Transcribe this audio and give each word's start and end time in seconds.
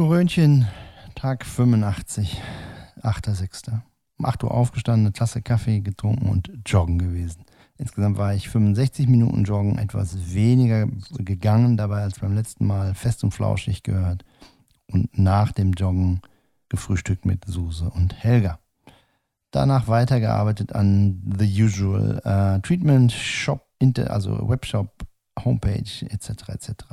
Korönchen, 0.00 0.66
Tag 1.14 1.44
85, 1.44 2.40
8.6. 3.02 3.82
Um 4.18 4.24
8 4.24 4.44
Uhr 4.44 4.50
aufgestanden, 4.50 5.04
eine 5.04 5.12
Tasse 5.12 5.42
Kaffee 5.42 5.80
getrunken 5.80 6.30
und 6.30 6.50
joggen 6.64 6.98
gewesen. 6.98 7.44
Insgesamt 7.76 8.16
war 8.16 8.32
ich 8.32 8.48
65 8.48 9.08
Minuten 9.08 9.44
joggen, 9.44 9.76
etwas 9.76 10.32
weniger 10.32 10.86
gegangen 11.18 11.76
dabei 11.76 12.00
als 12.00 12.18
beim 12.18 12.34
letzten 12.34 12.66
Mal, 12.66 12.94
fest 12.94 13.24
und 13.24 13.32
flauschig 13.32 13.82
gehört. 13.82 14.24
Und 14.90 15.18
nach 15.18 15.52
dem 15.52 15.74
Joggen 15.74 16.22
gefrühstückt 16.70 17.26
mit 17.26 17.44
Suse 17.44 17.90
und 17.90 18.14
Helga. 18.24 18.58
Danach 19.50 19.86
weitergearbeitet 19.86 20.74
an 20.74 21.20
The 21.38 21.62
Usual 21.62 22.22
uh, 22.24 22.58
Treatment 22.62 23.12
Shop, 23.12 23.66
also 24.08 24.48
Webshop, 24.48 25.04
Homepage 25.44 26.06
etc. 26.08 26.48
etc. 26.48 26.84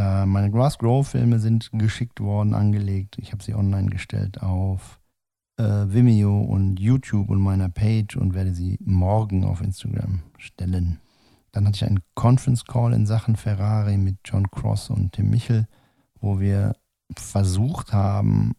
Uh, 0.00 0.24
meine 0.24 0.50
Grass 0.50 0.78
Grow 0.78 1.06
Filme 1.06 1.38
sind 1.40 1.68
geschickt 1.74 2.20
worden, 2.20 2.54
angelegt. 2.54 3.18
Ich 3.18 3.32
habe 3.32 3.42
sie 3.42 3.54
online 3.54 3.90
gestellt 3.90 4.40
auf 4.42 4.98
uh, 5.60 5.92
Vimeo 5.92 6.40
und 6.40 6.80
YouTube 6.80 7.28
und 7.28 7.38
meiner 7.38 7.68
Page 7.68 8.16
und 8.16 8.32
werde 8.32 8.54
sie 8.54 8.78
morgen 8.82 9.44
auf 9.44 9.60
Instagram 9.60 10.22
stellen. 10.38 11.00
Dann 11.52 11.66
hatte 11.66 11.76
ich 11.76 11.84
einen 11.84 12.00
Conference 12.14 12.64
Call 12.64 12.94
in 12.94 13.04
Sachen 13.04 13.36
Ferrari 13.36 13.98
mit 13.98 14.16
John 14.24 14.50
Cross 14.50 14.88
und 14.88 15.12
Tim 15.12 15.28
Michel, 15.28 15.68
wo 16.18 16.40
wir 16.40 16.76
versucht 17.14 17.92
haben, 17.92 18.52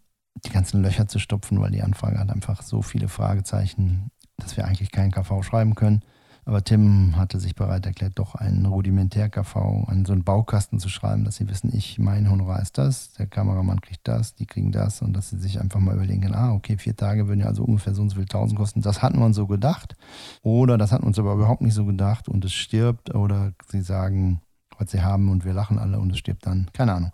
die 0.46 0.52
ganzen 0.52 0.84
Löcher 0.84 1.08
zu 1.08 1.18
stopfen, 1.18 1.60
weil 1.60 1.72
die 1.72 1.82
Anfrage 1.82 2.20
hat 2.20 2.30
einfach 2.30 2.62
so 2.62 2.84
viele 2.84 3.08
Fragezeichen, 3.08 4.12
dass 4.38 4.58
wir 4.58 4.66
eigentlich 4.66 4.92
keinen 4.92 5.12
KV 5.12 5.42
schreiben 5.42 5.74
können. 5.74 6.02
Aber 6.46 6.64
Tim 6.64 7.18
hatte 7.18 7.40
sich 7.40 7.56
bereit 7.56 7.86
erklärt, 7.86 8.14
doch 8.16 8.36
einen 8.36 8.66
Rudimentär-KV, 8.66 9.88
einen 9.88 10.06
so 10.06 10.14
einen 10.14 10.24
Baukasten 10.24 10.80
zu 10.80 10.90
schreiben, 10.90 11.24
dass 11.24 11.36
sie 11.36 11.48
wissen, 11.48 11.72
ich, 11.76 12.00
mein 12.00 12.30
Honorar 12.30 12.62
ist 12.62 12.78
das, 12.78 13.14
der 13.14 13.28
Kameramann 13.28 13.82
kriegt 13.82 14.08
das, 14.08 14.34
die 14.34 14.48
kriegen 14.48 14.72
das 14.72 15.02
und 15.02 15.14
dass 15.14 15.30
sie 15.30 15.38
sich 15.38 15.60
einfach 15.62 15.80
mal 15.80 15.96
überlegen 15.96 16.34
ah, 16.34 16.54
okay, 16.54 16.78
vier 16.78 16.96
Tage 16.96 17.28
würden 17.28 17.42
ja 17.42 17.48
also 17.48 17.64
ungefähr 17.64 17.94
so 17.94 18.02
und 18.02 18.10
so 18.10 18.16
viel 18.16 18.26
tausend 18.26 18.58
kosten. 18.58 18.82
Das 18.82 19.02
hatten 19.02 19.20
wir 19.20 19.26
uns 19.26 19.36
so 19.36 19.48
gedacht. 19.48 19.96
Oder 20.42 20.78
das 20.78 20.92
hatten 20.92 21.04
wir 21.04 21.08
uns 21.08 21.20
aber 21.20 21.34
überhaupt 21.34 21.62
nicht 21.62 21.74
so 21.74 21.86
gedacht 21.86 22.30
und 22.30 22.44
es 22.46 22.54
stirbt. 22.54 23.14
Oder 23.14 23.54
sie 23.68 23.82
sagen, 23.82 24.42
was 24.78 24.92
sie 24.92 25.02
haben 25.02 25.30
und 25.30 25.46
wir 25.46 25.54
lachen 25.54 25.80
alle 25.80 26.00
und 26.00 26.12
es 26.12 26.18
stirbt 26.20 26.46
dann. 26.46 26.68
Keine 26.74 26.94
Ahnung. 26.94 27.12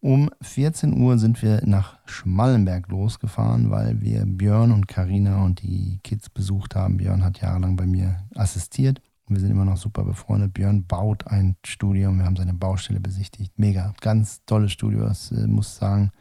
Um 0.00 0.30
14 0.42 1.00
Uhr 1.00 1.18
sind 1.18 1.42
wir 1.42 1.62
nach 1.64 1.98
Schmallenberg 2.06 2.88
losgefahren, 2.88 3.70
weil 3.70 4.00
wir 4.00 4.24
Björn 4.26 4.72
und 4.72 4.88
Karina 4.88 5.44
und 5.44 5.62
die 5.62 6.00
Kids 6.02 6.30
besucht 6.30 6.74
haben. 6.76 6.98
Björn 6.98 7.24
hat 7.24 7.40
jahrelang 7.40 7.76
bei 7.76 7.86
mir 7.86 8.18
assistiert. 8.34 9.00
Wir 9.28 9.40
sind 9.40 9.50
immer 9.50 9.64
noch 9.64 9.76
super 9.76 10.04
befreundet. 10.04 10.54
Björn 10.54 10.86
baut 10.86 11.26
ein 11.26 11.56
Studio 11.64 12.10
und 12.10 12.18
wir 12.18 12.26
haben 12.26 12.36
seine 12.36 12.54
Baustelle 12.54 13.00
besichtigt. 13.00 13.58
Mega, 13.58 13.92
ganz 14.00 14.44
tolles 14.46 14.72
Studio. 14.72 15.10
Ich 15.10 15.32
äh, 15.32 15.46
muss 15.46 15.76
sagen, 15.76 16.12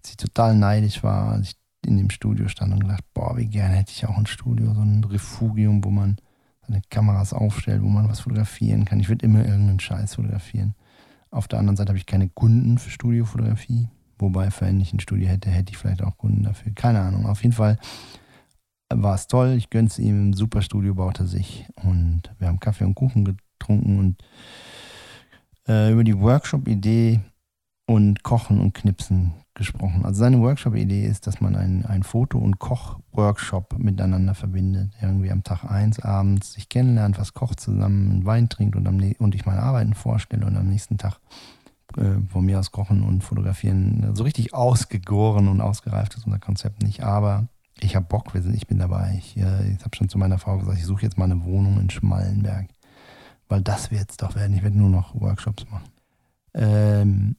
dass 0.00 0.12
ich 0.12 0.16
total 0.16 0.56
neidisch 0.56 1.02
war, 1.02 1.32
als 1.32 1.48
ich 1.48 1.56
in 1.84 1.98
dem 1.98 2.10
Studio 2.10 2.48
stand 2.48 2.72
und 2.72 2.80
gedacht, 2.80 3.04
boah, 3.12 3.36
wie 3.36 3.46
gerne 3.46 3.74
hätte 3.74 3.92
ich 3.94 4.06
auch 4.06 4.16
ein 4.16 4.26
Studio, 4.26 4.72
so 4.72 4.80
ein 4.80 5.04
Refugium, 5.04 5.84
wo 5.84 5.90
man 5.90 6.16
seine 6.66 6.80
Kameras 6.88 7.32
aufstellt, 7.32 7.82
wo 7.82 7.88
man 7.88 8.08
was 8.08 8.20
fotografieren 8.20 8.84
kann. 8.84 9.00
Ich 9.00 9.08
würde 9.08 9.24
immer 9.24 9.44
irgendeinen 9.44 9.80
Scheiß 9.80 10.14
fotografieren. 10.14 10.74
Auf 11.30 11.48
der 11.48 11.58
anderen 11.58 11.76
Seite 11.76 11.90
habe 11.90 11.98
ich 11.98 12.06
keine 12.06 12.28
Kunden 12.28 12.78
für 12.78 12.90
Studiofotografie. 12.90 13.88
Wobei, 14.18 14.48
wenn 14.60 14.80
ich 14.80 14.92
ein 14.92 15.00
Studio 15.00 15.28
hätte, 15.28 15.50
hätte 15.50 15.72
ich 15.72 15.78
vielleicht 15.78 16.02
auch 16.02 16.16
Kunden 16.16 16.42
dafür. 16.42 16.72
Keine 16.74 17.00
Ahnung. 17.00 17.26
Auf 17.26 17.42
jeden 17.42 17.54
Fall 17.54 17.78
war 18.92 19.14
es 19.14 19.26
toll. 19.26 19.54
Ich 19.56 19.70
gönnte 19.70 19.92
es 19.92 19.98
ihm. 19.98 20.30
Ein 20.30 20.32
super 20.32 20.62
Studio 20.62 20.94
baut 20.94 21.20
er 21.20 21.26
sich. 21.26 21.66
Und 21.82 22.22
wir 22.38 22.48
haben 22.48 22.60
Kaffee 22.60 22.84
und 22.84 22.94
Kuchen 22.94 23.24
getrunken 23.24 23.98
und 23.98 24.16
äh, 25.68 25.92
über 25.92 26.04
die 26.04 26.18
Workshop-Idee 26.18 27.20
und 27.86 28.22
Kochen 28.22 28.60
und 28.60 28.74
Knipsen 28.74 29.32
gesprochen. 29.54 30.04
Also 30.04 30.18
seine 30.20 30.40
Workshop-Idee 30.40 31.06
ist, 31.06 31.26
dass 31.26 31.40
man 31.40 31.56
ein, 31.56 31.86
ein 31.86 32.02
Foto- 32.02 32.38
und 32.38 32.58
Koch-Workshop 32.58 33.78
miteinander 33.78 34.34
verbindet. 34.34 34.92
Irgendwie 35.00 35.30
am 35.30 35.44
Tag 35.44 35.64
eins 35.64 35.98
abends 36.00 36.52
sich 36.52 36.68
kennenlernt, 36.68 37.18
was 37.18 37.32
kocht 37.32 37.58
zusammen, 37.60 38.10
einen 38.10 38.26
Wein 38.26 38.48
trinkt 38.48 38.76
und, 38.76 38.86
am, 38.86 39.00
und 39.18 39.34
ich 39.34 39.46
meine 39.46 39.62
Arbeiten 39.62 39.94
vorstelle 39.94 40.46
und 40.46 40.56
am 40.56 40.68
nächsten 40.68 40.98
Tag 40.98 41.20
äh, 41.96 42.20
von 42.28 42.44
mir 42.44 42.58
aus 42.58 42.72
kochen 42.72 43.02
und 43.02 43.24
fotografieren. 43.24 44.14
So 44.14 44.24
richtig 44.24 44.52
ausgegoren 44.52 45.48
und 45.48 45.60
ausgereift 45.60 46.14
ist 46.16 46.26
unser 46.26 46.38
Konzept 46.38 46.82
nicht, 46.82 47.02
aber 47.02 47.48
ich 47.80 47.94
habe 47.94 48.06
Bock, 48.06 48.34
wir 48.34 48.42
sind, 48.42 48.54
ich 48.54 48.66
bin 48.66 48.78
dabei. 48.78 49.16
Ich, 49.18 49.36
äh, 49.36 49.72
ich 49.72 49.84
habe 49.84 49.94
schon 49.96 50.08
zu 50.08 50.18
meiner 50.18 50.38
Frau 50.38 50.58
gesagt, 50.58 50.78
ich 50.78 50.84
suche 50.84 51.02
jetzt 51.02 51.18
mal 51.18 51.24
eine 51.24 51.44
Wohnung 51.44 51.78
in 51.78 51.90
Schmallenberg, 51.90 52.68
weil 53.48 53.62
das 53.62 53.90
wird 53.90 54.10
es 54.10 54.16
doch 54.16 54.34
werden. 54.34 54.56
Ich 54.56 54.62
werde 54.62 54.78
nur 54.78 54.90
noch 54.90 55.18
Workshops 55.18 55.66
machen. 55.70 55.88
Ähm, 56.54 57.36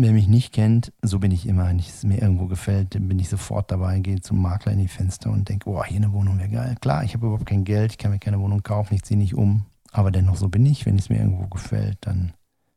Wer 0.00 0.12
mich 0.12 0.28
nicht 0.28 0.52
kennt, 0.52 0.92
so 1.02 1.18
bin 1.18 1.32
ich 1.32 1.44
immer. 1.44 1.66
Wenn 1.66 1.80
es 1.80 2.04
mir 2.04 2.22
irgendwo 2.22 2.46
gefällt, 2.46 2.94
dann 2.94 3.08
bin 3.08 3.18
ich 3.18 3.28
sofort 3.28 3.72
dabei, 3.72 3.98
gehe 3.98 4.20
zum 4.20 4.40
Makler 4.40 4.70
in 4.70 4.78
die 4.78 4.86
Fenster 4.86 5.28
und 5.28 5.48
denke, 5.48 5.64
boah, 5.64 5.84
hier 5.84 5.96
eine 5.96 6.12
Wohnung 6.12 6.38
wäre 6.38 6.48
geil. 6.48 6.76
Klar, 6.80 7.02
ich 7.02 7.14
habe 7.14 7.26
überhaupt 7.26 7.46
kein 7.46 7.64
Geld, 7.64 7.90
ich 7.90 7.98
kann 7.98 8.12
mir 8.12 8.20
keine 8.20 8.38
Wohnung 8.38 8.62
kaufen, 8.62 8.94
ich 8.94 9.02
ziehe 9.02 9.18
nicht 9.18 9.34
um. 9.34 9.64
Aber 9.90 10.12
dennoch 10.12 10.36
so 10.36 10.48
bin 10.48 10.66
ich. 10.66 10.86
Wenn 10.86 10.98
es 10.98 11.10
mir 11.10 11.18
irgendwo 11.18 11.48
gefällt, 11.48 11.98
dann 12.02 12.32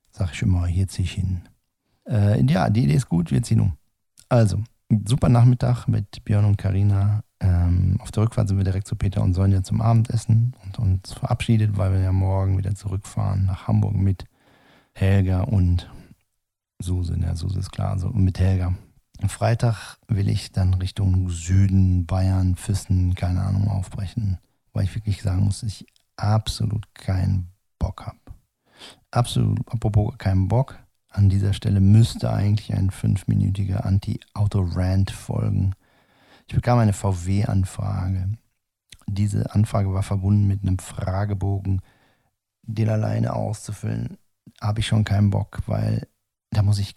sage 0.09 0.31
ich 0.33 0.41
immer, 0.41 0.65
hier 0.65 0.87
ziehe 0.87 1.05
ich 1.05 1.11
hin. 1.11 1.41
Äh, 2.09 2.43
ja, 2.43 2.71
die 2.71 2.85
Idee 2.85 2.95
ist 2.95 3.07
gut, 3.07 3.29
wir 3.29 3.43
ziehen 3.43 3.59
um. 3.59 3.73
Also, 4.27 4.63
super 5.07 5.29
Nachmittag 5.29 5.87
mit 5.87 6.25
Björn 6.25 6.45
und 6.45 6.57
Karina. 6.57 7.23
Ähm, 7.39 7.97
auf 7.99 8.09
der 8.09 8.23
Rückfahrt 8.23 8.47
sind 8.47 8.57
wir 8.57 8.63
direkt 8.63 8.87
zu 8.87 8.95
Peter 8.95 9.21
und 9.21 9.35
Sonja 9.35 9.61
zum 9.61 9.79
Abendessen 9.79 10.55
und 10.65 10.79
uns 10.79 11.13
verabschiedet, 11.13 11.77
weil 11.77 11.93
wir 11.93 11.99
ja 11.99 12.11
morgen 12.11 12.57
wieder 12.57 12.73
zurückfahren 12.73 13.45
nach 13.45 13.67
Hamburg 13.67 13.93
mit 13.93 14.25
Helga 14.93 15.41
und 15.41 15.87
Suse, 16.81 17.17
ja, 17.21 17.35
Suse 17.35 17.59
ist 17.59 17.71
klar, 17.71 17.91
also 17.91 18.09
mit 18.09 18.39
Helga. 18.39 18.75
Freitag 19.27 19.97
will 20.07 20.29
ich 20.29 20.51
dann 20.51 20.73
Richtung 20.75 21.29
Süden, 21.29 22.05
Bayern, 22.05 22.55
Füssen, 22.55 23.13
keine 23.15 23.41
Ahnung, 23.41 23.67
aufbrechen, 23.67 24.39
weil 24.73 24.85
ich 24.85 24.95
wirklich 24.95 25.21
sagen 25.21 25.43
muss, 25.43 25.63
ich 25.63 25.85
absolut 26.15 26.93
keinen 26.95 27.51
Bock 27.77 28.05
habe. 28.07 28.17
Absolut, 29.11 29.59
apropos 29.71 30.17
keinen 30.17 30.47
Bock, 30.47 30.79
an 31.09 31.29
dieser 31.29 31.53
Stelle 31.53 31.81
müsste 31.81 32.31
eigentlich 32.31 32.73
ein 32.73 32.89
fünfminütiger 32.89 33.85
Anti-Auto-Rant 33.85 35.11
folgen. 35.11 35.73
Ich 36.47 36.55
bekam 36.55 36.79
eine 36.79 36.93
VW-Anfrage. 36.93 38.29
Diese 39.07 39.53
Anfrage 39.53 39.93
war 39.93 40.03
verbunden 40.03 40.47
mit 40.47 40.61
einem 40.61 40.79
Fragebogen, 40.79 41.81
den 42.63 42.89
alleine 42.89 43.33
auszufüllen, 43.33 44.17
habe 44.61 44.79
ich 44.79 44.87
schon 44.87 45.03
keinen 45.03 45.29
Bock, 45.31 45.59
weil 45.65 46.07
da 46.51 46.63
muss 46.63 46.79
ich 46.79 46.93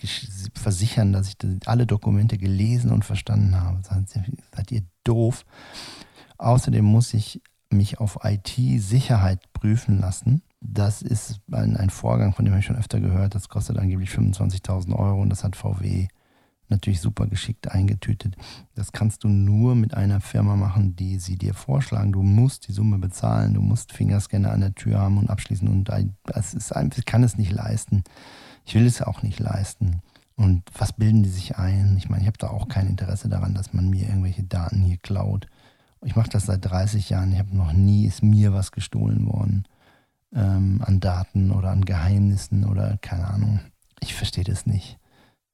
versichern, 0.54 1.12
dass 1.12 1.28
ich 1.28 1.36
alle 1.66 1.86
Dokumente 1.86 2.38
gelesen 2.38 2.90
und 2.90 3.04
verstanden 3.04 3.60
habe. 3.60 3.80
Seid 3.82 4.72
ihr 4.72 4.82
doof? 5.04 5.44
Außerdem 6.38 6.84
muss 6.84 7.14
ich 7.14 7.40
mich 7.70 7.98
auf 8.00 8.18
IT-Sicherheit 8.24 9.52
prüfen 9.52 10.00
lassen. 10.00 10.42
Das 10.60 11.02
ist 11.02 11.40
ein, 11.52 11.76
ein, 11.76 11.90
Vorgang, 11.90 12.34
von 12.34 12.44
dem 12.44 12.52
habe 12.52 12.60
ich 12.60 12.66
schon 12.66 12.76
öfter 12.76 13.00
gehört. 13.00 13.34
Das 13.34 13.48
kostet 13.48 13.78
angeblich 13.78 14.10
25.000 14.10 14.96
Euro 14.96 15.20
und 15.20 15.30
das 15.30 15.44
hat 15.44 15.56
VW 15.56 16.08
natürlich 16.68 17.00
super 17.00 17.26
geschickt 17.26 17.70
eingetütet. 17.70 18.36
Das 18.74 18.90
kannst 18.90 19.22
du 19.22 19.28
nur 19.28 19.74
mit 19.74 19.94
einer 19.94 20.20
Firma 20.20 20.56
machen, 20.56 20.96
die 20.96 21.18
sie 21.18 21.36
dir 21.36 21.54
vorschlagen. 21.54 22.12
Du 22.12 22.22
musst 22.22 22.66
die 22.66 22.72
Summe 22.72 22.98
bezahlen, 22.98 23.54
du 23.54 23.60
musst 23.60 23.92
Fingerscanner 23.92 24.50
an 24.50 24.60
der 24.60 24.74
Tür 24.74 24.98
haben 24.98 25.18
und 25.18 25.30
abschließen 25.30 25.68
und 25.68 25.90
das 26.24 26.56
kann 27.04 27.22
es 27.22 27.36
nicht 27.36 27.52
leisten. 27.52 28.02
Ich 28.64 28.74
will 28.74 28.86
es 28.86 29.02
auch 29.02 29.22
nicht 29.22 29.40
leisten. 29.40 30.02
Und 30.36 30.62
was 30.76 30.92
bilden 30.92 31.22
die 31.22 31.28
sich 31.28 31.56
ein? 31.56 31.96
Ich 31.96 32.08
meine, 32.08 32.22
ich 32.22 32.26
habe 32.26 32.38
da 32.38 32.48
auch 32.48 32.68
kein 32.68 32.88
Interesse 32.88 33.28
daran, 33.28 33.54
dass 33.54 33.72
man 33.72 33.88
mir 33.88 34.08
irgendwelche 34.08 34.42
Daten 34.42 34.82
hier 34.82 34.96
klaut. 34.96 35.46
Ich 36.04 36.16
mache 36.16 36.30
das 36.30 36.46
seit 36.46 36.64
30 36.64 37.10
Jahren. 37.10 37.32
Ich 37.32 37.38
habe 37.38 37.56
noch 37.56 37.72
nie, 37.72 38.06
ist 38.06 38.22
mir 38.22 38.52
was 38.52 38.72
gestohlen 38.72 39.26
worden 39.26 39.64
ähm, 40.34 40.80
an 40.84 41.00
Daten 41.00 41.50
oder 41.50 41.70
an 41.70 41.84
Geheimnissen 41.84 42.64
oder 42.64 42.98
keine 43.00 43.28
Ahnung. 43.28 43.60
Ich 44.00 44.14
verstehe 44.14 44.44
das 44.44 44.66
nicht. 44.66 44.98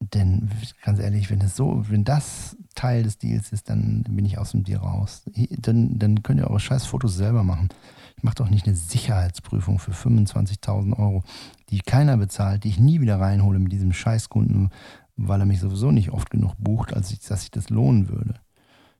Denn 0.00 0.48
ganz 0.82 0.98
ehrlich, 0.98 1.30
wenn 1.30 1.40
das 1.40 1.56
so, 1.56 1.84
wenn 1.88 2.04
das 2.04 2.56
Teil 2.74 3.02
des 3.02 3.18
Deals 3.18 3.52
ist, 3.52 3.68
dann 3.68 4.02
bin 4.08 4.24
ich 4.24 4.38
aus 4.38 4.52
dem 4.52 4.64
Deal 4.64 4.80
raus. 4.80 5.22
Dann, 5.58 5.98
dann 5.98 6.22
könnt 6.22 6.40
ihr 6.40 6.48
eure 6.48 6.58
scheiß 6.58 6.86
Fotos 6.86 7.16
selber 7.16 7.44
machen. 7.44 7.68
Ich 8.16 8.22
mache 8.22 8.36
doch 8.36 8.48
nicht 8.48 8.66
eine 8.66 8.76
Sicherheitsprüfung 8.76 9.78
für 9.78 9.92
25.000 9.92 10.98
Euro, 10.98 11.22
die 11.68 11.80
keiner 11.80 12.16
bezahlt, 12.16 12.64
die 12.64 12.68
ich 12.68 12.80
nie 12.80 13.00
wieder 13.00 13.20
reinhole 13.20 13.58
mit 13.58 13.72
diesem 13.72 13.92
Scheißkunden, 13.92 14.70
weil 15.16 15.40
er 15.40 15.46
mich 15.46 15.60
sowieso 15.60 15.90
nicht 15.90 16.10
oft 16.10 16.30
genug 16.30 16.54
bucht, 16.58 16.94
als 16.94 17.10
ich, 17.10 17.20
dass 17.20 17.42
sich 17.42 17.50
das 17.50 17.68
lohnen 17.68 18.08
würde. 18.08 18.40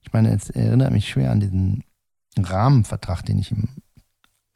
Ich 0.03 0.13
meine, 0.13 0.35
es 0.35 0.51
erinnert 0.51 0.93
mich 0.93 1.09
schwer 1.09 1.31
an 1.33 1.41
diesen 1.41 1.85
Rahmenvertrag, 2.39 3.25
den 3.25 3.39
ich 3.39 3.53
im, 3.53 3.69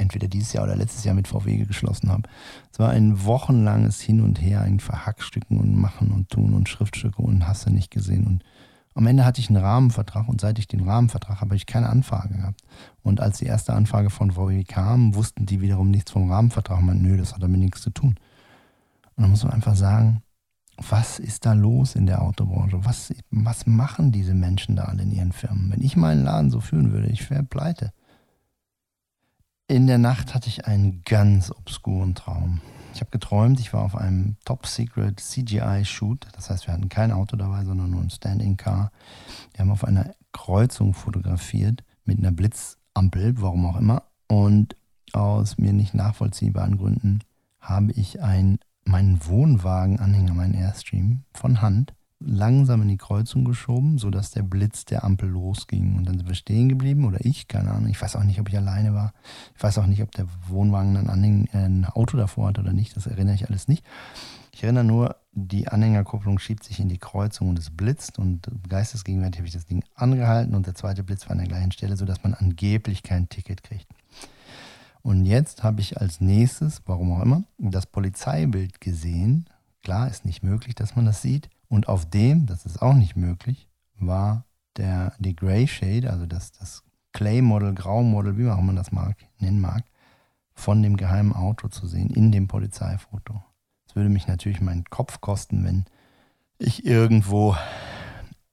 entweder 0.05 0.29
dieses 0.29 0.53
Jahr 0.53 0.65
oder 0.65 0.77
letztes 0.77 1.05
Jahr 1.05 1.15
mit 1.15 1.29
VW 1.29 1.57
geschlossen 1.65 2.11
habe. 2.11 2.29
Es 2.73 2.79
war 2.79 2.91
ein 2.91 3.25
wochenlanges 3.25 4.01
Hin 4.01 4.21
und 4.21 4.41
Her, 4.41 4.61
ein 4.61 4.81
Verhackstücken 4.81 5.59
und 5.59 5.77
Machen 5.77 6.13
und 6.13 6.31
Tun 6.31 6.55
und 6.55 6.69
Schriftstücke 6.69 7.21
und 7.21 7.47
hast 7.47 7.67
du 7.67 7.71
nicht 7.71 7.91
gesehen 7.91 8.27
und 8.27 8.45
am 8.97 9.09
Ende 9.09 9.25
hatte 9.25 9.41
ich 9.41 9.51
einen 9.51 9.63
Rahmenvertrag 9.63 10.29
und 10.29 10.41
seit 10.41 10.59
ich 10.61 10.69
den 10.69 10.89
Rahmenvertrag 10.89 11.41
habe, 11.41 11.51
habe 11.51 11.57
ich 11.57 11.67
keine 11.67 11.89
Anfrage 11.89 12.37
gehabt. 12.37 12.61
Und 13.03 13.21
als 13.21 13.39
die 13.39 13.47
erste 13.47 13.75
Anfrage 13.75 14.09
von 14.09 14.31
VW 14.31 14.63
kam, 14.63 15.17
wussten 15.17 15.47
die 15.47 15.61
wiederum 15.61 15.91
nichts 15.91 16.13
vom 16.13 16.31
Rahmenvertrag. 16.31 16.81
Man, 16.81 17.03
nö, 17.03 17.17
das 17.17 17.35
hat 17.35 17.43
damit 17.43 17.59
nichts 17.59 17.83
zu 17.83 17.91
tun. 17.91 18.15
Und 19.17 19.23
dann 19.23 19.31
muss 19.31 19.43
man 19.43 19.53
einfach 19.53 19.75
sagen, 19.75 20.23
was 20.77 21.19
ist 21.19 21.45
da 21.45 21.55
los 21.55 21.97
in 21.97 22.07
der 22.07 22.23
Autobranche? 22.23 22.85
Was, 22.85 23.13
was 23.31 23.67
machen 23.67 24.13
diese 24.13 24.35
Menschen 24.35 24.77
da 24.77 24.85
alle 24.85 25.03
in 25.03 25.13
ihren 25.13 25.33
Firmen? 25.33 25.73
Wenn 25.73 25.83
ich 25.83 25.97
meinen 25.97 26.23
Laden 26.23 26.51
so 26.51 26.61
führen 26.61 26.93
würde, 26.93 27.09
ich 27.09 27.29
wäre 27.31 27.43
pleite. 27.43 27.93
In 29.67 29.87
der 29.87 29.97
Nacht 29.97 30.35
hatte 30.35 30.49
ich 30.49 30.67
einen 30.67 31.01
ganz 31.05 31.51
obskuren 31.51 32.15
Traum. 32.15 32.61
Ich 32.93 33.01
habe 33.01 33.11
geträumt, 33.11 33.59
ich 33.61 33.73
war 33.73 33.83
auf 33.83 33.97
einem 33.97 34.37
Top-Secret 34.45 35.19
CGI-Shoot. 35.19 36.27
Das 36.33 36.51
heißt, 36.51 36.67
wir 36.67 36.75
hatten 36.75 36.91
kein 36.91 37.11
Auto 37.11 37.37
dabei, 37.37 37.65
sondern 37.65 37.91
nur 37.91 38.03
ein 38.03 38.11
Standing-Car. 38.11 38.93
Wir 39.53 39.61
haben 39.61 39.71
auf 39.71 39.85
einer 39.85 40.15
Kreuzung 40.33 40.93
fotografiert 40.93 41.83
mit 42.05 42.19
einer 42.19 42.31
Blitzampel, 42.31 43.41
warum 43.41 43.65
auch 43.65 43.79
immer. 43.79 44.03
Und 44.29 44.77
aus 45.15 45.57
mir 45.57 45.73
nicht 45.73 45.95
nachvollziehbaren 45.95 46.77
Gründen 46.77 47.21
habe 47.59 47.93
ich 47.93 48.21
ein, 48.23 48.59
meinen 48.85 49.25
Wohnwagen-Anhänger, 49.25 50.35
meinen 50.35 50.55
Airstream, 50.55 51.23
von 51.33 51.63
Hand 51.63 51.95
langsam 52.25 52.83
in 52.83 52.89
die 52.89 52.97
Kreuzung 52.97 53.45
geschoben, 53.45 53.99
sodass 53.99 54.31
der 54.31 54.43
Blitz 54.43 54.85
der 54.85 55.05
Ampel 55.05 55.29
losging. 55.29 55.97
Und 55.97 56.05
dann 56.07 56.19
sind 56.19 56.29
wir 56.29 56.35
stehen 56.35 56.69
geblieben 56.69 57.05
oder 57.05 57.25
ich, 57.25 57.49
keine 57.49 57.71
Ahnung. 57.71 57.91
Ich 57.91 58.01
weiß 58.01 58.17
auch 58.17 58.25
nicht, 58.25 58.41
ob 58.41 58.49
ich 58.49 58.57
alleine 58.57 58.95
war. 58.95 59.13
Ich 59.57 59.63
weiß 59.63 59.79
auch 59.79 59.87
nicht, 59.87 60.03
ob 60.03 60.11
der 60.13 60.27
Wohnwagen 60.49 60.95
dann 60.95 61.09
Anhäng, 61.09 61.49
äh, 61.53 61.67
ein 61.67 61.85
Auto 61.85 62.17
davor 62.17 62.49
hat 62.49 62.59
oder 62.59 62.73
nicht. 62.73 62.97
Das 62.97 63.07
erinnere 63.07 63.35
ich 63.35 63.49
alles 63.49 63.69
nicht. 63.69 63.85
Ich 64.53 64.63
erinnere 64.63 64.85
nur, 64.85 65.17
die 65.33 65.69
Anhängerkupplung 65.69 66.39
schiebt 66.39 66.65
sich 66.65 66.79
in 66.79 66.89
die 66.89 66.99
Kreuzung 66.99 67.49
und 67.49 67.59
es 67.59 67.71
blitzt. 67.71 68.19
Und 68.19 68.49
geistesgegenwärtig 68.69 69.41
habe 69.41 69.49
ich 69.49 69.55
das 69.55 69.67
Ding 69.67 69.85
angehalten 69.95 70.55
und 70.55 70.67
der 70.67 70.75
zweite 70.75 71.03
Blitz 71.03 71.25
war 71.27 71.33
an 71.33 71.39
der 71.39 71.49
gleichen 71.49 71.73
Stelle, 71.73 71.97
sodass 71.97 72.23
man 72.23 72.35
angeblich 72.35 73.03
kein 73.03 73.29
Ticket 73.29 73.63
kriegt. 73.63 73.89
Und 75.03 75.27
jetzt 75.27 75.63
habe 75.63 75.83
ich 75.83 76.01
als 76.01 76.21
nächstes, 76.23 76.81
warum 76.87 77.13
auch 77.13 77.21
immer, 77.21 77.45
das 77.59 77.85
Polizeibild 77.85 78.81
gesehen. 78.81 79.51
Klar, 79.83 80.09
ist 80.09 80.25
nicht 80.25 80.43
möglich, 80.43 80.75
dass 80.75 80.97
man 80.97 81.05
das 81.05 81.21
sieht. 81.21 81.51
Und 81.75 81.89
auf 81.89 82.09
dem, 82.09 82.47
das 82.47 82.67
ist 82.67 82.81
auch 82.81 82.95
nicht 82.95 83.17
möglich, 83.17 83.69
war 83.99 84.45
der, 84.77 85.13
die 85.19 85.35
Gray 85.35 85.67
Shade, 85.67 86.09
also 86.09 86.25
das, 86.25 86.53
das 86.53 86.85
Clay-Model, 87.13 87.75
Grau-Model, 87.75 88.39
wie 88.39 88.49
auch 88.49 88.61
man 88.61 88.77
das 88.77 88.93
mag, 88.93 89.17
nennen 89.41 89.61
mag, 89.61 89.83
von 90.53 90.85
dem 90.85 90.97
geheimen 90.97 91.33
Auto 91.33 91.67
zu 91.67 91.89
sehen 91.89 92.11
in 92.11 92.31
dem 92.31 92.47
Polizeifoto. 92.47 93.43
Es 93.89 93.97
würde 93.97 94.09
mich 94.09 94.29
natürlich 94.29 94.61
meinen 94.61 94.85
Kopf 94.85 95.21
kosten, 95.21 95.65
wenn 95.65 95.87
ich 96.59 96.87
irgendwo 96.87 97.57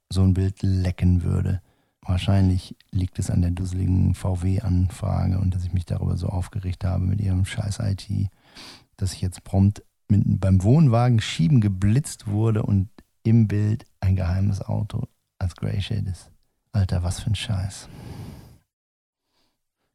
so 0.10 0.24
ein 0.24 0.34
Bild 0.34 0.64
lecken 0.64 1.22
würde. 1.22 1.62
Wahrscheinlich 2.02 2.76
liegt 2.90 3.20
es 3.20 3.30
an 3.30 3.44
der 3.44 3.52
dusseligen 3.52 4.16
VW-Anfrage 4.16 5.38
und 5.38 5.54
dass 5.54 5.64
ich 5.64 5.74
mich 5.74 5.86
darüber 5.86 6.18
so 6.18 6.26
aufgeregt 6.26 6.84
habe 6.86 7.06
mit 7.06 7.22
ihrem 7.22 7.46
scheiß 7.46 7.82
IT, 7.82 8.10
dass 8.98 9.14
ich 9.14 9.22
jetzt 9.22 9.44
prompt 9.44 9.84
mit, 10.08 10.24
beim 10.42 10.64
Wohnwagen 10.64 11.22
schieben 11.22 11.62
geblitzt 11.62 12.26
wurde 12.26 12.64
und 12.64 12.90
im 13.24 13.48
Bild 13.48 13.86
ein 14.00 14.16
geheimes 14.16 14.62
Auto 14.62 15.08
als 15.40 15.56
Grey 15.56 15.82
Shade 15.82 16.10
ist. 16.10 16.32
Alter, 16.72 17.04
was 17.04 17.20
für 17.20 17.32
ein 17.32 17.36
Scheiß. 17.36 17.90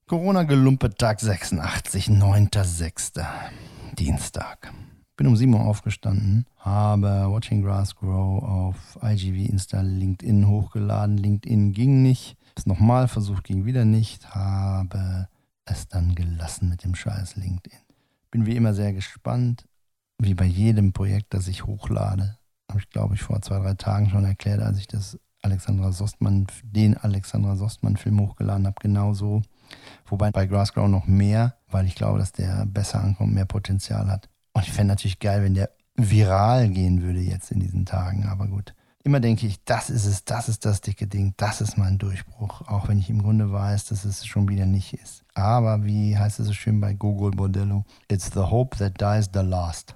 Corona-Gelumpe 0.09 0.95
Tag 0.95 1.21
86, 1.21 2.09
9.6. 2.09 3.25
Dienstag. 3.99 4.73
Bin 5.17 5.27
um 5.27 5.37
7 5.37 5.55
Uhr 5.55 5.65
aufgestanden, 5.65 6.47
habe 6.59 7.27
Watching 7.31 7.63
Grass 7.63 7.97
Grow 7.97 8.43
auf 8.43 8.99
IGV, 9.03 9.51
Insta, 9.51 9.81
LinkedIn 9.81 10.47
hochgeladen. 10.47 11.17
LinkedIn 11.17 11.73
ging 11.73 12.03
nicht. 12.03 12.37
Es 12.55 12.67
nochmal 12.67 13.09
versucht, 13.09 13.45
ging 13.45 13.65
wieder 13.65 13.85
nicht. 13.87 14.35
Habe 14.35 15.29
es 15.65 15.89
dann 15.89 16.15
gelassen 16.15 16.69
mit 16.69 16.85
dem 16.85 16.95
scheiß 16.95 17.37
LinkedIn. 17.37 17.79
Bin 18.31 18.45
wie 18.47 18.57
immer 18.57 18.75
sehr 18.75 18.93
gespannt, 18.93 19.67
wie 20.19 20.35
bei 20.35 20.45
jedem 20.45 20.93
Projekt, 20.93 21.33
das 21.35 21.49
ich 21.49 21.65
hochlade. 21.65 22.37
Habe 22.77 22.83
ich, 22.83 22.91
glaube 22.91 23.15
ich, 23.15 23.23
vor 23.23 23.41
zwei, 23.41 23.59
drei 23.59 23.73
Tagen 23.73 24.11
schon 24.11 24.27
erklärt, 24.27 24.61
als 24.61 24.77
ich 24.77 24.87
das 24.87 25.19
Alexandra 25.41 25.93
Sostmann, 25.93 26.47
den 26.63 26.95
Alexandra 26.95 27.57
Sostmann-Film 27.57 28.21
hochgeladen 28.21 28.67
habe, 28.67 28.77
genauso. 28.83 29.41
Wobei 30.05 30.31
bei 30.31 30.47
Grassground 30.47 30.93
noch 30.93 31.07
mehr, 31.07 31.57
weil 31.69 31.87
ich 31.87 31.95
glaube, 31.95 32.19
dass 32.19 32.33
der 32.33 32.67
besser 32.67 33.03
ankommt, 33.03 33.33
mehr 33.33 33.47
Potenzial 33.47 34.09
hat. 34.09 34.29
Und 34.53 34.65
ich 34.65 34.73
fände 34.73 34.93
natürlich 34.93 35.21
geil, 35.21 35.43
wenn 35.43 35.55
der 35.55 35.71
viral 35.95 36.69
gehen 36.69 37.01
würde 37.01 37.21
jetzt 37.21 37.51
in 37.51 37.61
diesen 37.61 37.87
Tagen. 37.87 38.27
Aber 38.27 38.47
gut. 38.47 38.75
Immer 39.03 39.21
denke 39.21 39.47
ich, 39.47 39.65
das 39.65 39.89
ist 39.89 40.05
es, 40.05 40.27
das 40.27 40.51
ist 40.51 40.67
das 40.67 40.83
dicke 40.83 41.07
Ding, 41.07 41.33
das 41.39 41.63
ist 41.63 41.79
mein 41.79 41.97
Durchbruch. 41.97 42.61
Auch 42.69 42.89
wenn 42.89 42.99
ich 42.99 43.09
im 43.09 43.23
Grunde 43.23 43.51
weiß, 43.51 43.87
dass 43.87 44.05
es 44.05 44.27
schon 44.27 44.51
wieder 44.51 44.67
nicht 44.67 44.93
ist. 44.93 45.25
Aber 45.33 45.87
wie 45.87 46.19
heißt 46.19 46.41
es 46.41 46.49
so 46.49 46.53
schön 46.53 46.79
bei 46.79 46.93
Google 46.93 47.31
Bordello? 47.31 47.87
It's 48.11 48.31
the 48.35 48.41
hope 48.41 48.77
that 48.77 49.01
dies 49.01 49.31
the 49.33 49.41
last. 49.41 49.96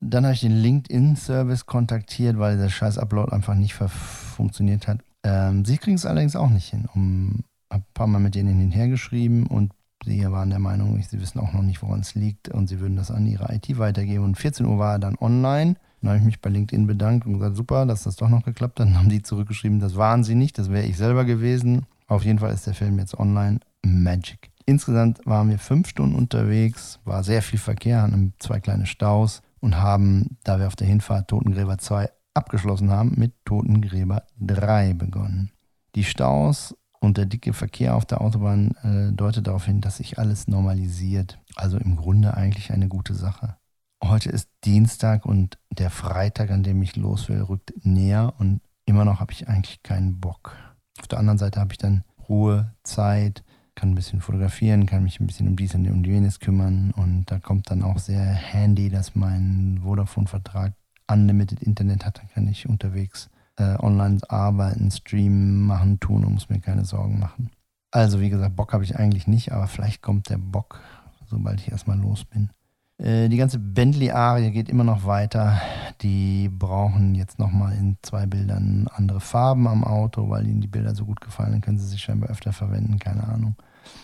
Dann 0.00 0.24
habe 0.24 0.34
ich 0.34 0.40
den 0.40 0.56
LinkedIn-Service 0.56 1.66
kontaktiert, 1.66 2.38
weil 2.38 2.58
der 2.58 2.68
scheiß 2.68 2.98
Upload 2.98 3.32
einfach 3.32 3.54
nicht 3.54 3.74
funktioniert 3.74 4.88
hat. 4.88 5.00
Ähm, 5.22 5.64
sie 5.64 5.78
kriegen 5.78 5.96
es 5.96 6.06
allerdings 6.06 6.36
auch 6.36 6.50
nicht 6.50 6.68
hin. 6.68 6.86
Um, 6.94 7.44
habe 7.70 7.82
ein 7.82 7.94
paar 7.94 8.06
Mal 8.06 8.20
mit 8.20 8.34
denen 8.34 8.58
hinher 8.58 8.88
geschrieben 8.88 9.46
und 9.46 9.72
Sie 10.06 10.24
waren 10.30 10.50
der 10.50 10.60
Meinung, 10.60 11.02
sie 11.02 11.20
wissen 11.20 11.40
auch 11.40 11.52
noch 11.52 11.62
nicht, 11.62 11.82
woran 11.82 12.00
es 12.00 12.14
liegt 12.14 12.48
und 12.48 12.68
sie 12.68 12.78
würden 12.78 12.96
das 12.96 13.10
an 13.10 13.26
ihre 13.26 13.52
IT 13.52 13.76
weitergeben. 13.76 14.24
Und 14.24 14.38
14 14.38 14.64
Uhr 14.64 14.78
war 14.78 14.92
er 14.92 14.98
dann 15.00 15.16
online. 15.20 15.74
Dann 16.00 16.10
habe 16.10 16.18
ich 16.18 16.24
mich 16.24 16.40
bei 16.40 16.48
LinkedIn 16.48 16.86
bedankt 16.86 17.26
und 17.26 17.34
gesagt, 17.34 17.56
super, 17.56 17.86
dass 17.86 18.04
das 18.04 18.14
doch 18.14 18.28
noch 18.28 18.44
geklappt 18.44 18.78
hat. 18.78 18.86
Dann 18.86 18.98
haben 18.98 19.08
die 19.08 19.22
zurückgeschrieben, 19.22 19.80
das 19.80 19.96
waren 19.96 20.22
sie 20.22 20.36
nicht, 20.36 20.58
das 20.58 20.70
wäre 20.70 20.86
ich 20.86 20.96
selber 20.96 21.24
gewesen. 21.24 21.86
Auf 22.06 22.24
jeden 22.24 22.38
Fall 22.38 22.54
ist 22.54 22.68
der 22.68 22.74
Film 22.74 23.00
jetzt 23.00 23.18
online. 23.18 23.58
Magic. 23.84 24.50
Insgesamt 24.64 25.20
waren 25.26 25.48
wir 25.48 25.58
fünf 25.58 25.88
Stunden 25.88 26.14
unterwegs, 26.14 27.00
war 27.04 27.24
sehr 27.24 27.42
viel 27.42 27.58
Verkehr, 27.58 28.02
hatten 28.02 28.32
zwei 28.38 28.60
kleine 28.60 28.86
Staus 28.86 29.42
und 29.66 29.78
haben, 29.78 30.38
da 30.44 30.60
wir 30.60 30.68
auf 30.68 30.76
der 30.76 30.86
Hinfahrt 30.86 31.26
Totengräber 31.26 31.76
2 31.76 32.08
abgeschlossen 32.34 32.92
haben, 32.92 33.14
mit 33.16 33.34
Totengräber 33.44 34.22
3 34.38 34.94
begonnen. 34.94 35.50
Die 35.96 36.04
Staus 36.04 36.76
und 37.00 37.16
der 37.18 37.26
dicke 37.26 37.52
Verkehr 37.52 37.96
auf 37.96 38.04
der 38.04 38.20
Autobahn 38.20 38.70
äh, 38.84 39.12
deutet 39.12 39.48
darauf 39.48 39.64
hin, 39.64 39.80
dass 39.80 39.96
sich 39.96 40.20
alles 40.20 40.46
normalisiert. 40.46 41.40
Also 41.56 41.78
im 41.78 41.96
Grunde 41.96 42.36
eigentlich 42.36 42.70
eine 42.70 42.86
gute 42.86 43.12
Sache. 43.12 43.56
Heute 44.04 44.28
ist 44.28 44.48
Dienstag 44.64 45.26
und 45.26 45.58
der 45.76 45.90
Freitag, 45.90 46.52
an 46.52 46.62
dem 46.62 46.80
ich 46.80 46.94
los 46.94 47.28
will, 47.28 47.42
rückt 47.42 47.72
näher 47.82 48.34
und 48.38 48.60
immer 48.84 49.04
noch 49.04 49.18
habe 49.18 49.32
ich 49.32 49.48
eigentlich 49.48 49.82
keinen 49.82 50.20
Bock. 50.20 50.54
Auf 51.00 51.08
der 51.08 51.18
anderen 51.18 51.38
Seite 51.38 51.58
habe 51.58 51.72
ich 51.72 51.78
dann 51.78 52.04
Ruhe, 52.28 52.72
Zeit, 52.84 53.42
kann 53.76 53.90
ein 53.90 53.94
bisschen 53.94 54.20
fotografieren, 54.20 54.86
kann 54.86 55.04
mich 55.04 55.20
ein 55.20 55.26
bisschen 55.26 55.46
um 55.46 55.54
dies 55.54 55.74
und 55.74 55.88
um 55.88 56.02
jenes 56.02 56.40
kümmern 56.40 56.90
und 56.96 57.30
da 57.30 57.38
kommt 57.38 57.70
dann 57.70 57.82
auch 57.82 57.98
sehr 57.98 58.24
handy, 58.24 58.88
dass 58.88 59.14
mein 59.14 59.80
Vodafone-Vertrag 59.82 60.72
Unlimited 61.08 61.62
Internet 61.62 62.04
hat, 62.04 62.18
dann 62.18 62.28
kann 62.30 62.48
ich 62.48 62.68
unterwegs 62.68 63.30
äh, 63.56 63.76
online 63.78 64.18
arbeiten, 64.28 64.90
streamen, 64.90 65.62
machen, 65.62 66.00
tun 66.00 66.24
und 66.24 66.34
muss 66.34 66.48
mir 66.48 66.58
keine 66.58 66.84
Sorgen 66.84 67.20
machen. 67.20 67.50
Also 67.92 68.20
wie 68.20 68.30
gesagt, 68.30 68.56
Bock 68.56 68.72
habe 68.72 68.82
ich 68.82 68.96
eigentlich 68.96 69.26
nicht, 69.26 69.52
aber 69.52 69.68
vielleicht 69.68 70.02
kommt 70.02 70.28
der 70.30 70.38
Bock, 70.38 70.80
sobald 71.26 71.60
ich 71.60 71.70
erstmal 71.70 71.98
los 71.98 72.24
bin. 72.24 72.50
Äh, 72.98 73.28
die 73.28 73.36
ganze 73.36 73.58
Bentley-Arie 73.58 74.50
geht 74.50 74.68
immer 74.68 74.84
noch 74.84 75.04
weiter. 75.04 75.60
Die 76.02 76.48
brauchen 76.48 77.14
jetzt 77.14 77.38
nochmal 77.38 77.72
in 77.72 77.96
zwei 78.02 78.26
Bildern 78.26 78.88
andere 78.92 79.20
Farben 79.20 79.66
am 79.66 79.84
Auto, 79.84 80.28
weil 80.28 80.46
ihnen 80.46 80.60
die 80.60 80.68
Bilder 80.68 80.94
so 80.94 81.04
gut 81.04 81.20
gefallen. 81.20 81.52
Dann 81.52 81.60
können 81.60 81.78
sie 81.78 81.86
sich 81.86 82.02
scheinbar 82.02 82.30
öfter 82.30 82.52
verwenden, 82.52 82.98
keine 82.98 83.24
Ahnung. 83.24 83.56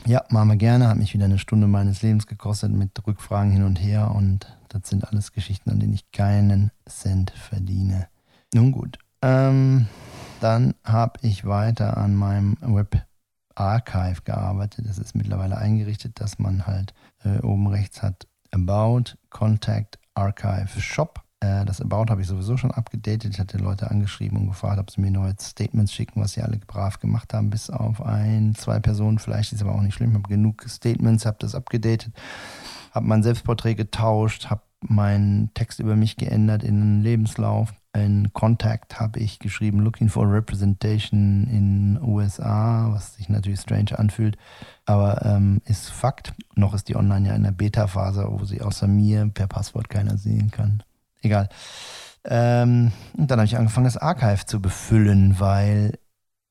Ja, 0.06 0.24
machen 0.30 0.48
wir 0.48 0.56
gerne. 0.56 0.88
Hat 0.88 0.96
mich 0.96 1.14
wieder 1.14 1.24
eine 1.24 1.38
Stunde 1.38 1.66
meines 1.66 2.02
Lebens 2.02 2.26
gekostet 2.26 2.72
mit 2.72 2.90
Rückfragen 3.06 3.50
hin 3.50 3.64
und 3.64 3.76
her. 3.76 4.12
Und 4.14 4.46
das 4.68 4.88
sind 4.88 5.08
alles 5.08 5.32
Geschichten, 5.32 5.70
an 5.70 5.80
denen 5.80 5.94
ich 5.94 6.10
keinen 6.12 6.70
Cent 6.88 7.30
verdiene. 7.30 8.08
Nun 8.54 8.72
gut. 8.72 8.98
Ähm, 9.22 9.86
dann 10.40 10.74
habe 10.84 11.18
ich 11.22 11.44
weiter 11.44 11.96
an 11.96 12.14
meinem 12.14 12.56
Web 12.60 13.04
Archive 13.54 14.22
gearbeitet. 14.24 14.86
Das 14.88 14.98
ist 14.98 15.14
mittlerweile 15.14 15.58
eingerichtet, 15.58 16.20
dass 16.20 16.38
man 16.38 16.66
halt 16.66 16.94
äh, 17.24 17.38
oben 17.40 17.66
rechts 17.66 18.02
hat 18.02 18.26
About, 18.52 19.16
Contact, 19.30 19.98
Archive, 20.14 20.80
Shop. 20.80 21.20
Äh, 21.40 21.64
das 21.64 21.80
About 21.80 22.10
habe 22.10 22.20
ich 22.22 22.28
sowieso 22.28 22.56
schon 22.56 22.70
abgedatet. 22.70 23.32
Ich 23.32 23.40
hatte 23.40 23.58
Leute 23.58 23.90
angeschrieben 23.90 24.38
und 24.38 24.46
gefragt, 24.48 24.78
ob 24.78 24.90
sie 24.90 25.00
mir 25.00 25.10
neue 25.10 25.34
Statements 25.40 25.92
schicken, 25.92 26.20
was 26.20 26.32
sie 26.32 26.42
alle 26.42 26.58
brav 26.58 27.00
gemacht 27.00 27.34
haben, 27.34 27.50
bis 27.50 27.70
auf 27.70 28.00
ein, 28.02 28.54
zwei 28.54 28.78
Personen. 28.78 29.18
Vielleicht 29.18 29.52
ist 29.52 29.62
aber 29.62 29.74
auch 29.74 29.80
nicht 29.80 29.94
schlimm. 29.94 30.10
Ich 30.10 30.16
habe 30.16 30.28
genug 30.28 30.64
Statements, 30.68 31.26
habe 31.26 31.38
das 31.40 31.54
abgedatet, 31.54 32.12
habe 32.92 33.06
mein 33.06 33.22
Selbstporträt 33.22 33.74
getauscht, 33.74 34.50
habe 34.50 34.62
meinen 34.80 35.52
Text 35.54 35.80
über 35.80 35.96
mich 35.96 36.16
geändert 36.16 36.62
in 36.62 36.80
einen 36.80 37.02
Lebenslauf. 37.02 37.72
In 37.94 38.32
Contact 38.32 39.00
habe 39.00 39.20
ich 39.20 39.38
geschrieben, 39.38 39.80
looking 39.80 40.08
for 40.08 40.30
representation 40.32 41.46
in 41.48 41.98
USA, 42.02 42.88
was 42.90 43.16
sich 43.16 43.28
natürlich 43.28 43.60
strange 43.60 43.98
anfühlt, 43.98 44.38
aber 44.86 45.24
ähm, 45.26 45.60
ist 45.66 45.90
Fakt. 45.90 46.32
Noch 46.54 46.72
ist 46.72 46.88
die 46.88 46.96
online 46.96 47.28
ja 47.28 47.34
in 47.34 47.42
der 47.42 47.52
Beta-Phase, 47.52 48.26
wo 48.30 48.44
sie 48.44 48.62
außer 48.62 48.88
mir 48.88 49.30
per 49.34 49.46
Passwort 49.46 49.90
keiner 49.90 50.16
sehen 50.16 50.50
kann. 50.50 50.82
Egal. 51.20 51.50
Ähm, 52.24 52.92
und 53.16 53.30
dann 53.30 53.38
habe 53.38 53.46
ich 53.46 53.58
angefangen, 53.58 53.84
das 53.84 53.98
Archive 53.98 54.46
zu 54.46 54.62
befüllen, 54.62 55.38
weil 55.38 55.98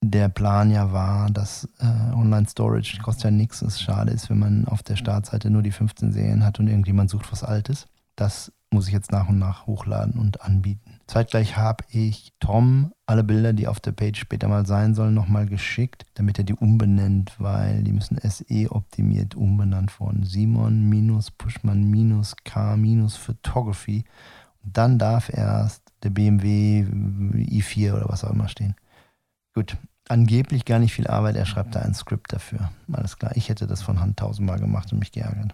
der 0.04 0.30
Plan 0.30 0.72
ja 0.72 0.92
war, 0.92 1.30
dass 1.30 1.68
äh, 1.80 2.14
Online-Storage 2.14 3.02
kostet 3.02 3.26
ja 3.26 3.32
nichts. 3.32 3.62
Es 3.62 3.82
schade 3.82 4.12
ist, 4.12 4.30
wenn 4.30 4.40
man 4.40 4.66
auf 4.66 4.84
der 4.84 4.96
Startseite 4.96 5.50
nur 5.50 5.62
die 5.62 5.72
15 5.72 6.12
Serien 6.12 6.44
hat 6.46 6.60
und 6.60 6.68
irgendjemand 6.68 7.10
sucht 7.10 7.32
was 7.32 7.44
Altes. 7.44 7.88
Das 8.16 8.52
muss 8.72 8.88
ich 8.88 8.94
jetzt 8.94 9.12
nach 9.12 9.30
und 9.30 9.40
nach 9.40 9.68
hochladen 9.68 10.20
und 10.20 10.42
anbieten. 10.42 10.91
Zeitgleich 11.12 11.58
habe 11.58 11.84
ich 11.90 12.32
Tom 12.40 12.94
alle 13.06 13.26
Bilder, 13.26 13.52
die 13.52 13.68
auf 13.68 13.82
der 13.82 13.92
Page 13.92 14.18
später 14.18 14.48
mal 14.48 14.66
sein 14.66 14.96
sollen, 14.96 15.14
nochmal 15.14 15.46
geschickt, 15.46 16.06
damit 16.14 16.38
er 16.38 16.46
die 16.46 16.54
umbenennt, 16.54 17.36
weil 17.38 17.84
die 17.84 17.92
müssen 17.92 18.18
SE 18.24 18.72
optimiert 18.72 19.36
umbenannt 19.36 20.00
worden. 20.00 20.24
Simon 20.24 20.88
minus 20.88 21.30
Pushman 21.30 21.84
minus 21.84 22.38
K 22.46 22.78
minus 22.78 23.18
Photography. 23.18 24.06
Und 24.64 24.78
dann 24.78 24.98
darf 24.98 25.28
erst 25.28 25.84
der 26.02 26.12
BMW 26.12 26.86
i4 26.86 27.92
oder 27.92 28.08
was 28.08 28.24
auch 28.24 28.32
immer 28.32 28.48
stehen. 28.48 28.76
Gut, 29.54 29.76
angeblich 30.08 30.64
gar 30.64 30.80
nicht 30.80 30.94
viel 30.94 31.08
Arbeit. 31.08 31.36
Er 31.36 31.46
schreibt 31.46 31.76
da 31.76 31.82
ein 31.82 31.94
Skript 31.94 32.32
dafür. 32.32 32.72
Alles 32.90 33.18
klar, 33.18 33.36
ich 33.36 33.50
hätte 33.50 33.68
das 33.68 33.82
von 33.82 34.00
Hand 34.00 34.16
tausendmal 34.16 34.60
gemacht 34.60 34.94
und 34.94 35.00
mich 35.00 35.12
geärgert. 35.12 35.54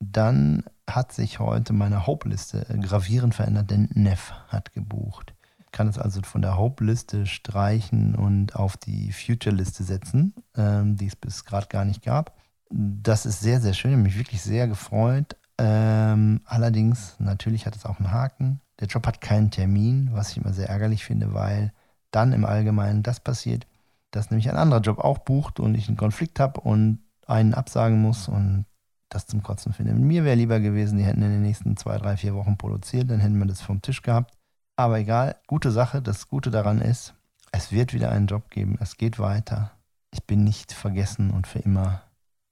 Dann 0.00 0.64
hat 0.88 1.12
sich 1.12 1.38
heute 1.38 1.72
meine 1.72 2.06
Hope-Liste 2.06 2.66
gravierend 2.80 3.34
verändert, 3.34 3.70
denn 3.70 3.88
Neff 3.92 4.32
hat 4.48 4.72
gebucht. 4.72 5.34
Ich 5.58 5.70
kann 5.70 5.86
es 5.86 5.98
also 5.98 6.20
von 6.22 6.42
der 6.42 6.56
Hope-Liste 6.56 7.26
streichen 7.26 8.16
und 8.16 8.56
auf 8.56 8.76
die 8.76 9.12
Future-Liste 9.12 9.84
setzen, 9.84 10.34
ähm, 10.56 10.96
die 10.96 11.06
es 11.06 11.16
bis 11.16 11.44
gerade 11.44 11.68
gar 11.68 11.84
nicht 11.84 12.02
gab. 12.02 12.36
Das 12.70 13.26
ist 13.26 13.40
sehr, 13.40 13.60
sehr 13.60 13.74
schön. 13.74 13.92
Ich 13.92 13.98
mich 13.98 14.18
wirklich 14.18 14.42
sehr 14.42 14.66
gefreut. 14.66 15.36
Ähm, 15.58 16.40
allerdings, 16.46 17.16
natürlich 17.18 17.66
hat 17.66 17.76
es 17.76 17.84
auch 17.84 17.98
einen 17.98 18.10
Haken. 18.10 18.60
Der 18.80 18.88
Job 18.88 19.06
hat 19.06 19.20
keinen 19.20 19.50
Termin, 19.50 20.08
was 20.12 20.30
ich 20.30 20.38
immer 20.38 20.54
sehr 20.54 20.70
ärgerlich 20.70 21.04
finde, 21.04 21.34
weil 21.34 21.72
dann 22.10 22.32
im 22.32 22.46
Allgemeinen 22.46 23.02
das 23.02 23.20
passiert, 23.20 23.66
dass 24.10 24.30
nämlich 24.30 24.48
ein 24.48 24.56
anderer 24.56 24.80
Job 24.80 24.98
auch 24.98 25.18
bucht 25.18 25.60
und 25.60 25.74
ich 25.74 25.88
einen 25.88 25.98
Konflikt 25.98 26.40
habe 26.40 26.60
und 26.60 27.00
einen 27.26 27.54
absagen 27.54 28.00
muss 28.00 28.26
und 28.26 28.64
das 29.10 29.26
zum 29.26 29.42
Kotzen 29.42 29.72
finde. 29.72 29.92
Mir 29.92 30.24
wäre 30.24 30.36
lieber 30.36 30.60
gewesen, 30.60 30.98
die 30.98 31.04
hätten 31.04 31.22
in 31.22 31.30
den 31.30 31.42
nächsten 31.42 31.76
zwei, 31.76 31.98
drei, 31.98 32.16
vier 32.16 32.34
Wochen 32.34 32.56
produziert, 32.56 33.10
dann 33.10 33.20
hätten 33.20 33.38
wir 33.38 33.46
das 33.46 33.60
vom 33.60 33.82
Tisch 33.82 34.02
gehabt. 34.02 34.34
Aber 34.76 34.98
egal, 34.98 35.36
gute 35.46 35.70
Sache. 35.70 36.00
Das 36.00 36.28
Gute 36.28 36.50
daran 36.50 36.80
ist, 36.80 37.14
es 37.52 37.72
wird 37.72 37.92
wieder 37.92 38.10
einen 38.10 38.28
Job 38.28 38.50
geben. 38.50 38.78
Es 38.80 38.96
geht 38.96 39.18
weiter. 39.18 39.72
Ich 40.10 40.24
bin 40.24 40.44
nicht 40.44 40.72
vergessen 40.72 41.30
und 41.30 41.46
für 41.46 41.58
immer 41.58 42.02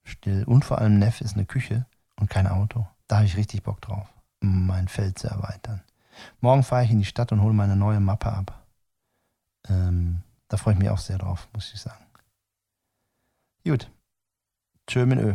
still. 0.04 0.44
Und 0.44 0.64
vor 0.64 0.78
allem 0.78 0.98
Neff 0.98 1.20
ist 1.20 1.34
eine 1.34 1.46
Küche 1.46 1.86
und 2.16 2.28
kein 2.28 2.46
Auto. 2.46 2.86
Da 3.06 3.16
habe 3.16 3.26
ich 3.26 3.36
richtig 3.36 3.62
Bock 3.62 3.80
drauf, 3.80 4.06
mein 4.40 4.88
Feld 4.88 5.18
zu 5.18 5.28
erweitern. 5.28 5.82
Morgen 6.40 6.64
fahre 6.64 6.84
ich 6.84 6.90
in 6.90 6.98
die 6.98 7.04
Stadt 7.04 7.32
und 7.32 7.42
hole 7.42 7.54
meine 7.54 7.76
neue 7.76 8.00
Mappe 8.00 8.32
ab. 8.32 8.66
Ähm, 9.68 10.22
da 10.48 10.56
freue 10.56 10.74
ich 10.74 10.80
mich 10.80 10.90
auch 10.90 10.98
sehr 10.98 11.18
drauf, 11.18 11.48
muss 11.52 11.72
ich 11.72 11.80
sagen. 11.80 12.04
Gut. 13.64 13.90
Tschö 14.86 15.06
mit 15.06 15.18
Ö. 15.18 15.34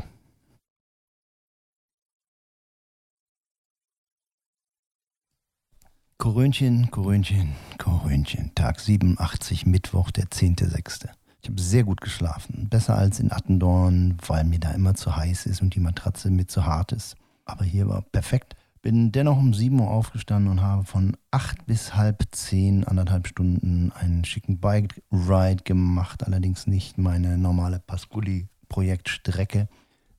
Korönchen, 6.24 6.90
Korönchen, 6.90 7.50
Korönchen. 7.78 8.56
Tag 8.56 8.80
87, 8.80 9.66
Mittwoch, 9.66 10.10
der 10.10 10.24
10.6. 10.28 11.10
Ich 11.42 11.50
habe 11.50 11.62
sehr 11.62 11.84
gut 11.84 12.00
geschlafen. 12.00 12.70
Besser 12.70 12.98
als 12.98 13.20
in 13.20 13.30
Attendorn, 13.30 14.18
weil 14.26 14.46
mir 14.46 14.60
da 14.60 14.72
immer 14.72 14.96
zu 14.96 15.18
heiß 15.18 15.48
ist 15.48 15.62
und 15.62 15.76
die 15.76 15.82
Matratze 15.82 16.32
mir 16.32 16.48
zu 16.48 16.66
hart 16.66 16.94
ist. 16.94 17.18
Aber 17.44 17.66
hier 17.66 17.90
war 17.90 18.04
perfekt. 18.04 18.56
Bin 18.82 19.12
dennoch 19.12 19.38
um 19.38 19.54
7 19.54 19.78
Uhr 19.78 19.92
aufgestanden 19.92 20.50
und 20.50 20.62
habe 20.62 20.86
von 20.86 21.18
8 21.32 21.66
bis 21.66 21.94
halb 21.94 22.24
10, 22.32 22.86
anderthalb 22.86 23.28
Stunden, 23.28 23.92
einen 23.92 24.24
schicken 24.24 24.60
Bike-Ride 24.60 25.64
gemacht. 25.66 26.26
Allerdings 26.26 26.68
nicht 26.68 26.98
meine 26.98 27.38
normale 27.38 27.82
Pasculi-Projektstrecke, 27.82 29.68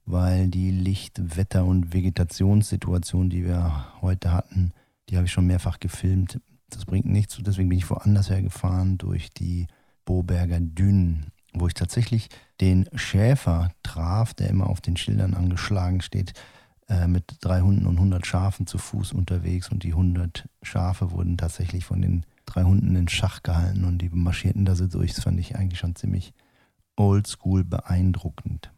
weil 0.04 0.48
die 0.48 0.70
Licht-, 0.70 1.38
Wetter- 1.38 1.64
und 1.64 1.94
Vegetationssituation, 1.94 3.30
die 3.30 3.46
wir 3.46 3.86
heute 4.02 4.32
hatten, 4.32 4.74
die 5.08 5.16
habe 5.16 5.26
ich 5.26 5.32
schon 5.32 5.46
mehrfach 5.46 5.80
gefilmt. 5.80 6.40
Das 6.70 6.84
bringt 6.84 7.06
nichts. 7.06 7.38
Deswegen 7.40 7.68
bin 7.68 7.78
ich 7.78 7.88
woanders 7.90 8.30
hergefahren 8.30 8.98
durch 8.98 9.32
die 9.32 9.66
Boberger 10.04 10.60
Dünen, 10.60 11.26
wo 11.52 11.66
ich 11.66 11.74
tatsächlich 11.74 12.28
den 12.60 12.88
Schäfer 12.94 13.70
traf, 13.82 14.34
der 14.34 14.50
immer 14.50 14.68
auf 14.68 14.80
den 14.80 14.96
Schildern 14.96 15.34
angeschlagen 15.34 16.00
steht, 16.00 16.32
äh, 16.88 17.06
mit 17.06 17.36
drei 17.40 17.60
Hunden 17.60 17.86
und 17.86 17.96
100 17.96 18.26
Schafen 18.26 18.66
zu 18.66 18.78
Fuß 18.78 19.12
unterwegs. 19.12 19.70
Und 19.70 19.82
die 19.82 19.92
100 19.92 20.48
Schafe 20.62 21.12
wurden 21.12 21.36
tatsächlich 21.36 21.84
von 21.84 22.02
den 22.02 22.26
drei 22.46 22.64
Hunden 22.64 22.94
in 22.96 23.08
Schach 23.08 23.42
gehalten 23.42 23.84
und 23.84 23.98
die 23.98 24.10
marschierten 24.10 24.64
da 24.64 24.74
so 24.74 24.86
durch. 24.86 25.14
Das 25.14 25.24
fand 25.24 25.40
ich 25.40 25.56
eigentlich 25.56 25.78
schon 25.78 25.96
ziemlich 25.96 26.34
oldschool 26.96 27.64
beeindruckend. 27.64 28.73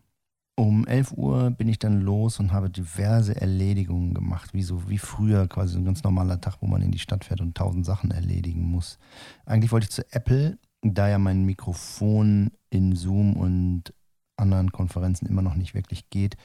Um 0.58 0.86
11 0.86 1.12
Uhr 1.12 1.50
bin 1.50 1.68
ich 1.68 1.78
dann 1.78 2.00
los 2.00 2.40
und 2.40 2.50
habe 2.50 2.70
diverse 2.70 3.38
Erledigungen 3.38 4.14
gemacht, 4.14 4.54
wie 4.54 4.62
so 4.62 4.88
wie 4.88 4.96
früher 4.96 5.46
quasi 5.48 5.76
ein 5.76 5.84
ganz 5.84 6.02
normaler 6.02 6.40
Tag, 6.40 6.56
wo 6.62 6.66
man 6.66 6.80
in 6.80 6.90
die 6.90 6.98
Stadt 6.98 7.26
fährt 7.26 7.42
und 7.42 7.54
tausend 7.54 7.84
Sachen 7.84 8.10
erledigen 8.10 8.62
muss. 8.62 8.98
Eigentlich 9.44 9.70
wollte 9.70 9.84
ich 9.84 9.90
zu 9.90 10.10
Apple, 10.12 10.58
da 10.80 11.10
ja 11.10 11.18
mein 11.18 11.44
Mikrofon 11.44 12.52
in 12.70 12.96
Zoom 12.96 13.36
und 13.36 13.92
anderen 14.38 14.72
Konferenzen 14.72 15.26
immer 15.26 15.42
noch 15.42 15.56
nicht 15.56 15.74
wirklich 15.74 16.08
geht. 16.08 16.38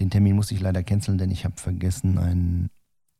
Den 0.00 0.10
Termin 0.10 0.36
musste 0.36 0.54
ich 0.54 0.60
leider 0.60 0.82
canceln, 0.82 1.16
denn 1.16 1.30
ich 1.30 1.46
habe 1.46 1.56
vergessen, 1.56 2.18
einen, 2.18 2.68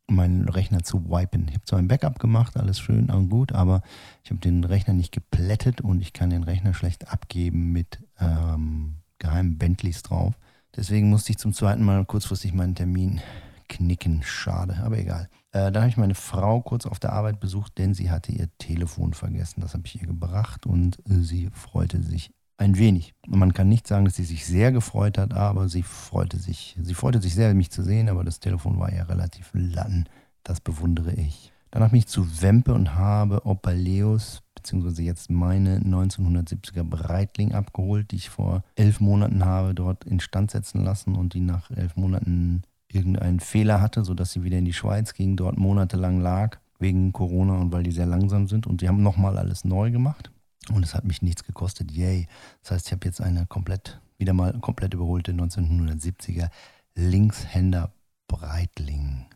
meinen 0.06 0.50
Rechner 0.50 0.82
zu 0.82 1.08
wipen. 1.08 1.48
Ich 1.48 1.54
habe 1.54 1.64
zwar 1.64 1.78
ein 1.78 1.88
Backup 1.88 2.18
gemacht, 2.18 2.58
alles 2.58 2.78
schön 2.78 3.10
und 3.10 3.30
gut, 3.30 3.52
aber 3.52 3.80
ich 4.22 4.30
habe 4.30 4.40
den 4.40 4.64
Rechner 4.64 4.92
nicht 4.92 5.12
geplättet 5.12 5.80
und 5.80 6.02
ich 6.02 6.12
kann 6.12 6.28
den 6.28 6.44
Rechner 6.44 6.74
schlecht 6.74 7.10
abgeben 7.10 7.72
mit 7.72 8.00
ähm, 8.20 8.96
geheimen 9.18 9.58
Bentleys 9.58 10.02
drauf. 10.02 10.35
Deswegen 10.75 11.08
musste 11.08 11.32
ich 11.32 11.38
zum 11.38 11.52
zweiten 11.52 11.85
Mal 11.85 12.04
kurzfristig 12.04 12.52
meinen 12.52 12.75
Termin 12.75 13.20
knicken. 13.68 14.23
Schade, 14.23 14.76
aber 14.85 14.99
egal. 14.99 15.28
Äh, 15.52 15.73
dann 15.73 15.82
habe 15.82 15.88
ich 15.88 15.96
meine 15.96 16.14
Frau 16.14 16.61
kurz 16.61 16.87
auf 16.87 16.99
der 16.99 17.12
Arbeit 17.12 17.40
besucht, 17.40 17.78
denn 17.78 17.94
sie 17.94 18.11
hatte 18.11 18.32
ihr 18.32 18.49
Telefon 18.58 19.14
vergessen. 19.14 19.61
Das 19.61 19.75
habe 19.75 19.85
ich 19.87 20.00
ihr 20.00 20.06
gebracht 20.06 20.66
und 20.66 20.99
äh, 21.08 21.20
sie 21.23 21.50
freute 21.52 22.02
sich 22.02 22.30
ein 22.58 22.78
wenig. 22.78 23.14
Und 23.26 23.38
man 23.38 23.52
kann 23.52 23.68
nicht 23.68 23.87
sagen, 23.87 24.04
dass 24.04 24.16
sie 24.16 24.25
sich 24.25 24.46
sehr 24.46 24.73
gefreut 24.73 25.18
hat, 25.18 25.35
aber 25.35 25.68
sie 25.68 25.82
freute 25.82 26.38
sich. 26.38 26.76
Sie 26.80 26.94
freute 26.94 27.20
sich 27.20 27.35
sehr, 27.35 27.52
mich 27.54 27.70
zu 27.70 27.82
sehen, 27.82 28.08
aber 28.08 28.25
das 28.25 28.40
Telefon 28.40 28.78
war 28.78 28.92
ja 28.92 29.04
relativ 29.04 29.50
lang. 29.52 30.06
Das 30.42 30.61
bewundere 30.61 31.12
ich. 31.12 31.52
Dann 31.70 31.82
habe 31.82 31.96
ich 31.96 32.06
zu 32.06 32.40
Wempe 32.42 32.73
und 32.73 32.94
habe 32.94 33.44
Opaleus 33.44 34.42
beziehungsweise 34.66 35.02
jetzt 35.02 35.30
meine 35.30 35.78
1970er 35.78 36.82
Breitling 36.82 37.52
abgeholt, 37.52 38.11
die 38.11 38.16
ich 38.16 38.30
vor 38.30 38.64
elf 38.75 38.99
Monaten 38.99 39.44
habe 39.44 39.75
dort 39.75 40.04
instand 40.04 40.50
setzen 40.50 40.82
lassen 40.82 41.14
und 41.14 41.35
die 41.35 41.40
nach 41.40 41.70
elf 41.70 41.94
Monaten 41.94 42.62
irgendeinen 42.90 43.38
Fehler 43.38 43.80
hatte, 43.80 44.04
sodass 44.04 44.32
sie 44.32 44.42
wieder 44.42 44.58
in 44.58 44.64
die 44.64 44.73
Schweiz 44.73 45.14
ging, 45.14 45.37
dort 45.37 45.56
monatelang 45.56 46.20
lag, 46.20 46.58
wegen 46.80 47.12
Corona 47.12 47.58
und 47.58 47.70
weil 47.70 47.85
die 47.85 47.92
sehr 47.92 48.06
langsam 48.06 48.49
sind. 48.49 48.66
Und 48.66 48.80
die 48.80 48.88
haben 48.88 49.04
nochmal 49.04 49.38
alles 49.38 49.64
neu 49.64 49.92
gemacht. 49.92 50.32
Und 50.73 50.82
es 50.82 50.96
hat 50.96 51.04
mich 51.04 51.23
nichts 51.23 51.44
gekostet. 51.44 51.92
Yay. 51.92 52.26
Das 52.62 52.73
heißt, 52.73 52.87
ich 52.87 52.92
habe 52.92 53.06
jetzt 53.06 53.20
eine 53.20 53.46
komplett, 53.46 54.00
wieder 54.18 54.32
mal 54.32 54.52
komplett 54.61 54.94
überholte 54.94 55.30
1970er 55.30 56.49
Linkshänder 56.96 57.92
Breitling. 58.26 59.26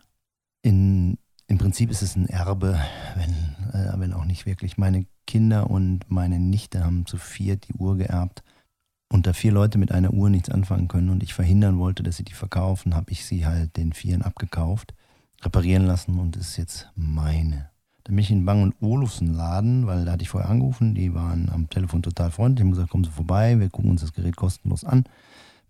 In 0.63 1.19
im 1.51 1.59
Prinzip 1.59 1.91
ist 1.91 2.01
es 2.01 2.15
ein 2.15 2.29
Erbe, 2.29 2.79
wenn, 3.17 3.33
äh, 3.73 3.93
wenn 3.99 4.13
auch 4.13 4.25
nicht 4.25 4.47
wirklich. 4.47 4.79
Meine 4.79 5.05
Kinder 5.27 5.69
und 5.69 6.09
meine 6.09 6.39
Nichte 6.39 6.85
haben 6.85 7.07
zu 7.07 7.17
viert 7.17 7.67
die 7.69 7.75
Uhr 7.75 7.97
geerbt. 7.97 8.45
Und 9.13 9.27
da 9.27 9.33
vier 9.33 9.51
Leute 9.51 9.77
mit 9.77 9.91
einer 9.91 10.13
Uhr 10.13 10.31
nichts 10.31 10.49
anfangen 10.49 10.87
können 10.87 11.11
und 11.11 11.25
ich 11.25 11.35
verhindern 11.35 11.81
wollte, 11.81 12.05
dass 12.05 12.17
sie 12.17 12.25
die 12.25 12.35
verkaufen, 12.35 12.95
habe 12.95 13.11
ich 13.11 13.25
sie 13.25 13.47
halt 13.47 13.77
den 13.77 13.93
Vieren 13.93 14.23
abgekauft, 14.23 14.95
reparieren 15.43 15.85
lassen 15.85 16.21
und 16.21 16.37
ist 16.37 16.57
jetzt 16.57 16.89
meine. 16.95 17.71
Dann 18.05 18.15
bin 18.15 18.23
ich 18.23 18.31
in 18.31 18.45
Bang 18.45 18.73
Olufsen 18.81 19.35
Laden, 19.35 19.89
weil 19.89 20.05
da 20.05 20.13
hatte 20.13 20.23
ich 20.23 20.29
vorher 20.29 20.51
angerufen, 20.51 20.95
die 20.95 21.15
waren 21.15 21.51
am 21.53 21.69
Telefon 21.69 22.05
total 22.05 22.31
freundlich, 22.31 22.65
haben 22.65 22.71
gesagt, 22.71 22.91
kommen 22.91 23.03
Sie 23.03 23.11
vorbei, 23.11 23.59
wir 23.59 23.71
gucken 23.71 23.91
uns 23.91 24.03
das 24.03 24.13
Gerät 24.13 24.37
kostenlos 24.37 24.85
an. 24.85 25.03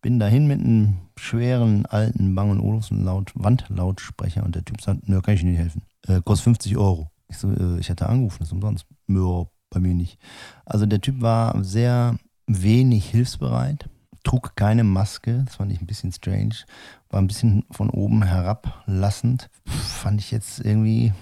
Bin 0.02 0.18
dahin 0.18 0.46
mit 0.46 0.60
einem 0.60 0.98
schweren 1.16 1.84
alten 1.86 2.34
Bang 2.34 2.58
Olufsen 2.60 3.04
Laut 3.04 3.32
Wandlautsprecher 3.34 4.42
und 4.42 4.54
der 4.54 4.64
Typ 4.64 4.80
sagt, 4.80 5.08
nö, 5.08 5.20
kann 5.20 5.34
ich 5.34 5.42
Ihnen 5.42 5.52
nicht 5.52 5.60
helfen. 5.60 5.82
Äh, 6.06 6.22
kostet 6.24 6.44
50 6.44 6.76
Euro. 6.76 7.10
Ich 7.28 7.36
so, 7.36 7.50
äh, 7.50 7.78
ich 7.78 7.90
hatte 7.90 8.08
angerufen, 8.08 8.38
das 8.40 8.48
ist 8.48 8.52
umsonst. 8.52 8.86
Nö, 9.06 9.44
bei 9.70 9.80
mir 9.80 9.94
nicht. 9.94 10.18
Also 10.64 10.86
der 10.86 11.00
Typ 11.00 11.20
war 11.20 11.62
sehr 11.62 12.16
wenig 12.46 13.08
hilfsbereit, 13.08 13.88
trug 14.24 14.56
keine 14.56 14.84
Maske, 14.84 15.44
das 15.44 15.56
fand 15.56 15.72
ich 15.72 15.80
ein 15.80 15.86
bisschen 15.86 16.12
strange, 16.12 16.56
war 17.08 17.20
ein 17.20 17.26
bisschen 17.26 17.64
von 17.70 17.90
oben 17.90 18.22
herablassend. 18.22 19.48
Fand 19.66 20.20
ich 20.20 20.30
jetzt 20.30 20.60
irgendwie, 20.60 21.12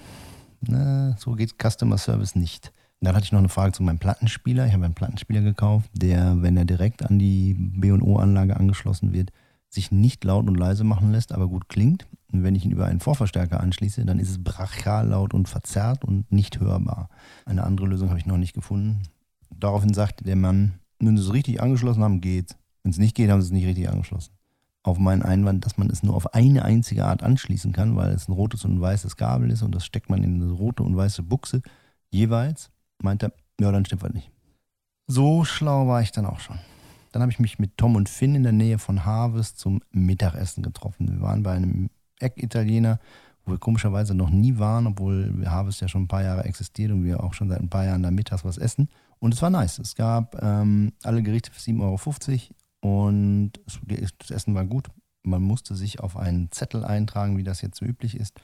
ne, 0.61 1.15
so 1.19 1.33
geht 1.33 1.55
Customer 1.61 1.97
Service 1.97 2.35
nicht. 2.35 2.71
Dann 3.01 3.15
hatte 3.15 3.23
ich 3.25 3.31
noch 3.31 3.39
eine 3.39 3.49
Frage 3.49 3.71
zu 3.71 3.83
meinem 3.83 3.99
Plattenspieler. 3.99 4.67
Ich 4.67 4.73
habe 4.73 4.85
einen 4.85 4.93
Plattenspieler 4.93 5.41
gekauft, 5.41 5.89
der, 5.93 6.41
wenn 6.41 6.57
er 6.57 6.65
direkt 6.65 7.03
an 7.03 7.17
die 7.17 7.55
B&O-Anlage 7.57 8.57
angeschlossen 8.57 9.13
wird, 9.13 9.31
sich 9.69 9.91
nicht 9.91 10.23
laut 10.23 10.47
und 10.47 10.55
leise 10.55 10.83
machen 10.83 11.11
lässt, 11.11 11.31
aber 11.31 11.47
gut 11.47 11.69
klingt. 11.69 12.07
Und 12.31 12.43
wenn 12.43 12.55
ich 12.55 12.65
ihn 12.65 12.71
über 12.71 12.85
einen 12.85 12.99
Vorverstärker 12.99 13.59
anschließe, 13.59 14.03
dann 14.05 14.19
ist 14.19 14.29
es 14.29 14.43
brachial 14.43 15.07
laut 15.07 15.33
und 15.33 15.47
verzerrt 15.47 16.03
und 16.03 16.31
nicht 16.31 16.59
hörbar. 16.59 17.09
Eine 17.45 17.63
andere 17.63 17.87
Lösung 17.87 18.09
habe 18.09 18.19
ich 18.19 18.25
noch 18.25 18.37
nicht 18.37 18.53
gefunden. 18.53 19.03
Daraufhin 19.55 19.93
sagte 19.93 20.23
der 20.23 20.35
Mann, 20.35 20.73
wenn 20.99 21.15
sie 21.15 21.23
es 21.23 21.33
richtig 21.33 21.61
angeschlossen 21.61 22.03
haben, 22.03 22.21
geht's. 22.21 22.57
Wenn 22.83 22.91
es 22.91 22.97
nicht 22.97 23.15
geht, 23.15 23.29
haben 23.29 23.41
sie 23.41 23.47
es 23.47 23.53
nicht 23.53 23.65
richtig 23.65 23.89
angeschlossen. 23.89 24.31
auf 24.83 24.97
meinen 24.97 25.23
Einwand, 25.23 25.65
dass 25.65 25.77
man 25.77 25.89
es 25.89 26.03
nur 26.03 26.15
auf 26.15 26.33
eine 26.33 26.63
einzige 26.65 27.05
Art 27.05 27.21
anschließen 27.21 27.73
kann, 27.73 27.95
weil 27.95 28.11
es 28.11 28.27
ein 28.27 28.33
rotes 28.33 28.65
und 28.65 28.75
ein 28.75 28.81
weißes 28.81 29.17
Kabel 29.17 29.51
ist 29.51 29.61
und 29.61 29.75
das 29.75 29.85
steckt 29.85 30.09
man 30.09 30.23
in 30.23 30.41
eine 30.41 30.51
rote 30.51 30.83
und 30.83 30.95
weiße 30.95 31.21
Buchse 31.23 31.61
jeweils, 32.09 32.71
meint 33.01 33.23
er, 33.23 33.33
ja, 33.59 33.71
dann 33.71 33.85
stimmt 33.85 34.03
was 34.03 34.13
nicht. 34.13 34.31
So 35.07 35.43
schlau 35.43 35.87
war 35.87 36.01
ich 36.01 36.11
dann 36.11 36.25
auch 36.25 36.39
schon. 36.39 36.59
Dann 37.11 37.21
habe 37.21 37.31
ich 37.31 37.39
mich 37.39 37.57
mit 37.57 37.77
Tom 37.77 37.95
und 37.95 38.07
Finn 38.07 38.35
in 38.35 38.43
der 38.43 38.51
Nähe 38.51 38.77
von 38.77 39.05
Harvest 39.05 39.59
zum 39.59 39.81
Mittagessen 39.91 40.61
getroffen. 40.61 41.09
Wir 41.09 41.21
waren 41.21 41.41
bei 41.41 41.53
einem 41.53 41.89
Eck-Italiener, 42.19 42.99
wo 43.43 43.53
wir 43.53 43.57
komischerweise 43.57 44.13
noch 44.13 44.29
nie 44.29 44.59
waren, 44.59 44.85
obwohl 44.85 45.43
Harvest 45.47 45.81
ja 45.81 45.87
schon 45.87 46.03
ein 46.03 46.07
paar 46.07 46.23
Jahre 46.23 46.43
existiert 46.43 46.91
und 46.91 47.03
wir 47.03 47.23
auch 47.23 47.33
schon 47.33 47.49
seit 47.49 47.59
ein 47.59 47.69
paar 47.69 47.85
Jahren 47.85 48.03
da 48.03 48.11
mittags 48.11 48.45
was 48.45 48.57
essen. 48.57 48.89
Und 49.19 49.33
es 49.33 49.41
war 49.41 49.49
nice. 49.49 49.79
Es 49.79 49.95
gab 49.95 50.41
ähm, 50.41 50.93
alle 51.03 51.23
Gerichte 51.23 51.51
für 51.51 51.59
7,50 51.59 51.81
Euro 51.81 52.99
und 53.03 53.53
das 53.87 54.31
Essen 54.31 54.55
war 54.55 54.65
gut. 54.65 54.87
Man 55.23 55.41
musste 55.41 55.75
sich 55.75 55.99
auf 55.99 56.15
einen 56.15 56.51
Zettel 56.51 56.85
eintragen, 56.85 57.37
wie 57.37 57.43
das 57.43 57.61
jetzt 57.61 57.79
so 57.79 57.85
üblich 57.85 58.15
ist. 58.15 58.39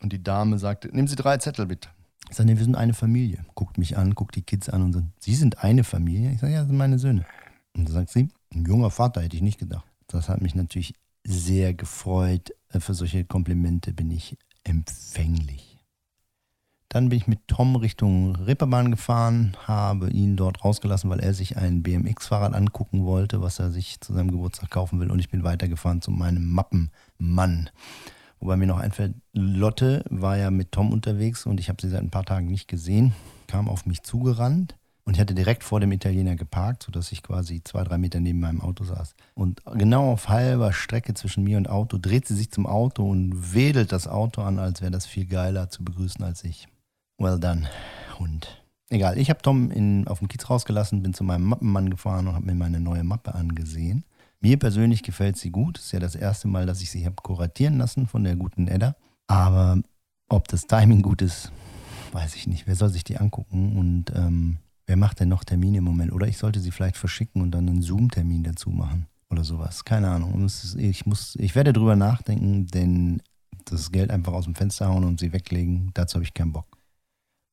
Und 0.00 0.12
die 0.12 0.22
Dame 0.22 0.58
sagte, 0.58 0.88
nehmen 0.88 1.08
Sie 1.08 1.16
drei 1.16 1.36
Zettel 1.36 1.66
bitte. 1.66 1.88
Ich 2.30 2.36
sage, 2.36 2.48
nee, 2.50 2.56
wir 2.56 2.64
sind 2.64 2.76
eine 2.76 2.94
Familie. 2.94 3.44
Guckt 3.54 3.78
mich 3.78 3.96
an, 3.96 4.14
guckt 4.14 4.34
die 4.36 4.42
Kids 4.42 4.68
an 4.68 4.82
und 4.82 4.92
sagt, 4.92 5.06
Sie 5.20 5.34
sind 5.34 5.62
eine 5.62 5.84
Familie? 5.84 6.32
Ich 6.32 6.40
sage, 6.40 6.52
ja, 6.52 6.60
das 6.60 6.68
sind 6.68 6.76
meine 6.76 6.98
Söhne. 6.98 7.24
Und 7.76 7.88
da 7.88 7.92
sagt 7.92 8.10
sie, 8.10 8.28
ein 8.54 8.64
junger 8.64 8.90
Vater 8.90 9.22
hätte 9.22 9.36
ich 9.36 9.42
nicht 9.42 9.58
gedacht. 9.58 9.86
Das 10.06 10.28
hat 10.28 10.40
mich 10.40 10.54
natürlich 10.54 10.94
sehr 11.24 11.74
gefreut. 11.74 12.54
Äh, 12.70 12.80
für 12.80 12.94
solche 12.94 13.24
Komplimente 13.24 13.92
bin 13.92 14.10
ich 14.10 14.38
empfänglich. 14.62 15.74
Dann 16.88 17.08
bin 17.08 17.18
ich 17.18 17.26
mit 17.26 17.48
Tom 17.48 17.74
Richtung 17.74 18.36
Ripperbahn 18.36 18.92
gefahren, 18.92 19.56
habe 19.66 20.10
ihn 20.10 20.36
dort 20.36 20.64
rausgelassen, 20.64 21.10
weil 21.10 21.18
er 21.18 21.34
sich 21.34 21.56
ein 21.56 21.82
BMX-Fahrrad 21.82 22.54
angucken 22.54 23.04
wollte, 23.04 23.42
was 23.42 23.58
er 23.58 23.72
sich 23.72 24.00
zu 24.00 24.12
seinem 24.12 24.30
Geburtstag 24.30 24.70
kaufen 24.70 25.00
will. 25.00 25.10
Und 25.10 25.18
ich 25.18 25.28
bin 25.28 25.42
weitergefahren 25.42 26.02
zu 26.02 26.12
meinem 26.12 26.46
Mappenmann. 26.52 27.70
Wobei 28.44 28.58
mir 28.58 28.66
noch 28.66 28.78
einfällt, 28.78 29.14
Lotte 29.32 30.04
war 30.10 30.36
ja 30.36 30.50
mit 30.50 30.70
Tom 30.70 30.92
unterwegs 30.92 31.46
und 31.46 31.58
ich 31.60 31.70
habe 31.70 31.80
sie 31.80 31.88
seit 31.88 32.02
ein 32.02 32.10
paar 32.10 32.26
Tagen 32.26 32.48
nicht 32.48 32.68
gesehen, 32.68 33.14
kam 33.46 33.70
auf 33.70 33.86
mich 33.86 34.02
zugerannt 34.02 34.76
und 35.06 35.14
ich 35.14 35.20
hatte 35.20 35.34
direkt 35.34 35.64
vor 35.64 35.80
dem 35.80 35.92
Italiener 35.92 36.36
geparkt, 36.36 36.82
sodass 36.82 37.10
ich 37.10 37.22
quasi 37.22 37.64
zwei, 37.64 37.84
drei 37.84 37.96
Meter 37.96 38.20
neben 38.20 38.40
meinem 38.40 38.60
Auto 38.60 38.84
saß. 38.84 39.14
Und 39.32 39.62
genau 39.72 40.12
auf 40.12 40.28
halber 40.28 40.74
Strecke 40.74 41.14
zwischen 41.14 41.42
mir 41.42 41.56
und 41.56 41.70
Auto 41.70 41.96
dreht 41.96 42.28
sie 42.28 42.34
sich 42.34 42.50
zum 42.50 42.66
Auto 42.66 43.08
und 43.10 43.54
wedelt 43.54 43.92
das 43.92 44.06
Auto 44.06 44.42
an, 44.42 44.58
als 44.58 44.82
wäre 44.82 44.90
das 44.90 45.06
viel 45.06 45.24
geiler 45.24 45.70
zu 45.70 45.82
begrüßen 45.82 46.22
als 46.22 46.44
ich. 46.44 46.68
Well 47.16 47.40
done, 47.40 47.66
Hund. 48.18 48.62
Egal, 48.90 49.16
ich 49.16 49.30
habe 49.30 49.40
Tom 49.40 49.70
in, 49.70 50.06
auf 50.06 50.18
dem 50.18 50.28
Kiez 50.28 50.50
rausgelassen, 50.50 51.02
bin 51.02 51.14
zu 51.14 51.24
meinem 51.24 51.44
Mappenmann 51.44 51.88
gefahren 51.88 52.28
und 52.28 52.34
habe 52.34 52.44
mir 52.44 52.54
meine 52.54 52.78
neue 52.78 53.04
Mappe 53.04 53.34
angesehen. 53.34 54.04
Mir 54.44 54.58
persönlich 54.58 55.02
gefällt 55.02 55.38
sie 55.38 55.50
gut. 55.50 55.78
Ist 55.78 55.92
ja 55.92 56.00
das 56.00 56.14
erste 56.14 56.48
Mal, 56.48 56.66
dass 56.66 56.82
ich 56.82 56.90
sie 56.90 57.06
habe 57.06 57.16
kuratieren 57.16 57.78
lassen 57.78 58.06
von 58.06 58.24
der 58.24 58.36
guten 58.36 58.68
Edda. 58.68 58.94
Aber 59.26 59.80
ob 60.28 60.48
das 60.48 60.66
Timing 60.66 61.00
gut 61.00 61.22
ist, 61.22 61.50
weiß 62.12 62.36
ich 62.36 62.46
nicht. 62.46 62.66
Wer 62.66 62.76
soll 62.76 62.90
sich 62.90 63.04
die 63.04 63.16
angucken 63.16 63.78
und 63.78 64.12
ähm, 64.14 64.58
wer 64.86 64.98
macht 64.98 65.20
denn 65.20 65.30
noch 65.30 65.44
Termine 65.44 65.78
im 65.78 65.84
Moment? 65.84 66.12
Oder 66.12 66.28
ich 66.28 66.36
sollte 66.36 66.60
sie 66.60 66.72
vielleicht 66.72 66.98
verschicken 66.98 67.40
und 67.40 67.52
dann 67.52 67.66
einen 67.66 67.80
Zoom-Termin 67.80 68.44
dazu 68.44 68.68
machen 68.68 69.06
oder 69.30 69.44
sowas. 69.44 69.86
Keine 69.86 70.10
Ahnung. 70.10 70.46
Ich, 70.76 71.06
muss, 71.06 71.36
ich 71.36 71.54
werde 71.54 71.72
drüber 71.72 71.96
nachdenken, 71.96 72.66
denn 72.66 73.22
das 73.64 73.92
Geld 73.92 74.10
einfach 74.10 74.34
aus 74.34 74.44
dem 74.44 74.54
Fenster 74.54 74.88
hauen 74.88 75.04
und 75.04 75.20
sie 75.20 75.32
weglegen, 75.32 75.90
dazu 75.94 76.16
habe 76.16 76.24
ich 76.24 76.34
keinen 76.34 76.52
Bock. 76.52 76.76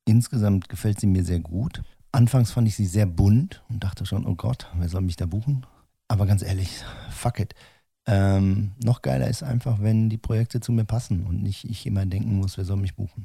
Insgesamt 0.04 0.68
gefällt 0.68 1.00
sie 1.00 1.06
mir 1.06 1.24
sehr 1.24 1.40
gut. 1.40 1.82
Anfangs 2.12 2.50
fand 2.50 2.68
ich 2.68 2.76
sie 2.76 2.84
sehr 2.84 3.06
bunt 3.06 3.62
und 3.70 3.82
dachte 3.82 4.04
schon, 4.04 4.26
oh 4.26 4.34
Gott, 4.34 4.66
wer 4.76 4.90
soll 4.90 5.00
mich 5.00 5.16
da 5.16 5.24
buchen? 5.24 5.64
Aber 6.12 6.26
ganz 6.26 6.42
ehrlich, 6.42 6.84
fuck 7.08 7.40
it. 7.40 7.54
Ähm, 8.04 8.72
noch 8.84 9.00
geiler 9.00 9.28
ist 9.28 9.42
einfach, 9.42 9.80
wenn 9.80 10.10
die 10.10 10.18
Projekte 10.18 10.60
zu 10.60 10.70
mir 10.70 10.84
passen 10.84 11.24
und 11.24 11.42
nicht 11.42 11.64
ich 11.64 11.86
immer 11.86 12.04
denken 12.04 12.36
muss, 12.36 12.58
wer 12.58 12.66
soll 12.66 12.76
mich 12.76 12.96
buchen. 12.96 13.24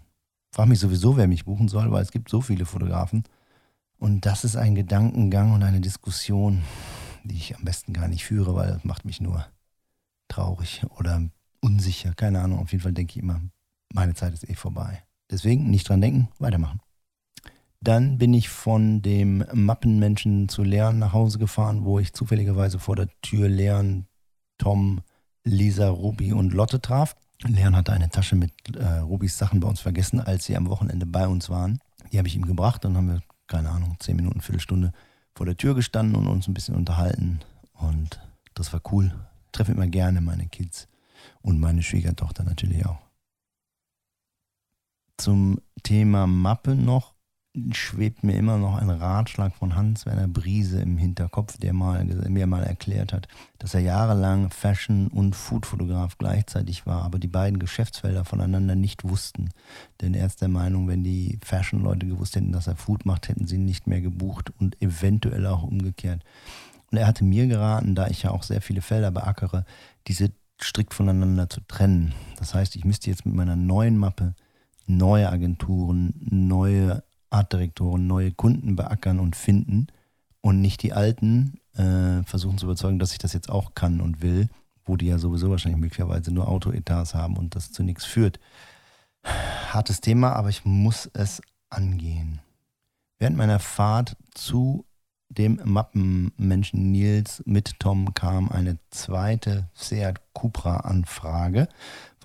Frag 0.55 0.69
mich 0.69 0.79
sowieso, 0.79 1.17
wer 1.17 1.27
mich 1.27 1.43
buchen 1.43 1.67
soll, 1.67 1.91
weil 1.91 2.01
es 2.01 2.11
gibt 2.11 2.29
so 2.29 2.39
viele 2.39 2.65
Fotografen. 2.65 3.25
Und 3.97 4.25
das 4.25 4.45
ist 4.45 4.55
ein 4.55 4.73
Gedankengang 4.73 5.51
und 5.51 5.63
eine 5.63 5.81
Diskussion, 5.81 6.63
die 7.25 7.35
ich 7.35 7.57
am 7.57 7.65
besten 7.65 7.91
gar 7.91 8.07
nicht 8.07 8.23
führe, 8.23 8.55
weil 8.55 8.69
das 8.69 8.85
macht 8.85 9.03
mich 9.03 9.19
nur 9.19 9.45
traurig 10.29 10.85
oder 10.97 11.27
unsicher. 11.59 12.13
Keine 12.13 12.39
Ahnung. 12.39 12.59
Auf 12.59 12.71
jeden 12.71 12.83
Fall 12.83 12.93
denke 12.93 13.17
ich 13.17 13.21
immer, 13.21 13.41
meine 13.91 14.13
Zeit 14.13 14.33
ist 14.33 14.49
eh 14.49 14.55
vorbei. 14.55 15.03
Deswegen 15.29 15.69
nicht 15.69 15.89
dran 15.89 15.99
denken, 15.99 16.29
weitermachen. 16.39 16.79
Dann 17.79 18.17
bin 18.17 18.33
ich 18.33 18.49
von 18.49 19.01
dem 19.01 19.45
Mappenmenschen 19.53 20.49
zu 20.49 20.63
Leon 20.63 20.99
nach 20.99 21.13
Hause 21.13 21.37
gefahren, 21.37 21.85
wo 21.85 21.99
ich 21.99 22.13
zufälligerweise 22.13 22.79
vor 22.79 22.95
der 22.95 23.07
Tür 23.21 23.47
Leon, 23.47 24.07
Tom, 24.57 25.01
Lisa, 25.43 25.89
Ruby 25.89 26.33
und 26.33 26.53
Lotte 26.53 26.81
traf. 26.81 27.15
Leon 27.43 27.75
hatte 27.75 27.93
eine 27.93 28.09
Tasche 28.09 28.35
mit 28.35 28.51
äh, 28.75 28.99
Rubis 28.99 29.37
Sachen 29.37 29.59
bei 29.59 29.67
uns 29.67 29.79
vergessen, 29.79 30.19
als 30.19 30.45
sie 30.45 30.57
am 30.57 30.69
Wochenende 30.69 31.05
bei 31.05 31.27
uns 31.27 31.49
waren. 31.49 31.79
Die 32.11 32.17
habe 32.17 32.27
ich 32.27 32.35
ihm 32.35 32.45
gebracht 32.45 32.83
und 32.85 32.97
haben 32.97 33.09
wir, 33.09 33.21
keine 33.47 33.69
Ahnung, 33.69 33.95
zehn 33.99 34.15
Minuten, 34.15 34.41
Viertelstunde 34.41 34.91
vor 35.35 35.45
der 35.45 35.57
Tür 35.57 35.75
gestanden 35.75 36.15
und 36.15 36.27
uns 36.27 36.47
ein 36.47 36.53
bisschen 36.55 36.75
unterhalten. 36.75 37.39
Und 37.73 38.19
das 38.55 38.73
war 38.73 38.81
cool. 38.91 39.13
Treffe 39.51 39.73
immer 39.73 39.87
gerne 39.87 40.19
meine 40.19 40.47
Kids 40.47 40.87
und 41.41 41.59
meine 41.59 41.83
Schwiegertochter 41.83 42.43
natürlich 42.43 42.85
auch. 42.85 42.97
Zum 45.17 45.59
Thema 45.83 46.27
Mappe 46.27 46.75
noch 46.75 47.13
schwebt 47.71 48.23
mir 48.23 48.35
immer 48.35 48.57
noch 48.57 48.75
ein 48.75 48.89
Ratschlag 48.89 49.53
von 49.55 49.75
Hans-Werner 49.75 50.27
Briese 50.27 50.81
im 50.81 50.97
Hinterkopf, 50.97 51.57
der 51.57 51.73
mal, 51.73 52.03
mir 52.05 52.47
mal 52.47 52.63
erklärt 52.63 53.13
hat, 53.13 53.27
dass 53.57 53.73
er 53.73 53.81
jahrelang 53.81 54.49
Fashion- 54.49 55.07
und 55.07 55.35
Foodfotograf 55.35 56.17
gleichzeitig 56.17 56.85
war, 56.85 57.03
aber 57.03 57.19
die 57.19 57.27
beiden 57.27 57.59
Geschäftsfelder 57.59 58.25
voneinander 58.25 58.75
nicht 58.75 59.03
wussten. 59.03 59.49
Denn 60.01 60.13
er 60.13 60.25
ist 60.25 60.41
der 60.41 60.49
Meinung, 60.49 60.87
wenn 60.87 61.03
die 61.03 61.39
Fashion-Leute 61.43 62.05
gewusst 62.05 62.35
hätten, 62.35 62.51
dass 62.51 62.67
er 62.67 62.75
Food 62.75 63.05
macht, 63.05 63.29
hätten 63.29 63.47
sie 63.47 63.55
ihn 63.55 63.65
nicht 63.65 63.87
mehr 63.87 64.01
gebucht 64.01 64.51
und 64.59 64.81
eventuell 64.81 65.45
auch 65.47 65.63
umgekehrt. 65.63 66.23
Und 66.91 66.97
er 66.97 67.07
hatte 67.07 67.23
mir 67.23 67.47
geraten, 67.47 67.95
da 67.95 68.07
ich 68.07 68.23
ja 68.23 68.31
auch 68.31 68.43
sehr 68.43 68.61
viele 68.61 68.81
Felder 68.81 69.11
beackere, 69.11 69.65
diese 70.07 70.31
strikt 70.61 70.93
voneinander 70.93 71.49
zu 71.49 71.61
trennen. 71.61 72.13
Das 72.37 72.53
heißt, 72.53 72.75
ich 72.75 72.85
müsste 72.85 73.09
jetzt 73.09 73.25
mit 73.25 73.35
meiner 73.35 73.55
neuen 73.55 73.97
Mappe 73.97 74.35
neue 74.87 75.29
Agenturen, 75.29 76.13
neue 76.19 77.03
Artdirektoren 77.29 78.07
neue 78.07 78.31
Kunden 78.31 78.75
beackern 78.75 79.19
und 79.19 79.35
finden 79.35 79.87
und 80.41 80.61
nicht 80.61 80.83
die 80.83 80.93
alten 80.93 81.59
äh, 81.73 82.23
versuchen 82.23 82.57
zu 82.57 82.65
überzeugen, 82.65 82.99
dass 82.99 83.11
ich 83.11 83.17
das 83.17 83.33
jetzt 83.33 83.49
auch 83.49 83.75
kann 83.75 84.01
und 84.01 84.21
will, 84.21 84.49
wo 84.85 84.95
die 84.95 85.07
ja 85.07 85.17
sowieso 85.17 85.49
wahrscheinlich 85.49 85.81
möglicherweise 85.81 86.31
nur 86.31 86.47
Autoetats 86.47 87.13
haben 87.13 87.37
und 87.37 87.55
das 87.55 87.71
zu 87.71 87.83
nichts 87.83 88.05
führt. 88.05 88.39
Hartes 89.23 89.99
Thema, 90.01 90.33
aber 90.33 90.49
ich 90.49 90.63
muss 90.63 91.09
es 91.13 91.41
angehen. 91.69 92.39
Während 93.19 93.35
meiner 93.35 93.59
Fahrt 93.59 94.15
zu 94.33 94.85
dem 95.29 95.59
Mappenmenschen 95.63 96.91
Nils 96.91 97.43
mit 97.45 97.79
Tom 97.79 98.13
kam 98.13 98.49
eine 98.49 98.77
zweite 98.91 99.69
Seat 99.73 100.21
Cupra-Anfrage 100.33 101.67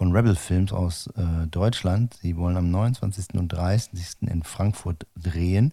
von 0.03 0.11
Rebel 0.11 0.35
Films 0.35 0.73
aus 0.73 1.07
äh, 1.17 1.47
Deutschland. 1.47 2.19
Sie 2.21 2.37
wollen 2.37 2.57
am 2.57 2.73
29. 2.73 3.35
und 3.35 3.47
30. 3.53 4.17
in 4.23 4.43
Frankfurt 4.43 5.07
drehen 5.15 5.73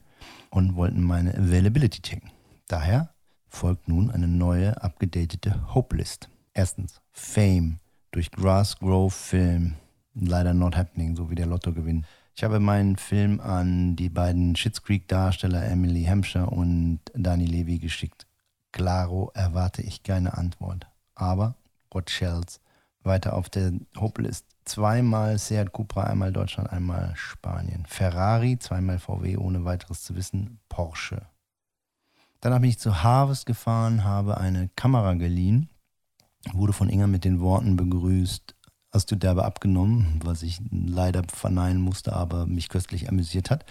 und 0.51 0.75
wollten 0.75 1.01
meine 1.01 1.33
Availability 1.33 2.03
checken. 2.03 2.29
Daher 2.67 3.09
folgt 3.47 3.87
nun 3.87 4.11
eine 4.11 4.27
neue, 4.27 4.83
abgedatete 4.83 5.73
Hope-List. 5.73 6.29
Erstens 6.53 7.01
Fame 7.11 7.79
durch 8.11 8.29
Grassgrove 8.29 9.09
Film. 9.09 9.77
Leider 10.13 10.53
not 10.53 10.77
happening, 10.77 11.15
so 11.15 11.31
wie 11.31 11.35
der 11.35 11.47
Lottogewinn. 11.47 12.05
Ich 12.35 12.43
habe 12.43 12.59
meinen 12.59 12.97
Film 12.97 13.39
an 13.39 13.95
die 13.95 14.09
beiden 14.09 14.55
Schitt's 14.55 14.83
Creek 14.83 15.07
Darsteller 15.07 15.65
Emily 15.65 16.03
Hampshire 16.03 16.51
und 16.51 16.99
Dani 17.15 17.47
Levy 17.47 17.79
geschickt. 17.79 18.27
Claro 18.73 19.31
erwarte 19.33 19.81
ich 19.81 20.03
keine 20.03 20.37
Antwort. 20.37 20.85
Aber 21.15 21.55
what 21.89 22.11
shells? 22.11 22.61
Weiter 23.09 23.33
auf 23.35 23.49
der 23.49 23.73
Hopelist. 23.97 24.45
Zweimal 24.63 25.37
Seat 25.37 25.73
Cupra, 25.73 26.03
einmal 26.03 26.31
Deutschland, 26.31 26.71
einmal 26.71 27.11
Spanien. 27.15 27.85
Ferrari, 27.85 28.57
zweimal 28.57 28.99
VW, 28.99 29.35
ohne 29.35 29.65
weiteres 29.65 30.03
zu 30.03 30.15
wissen. 30.15 30.59
Porsche. 30.69 31.23
Dann 32.39 32.61
bin 32.61 32.69
ich 32.69 32.79
zu 32.79 33.03
Harvest 33.03 33.45
gefahren, 33.45 34.05
habe 34.05 34.37
eine 34.37 34.69
Kamera 34.77 35.15
geliehen, 35.15 35.69
wurde 36.53 36.71
von 36.71 36.87
Inga 36.87 37.07
mit 37.07 37.25
den 37.25 37.41
Worten 37.41 37.75
begrüßt, 37.75 38.55
hast 38.93 39.11
du 39.11 39.17
derbe 39.17 39.43
abgenommen, 39.43 40.21
was 40.23 40.43
ich 40.43 40.61
leider 40.71 41.23
verneinen 41.27 41.81
musste, 41.81 42.13
aber 42.13 42.45
mich 42.45 42.69
köstlich 42.69 43.09
amüsiert 43.09 43.49
hat. 43.49 43.65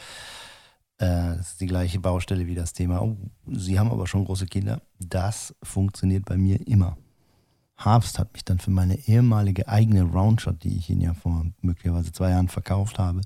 Äh, 0.98 1.36
das 1.36 1.52
ist 1.52 1.60
die 1.60 1.66
gleiche 1.66 2.00
Baustelle 2.00 2.46
wie 2.46 2.54
das 2.54 2.72
Thema. 2.72 3.00
Oh, 3.00 3.16
Sie 3.46 3.78
haben 3.78 3.90
aber 3.90 4.06
schon 4.06 4.24
große 4.24 4.46
Kinder. 4.46 4.82
Das 4.98 5.54
funktioniert 5.62 6.26
bei 6.26 6.36
mir 6.36 6.66
immer. 6.66 6.98
Harvest 7.78 8.18
hat 8.18 8.32
mich 8.32 8.44
dann 8.44 8.58
für 8.58 8.72
meine 8.72 8.98
ehemalige 9.06 9.68
eigene 9.68 10.02
Roundshot, 10.02 10.64
die 10.64 10.76
ich 10.76 10.90
Ihnen 10.90 11.00
ja 11.00 11.14
vor 11.14 11.46
möglicherweise 11.62 12.12
zwei 12.12 12.30
Jahren 12.30 12.48
verkauft 12.48 12.98
habe, 12.98 13.20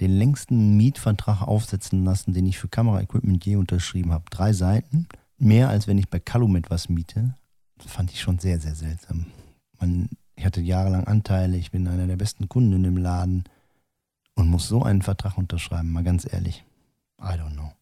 den 0.00 0.16
längsten 0.16 0.76
Mietvertrag 0.76 1.42
aufsetzen 1.42 2.04
lassen, 2.04 2.32
den 2.32 2.46
ich 2.46 2.58
für 2.58 2.68
Kameraequipment 2.68 3.44
je 3.44 3.56
unterschrieben 3.56 4.12
habe. 4.12 4.24
Drei 4.30 4.52
Seiten, 4.52 5.08
mehr 5.36 5.68
als 5.68 5.88
wenn 5.88 5.98
ich 5.98 6.08
bei 6.08 6.20
Calumet 6.20 6.70
was 6.70 6.88
miete. 6.88 7.34
fand 7.84 8.12
ich 8.12 8.20
schon 8.20 8.38
sehr, 8.38 8.60
sehr 8.60 8.74
seltsam. 8.74 9.26
Man, 9.80 10.10
ich 10.36 10.44
hatte 10.44 10.60
jahrelang 10.60 11.04
Anteile, 11.04 11.56
ich 11.56 11.72
bin 11.72 11.88
einer 11.88 12.06
der 12.06 12.16
besten 12.16 12.48
Kunden 12.48 12.84
im 12.84 12.96
Laden 12.96 13.44
und 14.34 14.48
muss 14.48 14.68
so 14.68 14.82
einen 14.82 15.02
Vertrag 15.02 15.36
unterschreiben, 15.36 15.90
mal 15.90 16.04
ganz 16.04 16.30
ehrlich. 16.30 16.64
I 17.20 17.34
don't 17.34 17.54
know. 17.54 17.72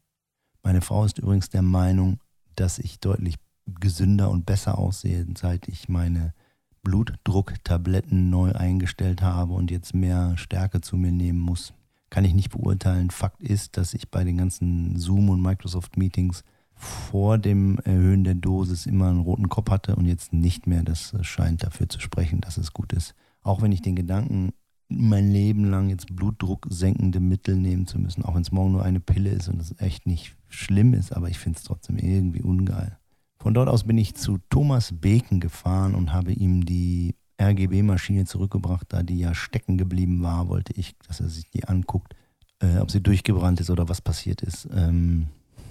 Meine 0.62 0.80
Frau 0.80 1.04
ist 1.04 1.18
übrigens 1.18 1.50
der 1.50 1.62
Meinung, 1.62 2.20
dass 2.56 2.78
ich 2.78 3.00
deutlich 3.00 3.36
gesünder 3.66 4.30
und 4.30 4.46
besser 4.46 4.78
aussehe, 4.78 5.26
seit 5.36 5.68
ich 5.68 5.88
meine 5.88 6.34
Blutdrucktabletten 6.82 8.30
neu 8.30 8.52
eingestellt 8.52 9.22
habe 9.22 9.54
und 9.54 9.70
jetzt 9.70 9.94
mehr 9.94 10.36
Stärke 10.36 10.80
zu 10.80 10.96
mir 10.96 11.12
nehmen 11.12 11.40
muss. 11.40 11.72
Kann 12.10 12.24
ich 12.24 12.34
nicht 12.34 12.50
beurteilen. 12.50 13.10
Fakt 13.10 13.42
ist, 13.42 13.76
dass 13.76 13.94
ich 13.94 14.10
bei 14.10 14.22
den 14.22 14.36
ganzen 14.36 14.96
Zoom- 14.96 15.30
und 15.30 15.42
Microsoft-Meetings 15.42 16.44
vor 16.76 17.38
dem 17.38 17.78
Erhöhen 17.78 18.24
der 18.24 18.34
Dosis 18.34 18.86
immer 18.86 19.08
einen 19.08 19.20
roten 19.20 19.48
Kopf 19.48 19.70
hatte 19.70 19.96
und 19.96 20.06
jetzt 20.06 20.32
nicht 20.32 20.66
mehr. 20.66 20.82
Das 20.82 21.14
scheint 21.22 21.64
dafür 21.64 21.88
zu 21.88 22.00
sprechen, 22.00 22.40
dass 22.40 22.58
es 22.58 22.72
gut 22.72 22.92
ist. 22.92 23.14
Auch 23.42 23.62
wenn 23.62 23.72
ich 23.72 23.82
den 23.82 23.96
Gedanken 23.96 24.52
mein 24.88 25.30
Leben 25.30 25.64
lang 25.64 25.88
jetzt 25.88 26.14
Blutdruck 26.14 26.66
senkende 26.70 27.20
Mittel 27.20 27.56
nehmen 27.56 27.86
zu 27.86 27.98
müssen, 27.98 28.24
auch 28.24 28.34
wenn 28.34 28.42
es 28.42 28.52
morgen 28.52 28.72
nur 28.72 28.84
eine 28.84 29.00
Pille 29.00 29.30
ist 29.30 29.48
und 29.48 29.60
es 29.60 29.74
echt 29.80 30.06
nicht 30.06 30.36
schlimm 30.48 30.94
ist, 30.94 31.12
aber 31.12 31.28
ich 31.30 31.38
finde 31.38 31.58
es 31.58 31.64
trotzdem 31.64 31.96
irgendwie 31.96 32.42
ungeil. 32.42 32.98
Von 33.44 33.52
dort 33.52 33.68
aus 33.68 33.84
bin 33.84 33.98
ich 33.98 34.14
zu 34.14 34.38
Thomas 34.48 34.90
Beken 34.90 35.38
gefahren 35.38 35.94
und 35.94 36.14
habe 36.14 36.32
ihm 36.32 36.64
die 36.64 37.14
RGB-Maschine 37.38 38.24
zurückgebracht, 38.24 38.86
da 38.88 39.02
die 39.02 39.18
ja 39.18 39.34
stecken 39.34 39.76
geblieben 39.76 40.22
war, 40.22 40.48
wollte 40.48 40.72
ich, 40.72 40.96
dass 41.06 41.20
er 41.20 41.28
sich 41.28 41.50
die 41.50 41.66
anguckt, 41.66 42.16
äh, 42.60 42.78
ob 42.78 42.90
sie 42.90 43.02
durchgebrannt 43.02 43.60
ist 43.60 43.68
oder 43.68 43.86
was 43.86 44.00
passiert 44.00 44.40
ist. 44.40 44.66
Ähm, 44.72 45.28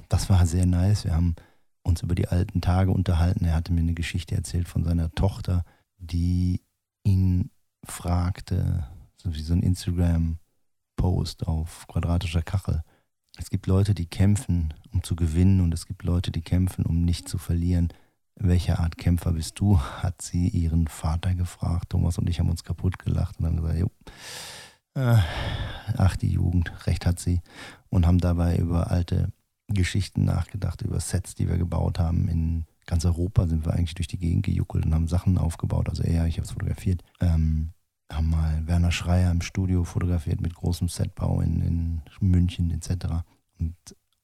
das 0.07 0.29
war 0.29 0.45
sehr 0.45 0.67
nice. 0.67 1.05
Wir 1.05 1.15
haben 1.15 1.33
uns 1.81 2.03
über 2.03 2.13
die 2.13 2.27
alten 2.27 2.61
Tage 2.61 2.91
unterhalten. 2.91 3.43
Er 3.43 3.55
hatte 3.55 3.73
mir 3.73 3.81
eine 3.81 3.95
Geschichte 3.95 4.35
erzählt 4.35 4.67
von 4.67 4.83
seiner 4.83 5.09
Tochter, 5.09 5.65
die 5.97 6.61
ihn 7.03 7.49
fragte, 7.83 8.85
so 9.17 9.33
wie 9.33 9.41
so 9.41 9.53
ein 9.55 9.63
Instagram-Post 9.63 11.47
auf 11.47 11.87
quadratischer 11.87 12.43
Kachel, 12.43 12.83
es 13.37 13.49
gibt 13.49 13.67
Leute, 13.67 13.93
die 13.95 14.05
kämpfen, 14.05 14.73
um 14.91 15.03
zu 15.03 15.15
gewinnen 15.15 15.61
und 15.61 15.73
es 15.73 15.85
gibt 15.85 16.03
Leute, 16.03 16.31
die 16.31 16.41
kämpfen, 16.41 16.85
um 16.85 17.03
nicht 17.03 17.27
zu 17.27 17.37
verlieren. 17.37 17.89
Welche 18.35 18.79
Art 18.79 18.97
Kämpfer 18.97 19.33
bist 19.33 19.59
du? 19.59 19.79
hat 19.79 20.21
sie 20.21 20.47
ihren 20.47 20.87
Vater 20.87 21.35
gefragt. 21.35 21.89
Thomas 21.89 22.17
und 22.17 22.29
ich 22.29 22.39
haben 22.39 22.49
uns 22.49 22.63
kaputt 22.63 22.99
gelacht 22.99 23.39
und 23.39 23.45
haben 23.45 23.57
gesagt, 23.57 23.79
jo, 23.79 23.91
äh, 24.95 25.17
ach 25.97 26.15
die 26.15 26.31
Jugend, 26.31 26.71
recht 26.87 27.05
hat 27.05 27.19
sie. 27.19 27.41
Und 27.89 28.05
haben 28.05 28.19
dabei 28.19 28.57
über 28.57 28.91
alte 28.91 29.31
Geschichten 29.67 30.25
nachgedacht, 30.25 30.81
über 30.81 30.99
Sets, 30.99 31.35
die 31.35 31.47
wir 31.47 31.57
gebaut 31.57 31.99
haben. 31.99 32.27
In 32.27 32.65
ganz 32.85 33.05
Europa 33.05 33.47
sind 33.47 33.65
wir 33.65 33.73
eigentlich 33.73 33.95
durch 33.95 34.07
die 34.07 34.19
Gegend 34.19 34.45
gejuckelt 34.45 34.85
und 34.85 34.93
haben 34.93 35.07
Sachen 35.07 35.37
aufgebaut. 35.37 35.89
Also 35.89 36.03
er, 36.03 36.27
ich 36.27 36.37
habe 36.37 36.45
es 36.45 36.51
fotografiert. 36.51 37.03
Ähm, 37.19 37.71
haben 38.15 38.29
mal 38.29 38.65
Werner 38.65 38.91
Schreier 38.91 39.31
im 39.31 39.41
Studio 39.41 39.83
fotografiert 39.83 40.41
mit 40.41 40.53
großem 40.53 40.87
Setbau 40.87 41.41
in, 41.41 41.61
in 41.61 42.01
München 42.19 42.71
etc. 42.71 43.23
Und 43.59 43.75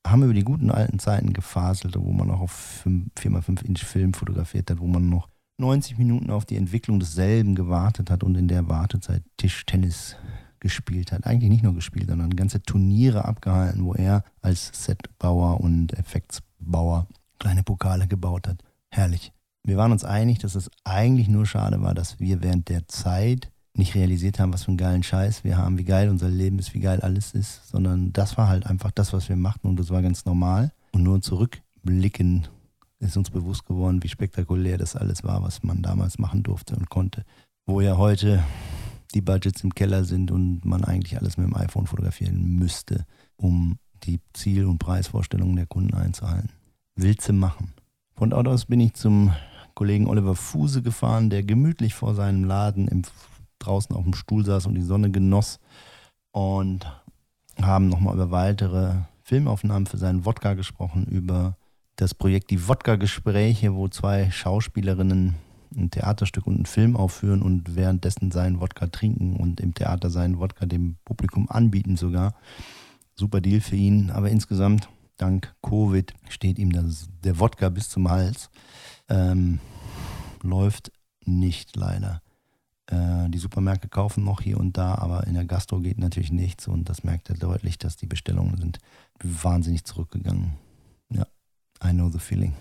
haben 0.06 0.24
über 0.24 0.34
die 0.34 0.44
guten 0.44 0.72
alten 0.72 1.00
Zeiten 1.00 1.34
gefaselt, 1.34 1.96
wo 1.98 2.12
man 2.12 2.32
auch 2.32 2.42
auf 2.42 2.86
4x5 2.86 3.64
Inch 3.66 3.84
Film 3.84 4.14
fotografiert 4.14 4.72
hat, 4.72 4.80
wo 4.80 4.88
man 4.88 5.10
noch 5.10 5.28
90 5.58 5.98
Minuten 5.98 6.32
auf 6.32 6.46
die 6.46 6.56
Entwicklung 6.56 7.00
desselben 7.00 7.54
gewartet 7.54 8.10
hat 8.10 8.24
und 8.24 8.36
in 8.36 8.48
der 8.48 8.70
Wartezeit 8.70 9.24
Tischtennis 9.38 10.16
gespielt 10.60 11.12
hat. 11.12 11.26
Eigentlich 11.26 11.50
nicht 11.50 11.64
nur 11.64 11.74
gespielt, 11.74 12.10
sondern 12.10 12.36
ganze 12.36 12.62
Turniere 12.62 13.26
abgehalten, 13.26 13.84
wo 13.84 13.94
er 13.94 14.24
als 14.42 14.72
Setbauer 14.74 15.60
und 15.60 15.94
Effektsbauer 15.98 17.08
kleine 17.40 17.64
Pokale 17.64 18.08
gebaut 18.08 18.48
hat. 18.48 18.64
Herrlich. 18.90 19.32
Wir 19.64 19.78
waren 19.78 19.92
uns 19.92 20.04
einig, 20.04 20.40
dass 20.40 20.56
es 20.56 20.70
eigentlich 20.84 21.28
nur 21.28 21.46
schade 21.46 21.82
war, 21.82 21.94
dass 21.94 22.20
wir 22.20 22.42
während 22.42 22.70
der 22.70 22.88
Zeit 22.88 23.52
nicht 23.80 23.96
realisiert 23.96 24.40
haben, 24.40 24.54
was 24.54 24.64
für 24.64 24.70
einen 24.70 24.78
geilen 24.78 25.04
Scheiß 25.04 25.44
wir 25.44 25.58
haben, 25.58 25.80
wie 25.80 25.84
geil 25.84 26.10
unser 26.10 26.30
Leben 26.30 26.60
ist, 26.60 26.76
wie 26.76 26.80
geil 26.80 27.02
alles 27.02 27.32
ist, 27.34 27.68
sondern 27.68 28.14
das 28.14 28.38
war 28.38 28.48
halt 28.48 28.68
einfach 28.68 28.92
das, 28.92 29.12
was 29.14 29.28
wir 29.30 29.36
machten 29.36 29.68
und 29.68 29.80
das 29.80 29.90
war 29.90 30.04
ganz 30.04 30.26
normal. 30.26 30.72
Und 30.92 31.04
nur 31.04 31.22
zurückblicken 31.22 32.48
ist 33.00 33.18
uns 33.18 33.32
bewusst 33.32 33.66
geworden, 33.66 34.04
wie 34.04 34.10
spektakulär 34.10 34.78
das 34.78 34.96
alles 34.96 35.24
war, 35.24 35.42
was 35.42 35.64
man 35.64 35.82
damals 35.82 36.20
machen 36.20 36.44
durfte 36.44 36.76
und 36.76 36.90
konnte. 36.90 37.24
Wo 37.66 37.82
ja 37.82 37.98
heute 37.98 38.44
die 39.14 39.22
Budgets 39.22 39.64
im 39.64 39.74
Keller 39.74 40.04
sind 40.04 40.30
und 40.30 40.66
man 40.66 40.84
eigentlich 40.84 41.18
alles 41.18 41.38
mit 41.38 41.48
dem 41.48 41.56
iPhone 41.56 41.88
fotografieren 41.88 42.58
müsste, 42.58 43.06
um 43.38 43.80
die 44.04 44.20
Ziel- 44.34 44.66
und 44.66 44.78
Preisvorstellungen 44.78 45.56
der 45.56 45.66
Kunden 45.66 45.96
einzuhalten. 45.96 46.50
Willst 46.96 47.28
du 47.30 47.34
machen? 47.34 47.74
Von 48.16 48.32
dort 48.32 48.48
aus 48.48 48.66
bin 48.66 48.82
ich 48.82 48.94
zum 48.94 49.34
Kollegen 49.74 50.08
Oliver 50.08 50.36
Fuse 50.36 50.82
gefahren, 50.82 51.30
der 51.30 51.44
gemütlich 51.44 51.94
vor 51.94 52.14
seinem 52.14 52.44
Laden 52.44 52.88
im 52.90 53.04
draußen 53.60 53.96
auf 53.96 54.04
dem 54.04 54.14
Stuhl 54.14 54.46
saß 54.46 54.66
und 54.66 54.76
die 54.76 54.82
Sonne 54.82 55.12
genoss 55.12 55.60
und 56.32 56.86
haben 57.62 57.90
nochmal 57.90 58.16
über 58.16 58.32
weitere 58.32 58.94
Filmaufnahmen 59.24 59.86
für 59.86 59.98
seinen 59.98 60.26
Wodka 60.26 60.54
gesprochen, 60.54 61.06
über 61.06 61.58
das 61.96 62.16
Projekt 62.16 62.50
Die 62.50 62.68
Wodka-Gespräche, 62.68 63.76
wo 63.76 63.88
zwei 63.90 64.32
Schauspielerinnen 64.32 65.36
ein 65.76 65.92
Theaterstück 65.92 66.48
und 66.48 66.56
einen 66.56 66.66
Film 66.66 66.96
aufführen 66.96 67.42
und 67.42 67.76
währenddessen 67.76 68.32
seinen 68.32 68.60
Wodka 68.60 68.88
trinken 68.88 69.36
und 69.36 69.60
im 69.60 69.74
Theater 69.74 70.10
seinen 70.10 70.40
Wodka 70.40 70.66
dem 70.66 70.98
Publikum 71.06 71.50
anbieten 71.50 71.98
sogar. 71.98 72.34
Super 73.16 73.42
Deal 73.42 73.62
für 73.62 73.76
ihn, 73.76 74.10
aber 74.10 74.30
insgesamt, 74.30 74.90
dank 75.18 75.54
Covid, 75.62 76.14
steht 76.30 76.58
ihm 76.58 76.72
das, 76.72 77.10
der 77.24 77.40
Wodka 77.40 77.70
bis 77.70 77.90
zum 77.90 78.10
Hals. 78.10 78.50
Ähm, 79.10 79.60
läuft 80.42 80.92
nicht 81.26 81.76
leider. 81.76 82.22
Äh, 82.90 83.30
die 83.30 83.38
Supermärkte 83.38 83.88
kaufen 83.88 84.24
noch 84.24 84.42
hier 84.42 84.60
und 84.60 84.78
da, 84.78 84.96
aber 84.96 85.28
in 85.28 85.36
der 85.36 85.46
Gastro 85.46 85.80
geht 85.80 86.00
natürlich 86.00 86.32
nichts 86.32 86.68
und 86.68 86.90
das 86.90 87.04
merkt 87.04 87.30
er 87.30 87.36
deutlich, 87.36 87.78
dass 87.78 87.98
die 87.98 88.08
Bestellungen 88.08 88.58
sind 88.58 88.80
wahnsinnig 89.22 89.86
zurückgegangen. 89.86 90.54
Ja, 91.10 91.26
I 91.84 91.92
know 91.92 92.10
the 92.10 92.20
feeling. 92.20 92.54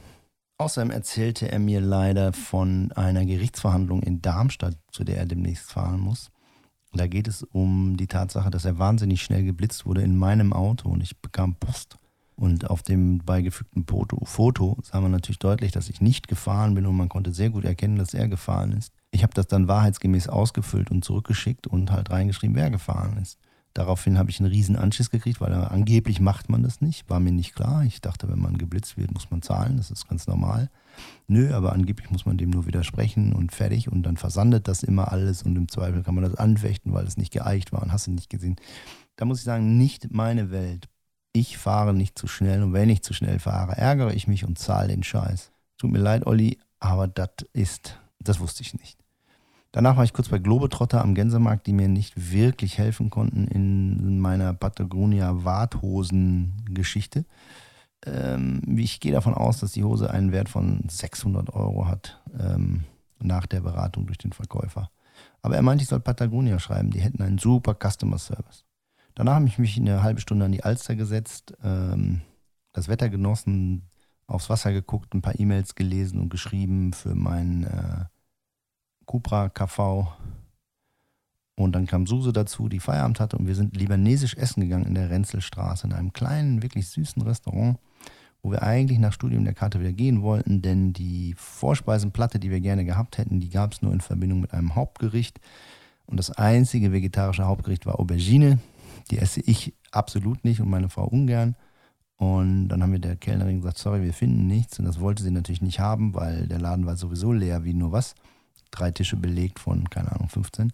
Außerdem 0.59 0.91
erzählte 0.91 1.51
er 1.51 1.61
mir 1.61 1.81
leider 1.81 2.33
von 2.33 2.93
einer 2.93 3.25
Gerichtsverhandlung 3.25 4.03
in 4.03 4.21
Darmstadt, 4.21 4.77
zu 4.91 5.05
der 5.05 5.19
er 5.19 5.27
demnächst 5.27 5.71
fahren 5.71 6.01
muss. 6.01 6.31
Da 6.93 7.07
geht 7.07 7.29
es 7.29 7.43
um 7.43 7.97
die 7.97 8.07
Tatsache, 8.07 8.51
dass 8.51 8.65
er 8.65 8.79
wahnsinnig 8.79 9.23
schnell 9.23 9.45
geblitzt 9.45 9.87
wurde 9.87 10.03
in 10.03 10.17
meinem 10.17 10.53
Auto 10.53 10.89
und 10.89 11.03
ich 11.03 11.21
bekam 11.21 11.55
Post. 11.55 11.97
Und 12.39 12.71
auf 12.71 12.85
dem 12.85 13.19
beigefügten 13.19 13.85
Foto, 13.85 14.25
Foto 14.25 14.79
sah 14.85 15.01
man 15.01 15.11
natürlich 15.11 15.41
deutlich, 15.41 15.73
dass 15.73 15.91
ich 15.91 16.01
nicht 16.01 16.29
gefahren 16.29 16.75
bin 16.75 16.87
und 16.87 16.97
man 16.97 17.09
konnte 17.09 17.35
sehr 17.35 17.51
gut 17.51 17.65
erkennen, 17.65 17.97
dass 17.97 18.15
er 18.15 18.29
gefahren 18.29 18.71
ist. 18.71 18.93
Ich 19.11 19.25
habe 19.25 19.35
das 19.35 19.49
dann 19.49 19.67
wahrheitsgemäß 19.67 20.29
ausgefüllt 20.29 20.93
und 20.93 21.05
zurückgeschickt 21.05 21.67
und 21.67 21.91
halt 21.91 22.11
reingeschrieben, 22.11 22.55
wer 22.55 22.71
gefahren 22.71 23.17
ist. 23.17 23.41
Daraufhin 23.75 24.19
habe 24.19 24.31
ich 24.31 24.39
einen 24.39 24.51
riesen 24.51 24.77
Anschiss 24.77 25.11
gekriegt, 25.11 25.41
weil 25.41 25.53
angeblich 25.53 26.21
macht 26.21 26.49
man 26.49 26.63
das 26.63 26.81
nicht. 26.81 27.11
War 27.11 27.19
mir 27.19 27.33
nicht 27.33 27.57
klar. 27.57 27.85
Ich 27.85 28.01
dachte, 28.01 28.29
wenn 28.29 28.39
man 28.39 28.57
geblitzt 28.57 28.97
wird, 28.97 29.13
muss 29.13 29.33
man 29.33 29.43
zahlen. 29.43 29.77
Das 29.77 29.91
ist 29.91 30.09
ganz 30.09 30.29
normal. 30.29 30.71
Nö, 31.27 31.53
aber 31.53 31.73
angeblich 31.73 32.09
muss 32.11 32.25
man 32.25 32.39
dem 32.39 32.51
nur 32.51 32.67
widersprechen 32.67 33.33
und 33.33 33.51
fertig. 33.51 33.91
Und 33.91 34.05
dann 34.05 34.17
versandet 34.17 34.69
das 34.69 34.85
immer 34.85 35.11
alles 35.11 35.43
und 35.43 35.57
im 35.57 35.69
Zweifel 35.69 36.05
kann 36.05 36.15
man 36.15 36.25
das 36.25 36.37
anfechten, 36.37 36.93
weil 36.93 37.07
es 37.07 37.17
nicht 37.17 37.33
geeicht 37.33 37.73
war 37.73 37.83
und 37.83 37.93
hast 37.93 38.07
du 38.07 38.13
nicht 38.13 38.31
gesehen. 38.31 38.57
Da 39.17 39.25
muss 39.25 39.39
ich 39.39 39.45
sagen, 39.45 39.77
nicht 39.77 40.13
meine 40.13 40.53
Welt. 40.53 40.89
Ich 41.39 41.57
fahre 41.57 41.95
nicht 41.95 42.19
zu 42.19 42.27
schnell 42.27 42.65
und 42.65 42.73
wenn 42.73 42.91
ich 42.91 43.03
zu 43.03 43.15
schnell 43.15 43.39
fahre, 43.39 43.77
ärgere 43.77 44.13
ich 44.13 44.27
mich 44.27 44.45
und 44.45 44.59
zahle 44.59 44.89
den 44.89 45.05
Scheiß. 45.05 45.53
Tut 45.77 45.93
mir 45.93 46.01
leid, 46.01 46.27
Olli, 46.27 46.59
aber 46.81 47.07
das 47.07 47.31
ist 47.53 47.97
das 48.21 48.41
wusste 48.41 48.63
ich 48.63 48.75
nicht. 48.75 48.99
Danach 49.73 49.97
war 49.97 50.05
ich 50.05 50.13
kurz 50.13 50.29
bei 50.29 50.39
Globetrotter 50.39 51.03
am 51.03 51.15
Gänsemarkt, 51.15 51.67
die 51.67 51.73
mir 51.73 51.89
nicht 51.89 52.33
wirklich 52.33 52.77
helfen 52.79 53.11
konnten 53.11 53.49
in 53.49 54.19
meiner 54.19 54.55
Patagonia-Warthosen-Geschichte. 54.55 57.27
Ähm, 58.07 58.63
ich 58.79 59.01
gehe 59.01 59.13
davon 59.13 59.35
aus, 59.35 59.61
dass 59.61 59.73
die 59.73 59.85
Hose 59.85 60.11
einen 60.11 60.33
Wert 60.33 60.49
von 60.49 60.85
600 60.89 61.53
Euro 61.53 61.87
hat 61.87 62.23
ähm, 62.39 62.85
nach 63.21 63.47
der 63.47 63.61
Beratung 63.61 64.07
durch 64.07 64.17
den 64.19 64.33
Verkäufer. 64.33 64.91
Aber 65.43 65.57
er 65.57 65.63
meinte, 65.63 65.83
ich 65.83 65.89
soll 65.89 66.01
Patagonia 66.01 66.59
schreiben, 66.59 66.91
die 66.91 67.01
hätten 67.01 67.23
einen 67.23 67.39
super 67.39 67.75
Customer 67.75 68.19
Service. 68.19 68.65
Danach 69.19 69.35
habe 69.35 69.49
ich 69.49 69.59
mich 69.59 69.77
eine 69.77 70.05
halbe 70.05 70.21
Stunde 70.21 70.45
an 70.45 70.53
die 70.53 70.63
Alster 70.63 70.95
gesetzt, 70.95 71.53
ähm, 71.65 72.21
das 72.73 72.87
Wetter 72.87 73.09
genossen, 73.09 73.83
aufs 74.29 74.49
Wasser 74.49 74.73
geguckt, 74.73 75.13
ein 75.13 75.23
paar 75.23 75.41
E-Mails 75.41 75.75
gelesen 75.75 76.21
und 76.21 76.29
geschrieben 76.29 76.93
für 76.93 77.17
meinen 77.17 77.65
äh, 77.65 78.05
Cupra 79.07 79.49
KV. 79.49 80.07
Und 81.57 81.73
dann 81.73 81.89
kam 81.89 82.07
Suse 82.07 82.33
dazu, 82.33 82.69
die 82.69 82.79
Feierabend 82.79 83.19
hatte 83.19 83.37
und 83.37 83.49
wir 83.49 83.57
sind 83.57 83.77
libanesisch 83.77 84.37
essen 84.37 84.61
gegangen 84.61 84.87
in 84.87 84.95
der 84.95 85.11
Renzelstraße 85.11 85.89
in 85.89 85.95
einem 85.95 86.13
kleinen, 86.13 86.63
wirklich 86.63 86.87
süßen 86.87 87.21
Restaurant, 87.23 87.81
wo 88.41 88.53
wir 88.53 88.63
eigentlich 88.63 89.01
nach 89.01 89.13
Studium 89.13 89.43
der 89.45 89.55
Karte 89.55 89.81
wieder 89.81 89.93
gehen 89.93 90.23
wollten, 90.23 90.63
denn 90.63 90.93
die 90.93 91.35
Vorspeisenplatte, 91.37 92.39
die 92.39 92.53
wir 92.53 92.61
gerne 92.61 92.85
gehabt 92.85 93.19
hätten, 93.19 93.41
die 93.41 93.51
gab 93.51 93.73
es 93.73 93.83
nur 93.83 93.93
in 93.93 94.01
Verbindung 94.01 94.39
mit 94.41 94.55
einem 94.55 94.77
Hauptgericht. 94.77 95.41
Und 96.07 96.19
das 96.19 96.31
einzige 96.31 96.93
vegetarische 96.93 97.47
Hauptgericht 97.47 97.85
war 97.85 97.99
Aubergine. 97.99 98.61
Die 99.11 99.19
esse 99.19 99.41
ich 99.41 99.75
absolut 99.91 100.45
nicht 100.45 100.61
und 100.61 100.71
meine 100.71 100.89
Frau 100.89 101.05
ungern. 101.05 101.57
Und 102.17 102.69
dann 102.69 102.83
haben 102.83 102.93
wir 102.93 102.99
der 102.99 103.17
Kellnerin 103.17 103.59
gesagt, 103.59 103.79
sorry, 103.79 104.03
wir 104.03 104.13
finden 104.13 104.47
nichts. 104.47 104.79
Und 104.79 104.87
das 104.87 105.01
wollte 105.01 105.23
sie 105.23 105.31
natürlich 105.31 105.63
nicht 105.63 105.79
haben, 105.79 106.15
weil 106.15 106.49
der 106.49 106.59
Laden 106.59 106.85
war 106.85 106.97
sowieso 106.97 107.33
leer 107.33 107.65
wie 107.65 107.75
nur 107.75 107.93
was. 107.93 108.15
Drei 108.71 108.91
Tische 108.91 109.17
belegt 109.17 109.61
von, 109.61 109.89
keine 109.89 110.13
Ahnung, 110.13 110.29
15. 110.29 110.73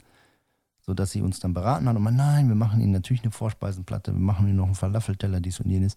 Sodass 0.80 1.12
sie 1.12 1.20
uns 1.20 1.40
dann 1.40 1.54
beraten 1.54 1.88
hat 1.88 1.96
und 1.96 2.02
meinte, 2.02 2.18
nein, 2.18 2.48
wir 2.48 2.54
machen 2.54 2.80
ihnen 2.80 2.92
natürlich 2.92 3.22
eine 3.22 3.30
Vorspeisenplatte, 3.30 4.12
wir 4.12 4.20
machen 4.20 4.46
ihnen 4.46 4.56
noch 4.56 4.66
einen 4.66 4.74
Falafelteller, 4.74 5.40
dies 5.40 5.60
und 5.60 5.70
jenes. 5.70 5.96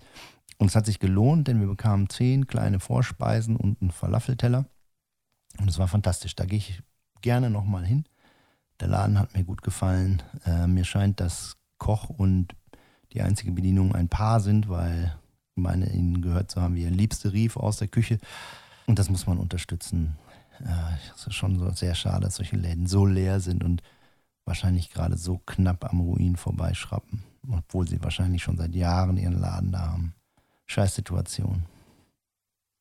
Und 0.58 0.68
es 0.68 0.76
hat 0.76 0.86
sich 0.86 1.00
gelohnt, 1.00 1.48
denn 1.48 1.60
wir 1.60 1.68
bekamen 1.68 2.10
zehn 2.10 2.48
kleine 2.48 2.80
Vorspeisen 2.80 3.56
und 3.56 3.82
einen 3.82 3.92
Falafelteller. 3.92 4.66
Und 5.60 5.70
es 5.70 5.80
war 5.80 5.88
fantastisch. 5.88 6.36
Da 6.36 6.46
gehe 6.46 6.58
ich 6.58 6.82
gerne 7.22 7.50
nochmal 7.50 7.86
hin. 7.86 8.06
Der 8.80 8.88
Laden 8.90 9.18
hat 9.18 9.34
mir 9.34 9.44
gut 9.44 9.62
gefallen. 9.62 10.22
Äh, 10.46 10.68
mir 10.68 10.86
scheint, 10.86 11.20
dass 11.20 11.57
Koch 11.78 12.10
und 12.10 12.56
die 13.14 13.22
einzige 13.22 13.52
Bedienung 13.52 13.96
ein 13.96 14.10
Paar 14.10 14.40
sind, 14.40 14.70
weil 14.70 15.16
ich 15.56 15.64
meine, 15.64 15.92
ihnen 15.92 16.22
gehört 16.22 16.52
zu 16.52 16.62
haben, 16.62 16.76
wie 16.76 16.84
ihr 16.84 16.92
Liebste 16.92 17.34
rief 17.34 17.58
aus 17.58 17.78
der 17.78 17.88
Küche. 17.88 18.20
Und 18.86 19.00
das 19.00 19.10
muss 19.10 19.28
man 19.28 19.38
unterstützen. 19.38 20.18
Äh, 20.60 20.96
es 21.16 21.28
ist 21.28 21.34
schon 21.34 21.58
so 21.58 21.70
sehr 21.72 21.96
schade, 21.96 22.26
dass 22.26 22.36
solche 22.36 22.56
Läden 22.56 22.88
so 22.88 23.06
leer 23.06 23.40
sind 23.40 23.64
und 23.64 23.82
wahrscheinlich 24.46 24.92
gerade 24.92 25.18
so 25.18 25.40
knapp 25.46 25.86
am 25.86 26.00
Ruin 26.00 26.36
vorbeischrappen. 26.36 27.24
Obwohl 27.50 27.88
sie 27.88 28.02
wahrscheinlich 28.04 28.44
schon 28.44 28.58
seit 28.58 28.76
Jahren 28.76 29.18
ihren 29.18 29.40
Laden 29.40 29.72
da 29.72 29.92
haben. 29.92 30.14
Scheiß 30.66 30.96
Situation. 30.96 31.66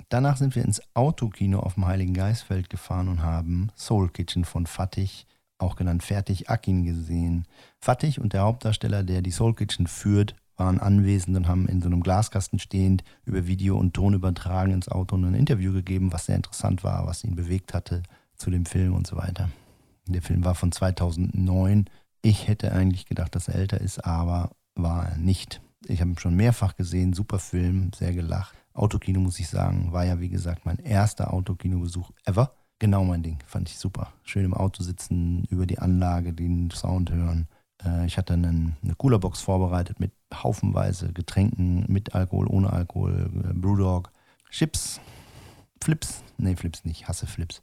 Danach 0.09 0.37
sind 0.37 0.55
wir 0.55 0.65
ins 0.65 0.83
Autokino 0.95 1.61
auf 1.61 1.75
dem 1.75 1.87
Heiligen 1.87 2.15
Geistfeld 2.15 2.71
gefahren 2.71 3.09
und 3.09 3.23
haben 3.23 3.71
Soul 3.77 4.09
Kitchen 4.09 4.45
von 4.45 4.67
Fatih, 4.67 5.27
auch 5.59 5.77
genannt 5.77 6.03
Fertig 6.03 6.51
Akin, 6.51 6.85
gesehen. 6.85 7.47
Fatih 7.81 8.21
und 8.21 8.33
der 8.33 8.43
Hauptdarsteller, 8.43 9.03
der 9.03 9.23
die 9.23 9.31
Soul 9.31 9.55
Kitchen 9.55 9.87
führt, 9.87 10.35
waren 10.57 10.81
anwesend 10.81 11.37
und 11.37 11.49
haben 11.49 11.69
in 11.69 11.83
so 11.83 11.87
einem 11.87 12.03
Glaskasten 12.03 12.59
stehend 12.59 13.05
über 13.25 13.47
Video 13.47 13.77
und 13.77 13.95
Ton 13.95 14.15
übertragen 14.15 14.73
ins 14.73 14.89
Auto 14.89 15.17
und 15.17 15.25
ein 15.25 15.35
Interview 15.35 15.73
gegeben, 15.73 16.13
was 16.13 16.27
sehr 16.27 16.37
interessant 16.37 16.83
war, 16.83 17.07
was 17.07 17.25
ihn 17.25 17.37
bewegt 17.37 17.75
hatte 17.75 18.03
zu 18.37 18.51
dem 18.51 18.65
Film 18.65 18.95
und 18.95 19.07
so 19.07 19.17
weiter. 19.17 19.51
Der 20.07 20.23
Film 20.23 20.45
war 20.45 20.55
von 20.55 20.73
2009. 20.73 21.87
Ich 22.23 22.49
hätte 22.49 22.73
eigentlich 22.73 23.07
gedacht, 23.07 23.35
dass 23.35 23.49
er 23.49 23.57
älter 23.57 23.81
ist, 23.81 24.05
aber 24.05 24.51
war 24.75 25.09
er 25.09 25.17
nicht. 25.17 25.61
Ich 25.87 26.01
habe 26.01 26.11
ihn 26.11 26.19
schon 26.19 26.35
mehrfach 26.35 26.77
gesehen, 26.77 27.13
super 27.13 27.39
Film, 27.39 27.91
sehr 27.95 28.13
gelacht. 28.13 28.55
Autokino, 28.73 29.21
muss 29.21 29.39
ich 29.39 29.49
sagen, 29.49 29.93
war 29.93 30.05
ja 30.05 30.21
wie 30.21 30.29
gesagt 30.29 30.67
mein 30.67 30.79
erster 30.79 31.33
Autokinobesuch 31.33 32.11
ever. 32.25 32.53
Genau 32.79 33.05
mein 33.05 33.23
Ding, 33.23 33.39
fand 33.47 33.71
ich 33.71 33.79
super. 33.79 34.13
Schön 34.23 34.45
im 34.45 34.53
Auto 34.53 34.83
sitzen, 34.83 35.45
über 35.45 35.67
die 35.67 35.79
Anlage 35.79 36.35
den 36.35 36.71
Sound 36.71 37.11
hören. 37.11 37.49
Äh, 37.83 38.07
ich 38.07 38.19
hatte 38.19 38.35
einen, 38.35 38.77
eine 38.83 38.95
Coolerbox 38.95 39.41
vorbereitet 39.41 39.99
mit 39.99 40.13
haufenweise 40.35 41.13
Getränken, 41.13 41.87
mit 41.89 42.15
Alkohol, 42.15 42.47
ohne 42.49 42.71
Alkohol, 42.71 43.31
äh, 43.33 43.55
Brewdog, 43.55 44.11
Chips, 44.51 45.01
Flips, 45.83 46.23
nee, 46.37 46.55
Flips 46.55 46.85
nicht, 46.85 47.09
hasse 47.09 47.27
Flips 47.27 47.63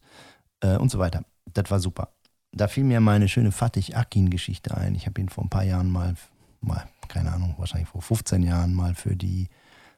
äh, 0.62 0.78
und 0.78 0.90
so 0.90 0.98
weiter. 0.98 1.24
Das 1.54 1.70
war 1.70 1.80
super. 1.80 2.10
Da 2.52 2.68
fiel 2.68 2.84
mir 2.84 3.00
meine 3.00 3.28
schöne 3.28 3.52
Fatih 3.52 3.94
Akin-Geschichte 3.94 4.76
ein. 4.76 4.96
Ich 4.96 5.06
habe 5.06 5.22
ihn 5.22 5.30
vor 5.30 5.44
ein 5.44 5.50
paar 5.50 5.64
Jahren 5.64 5.92
mal, 5.92 6.16
mal, 6.62 6.88
keine 7.08 7.32
Ahnung, 7.32 7.54
wahrscheinlich 7.58 7.90
vor 7.90 8.02
15 8.02 8.42
Jahren 8.42 8.74
mal 8.74 8.96
für 8.96 9.16
die 9.16 9.50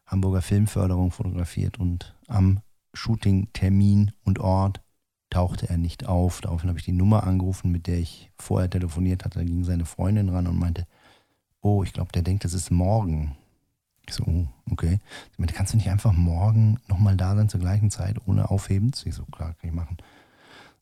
Hamburger 0.06 0.42
Filmförderung 0.42 1.12
fotografiert 1.12 1.80
und 1.80 2.16
am 2.28 2.60
Shooting-Termin 2.94 4.12
und 4.24 4.40
Ort 4.40 4.82
tauchte 5.30 5.70
er 5.70 5.78
nicht 5.78 6.08
auf. 6.08 6.42
Daraufhin 6.42 6.70
habe 6.70 6.80
ich 6.80 6.86
die 6.86 6.92
Nummer 6.92 7.26
angerufen, 7.26 7.72
mit 7.72 7.88
der 7.88 8.00
ich 8.00 8.32
vorher 8.38 8.70
telefoniert 8.70 9.26
hatte. 9.26 9.40
Da 9.40 9.46
ging 9.46 9.64
seine 9.64 9.86
Freundin 9.86 10.30
ran 10.30 10.48
und 10.48 10.58
meinte, 10.58 10.88
oh, 11.62 11.84
ich 11.84 11.94
glaube, 11.94 12.12
der 12.12 12.22
denkt, 12.22 12.46
es 12.46 12.54
ist 12.54 12.72
morgen. 12.72 13.36
Ich 14.08 14.14
so, 14.14 14.24
oh, 14.24 14.48
okay. 14.72 15.00
Sie 15.32 15.42
meinte, 15.42 15.54
kannst 15.54 15.74
du 15.74 15.78
nicht 15.78 15.90
einfach 15.90 16.14
morgen 16.14 16.80
nochmal 16.88 17.18
da 17.18 17.36
sein 17.36 17.50
zur 17.50 17.60
gleichen 17.60 17.90
Zeit, 17.90 18.18
ohne 18.28 18.50
aufheben? 18.52 18.92
Ich 19.04 19.16
so, 19.16 19.26
klar, 19.26 19.56
kann 19.60 19.70
ich 19.70 19.76
machen. 19.76 19.98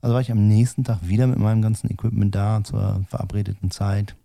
Also 0.01 0.13
war 0.13 0.21
ich 0.21 0.31
am 0.31 0.47
nächsten 0.47 0.83
Tag 0.83 0.99
wieder 1.07 1.27
mit 1.27 1.39
meinem 1.39 1.61
ganzen 1.61 1.89
Equipment 1.89 2.35
da 2.35 2.61
zur 2.63 3.05
verabredeten 3.07 3.71
Zeit. 3.71 4.15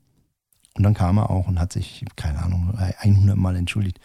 Und 0.74 0.82
dann 0.82 0.94
kam 0.94 1.18
er 1.18 1.30
auch 1.30 1.46
und 1.46 1.60
hat 1.60 1.72
sich, 1.72 2.04
keine 2.16 2.42
Ahnung, 2.42 2.76
100 2.76 3.36
Mal 3.36 3.54
entschuldigt. 3.54 4.00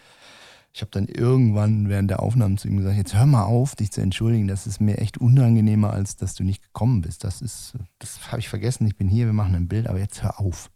Ich 0.74 0.80
habe 0.80 0.90
dann 0.90 1.06
irgendwann 1.06 1.88
während 1.88 2.10
der 2.10 2.20
Aufnahmen 2.20 2.58
zu 2.58 2.66
ihm 2.66 2.78
gesagt, 2.78 2.96
jetzt 2.96 3.14
hör 3.14 3.26
mal 3.26 3.44
auf, 3.44 3.76
dich 3.76 3.92
zu 3.92 4.00
entschuldigen. 4.00 4.48
Das 4.48 4.66
ist 4.66 4.80
mir 4.80 4.98
echt 4.98 5.18
unangenehmer, 5.18 5.92
als 5.92 6.16
dass 6.16 6.34
du 6.34 6.42
nicht 6.42 6.64
gekommen 6.64 7.00
bist. 7.00 7.22
Das 7.22 7.42
ist, 7.42 7.74
das 8.00 8.32
habe 8.32 8.40
ich 8.40 8.48
vergessen. 8.48 8.84
Ich 8.88 8.96
bin 8.96 9.06
hier, 9.06 9.26
wir 9.26 9.32
machen 9.32 9.54
ein 9.54 9.68
Bild, 9.68 9.86
aber 9.86 10.00
jetzt 10.00 10.24
hör 10.24 10.40
auf. 10.40 10.72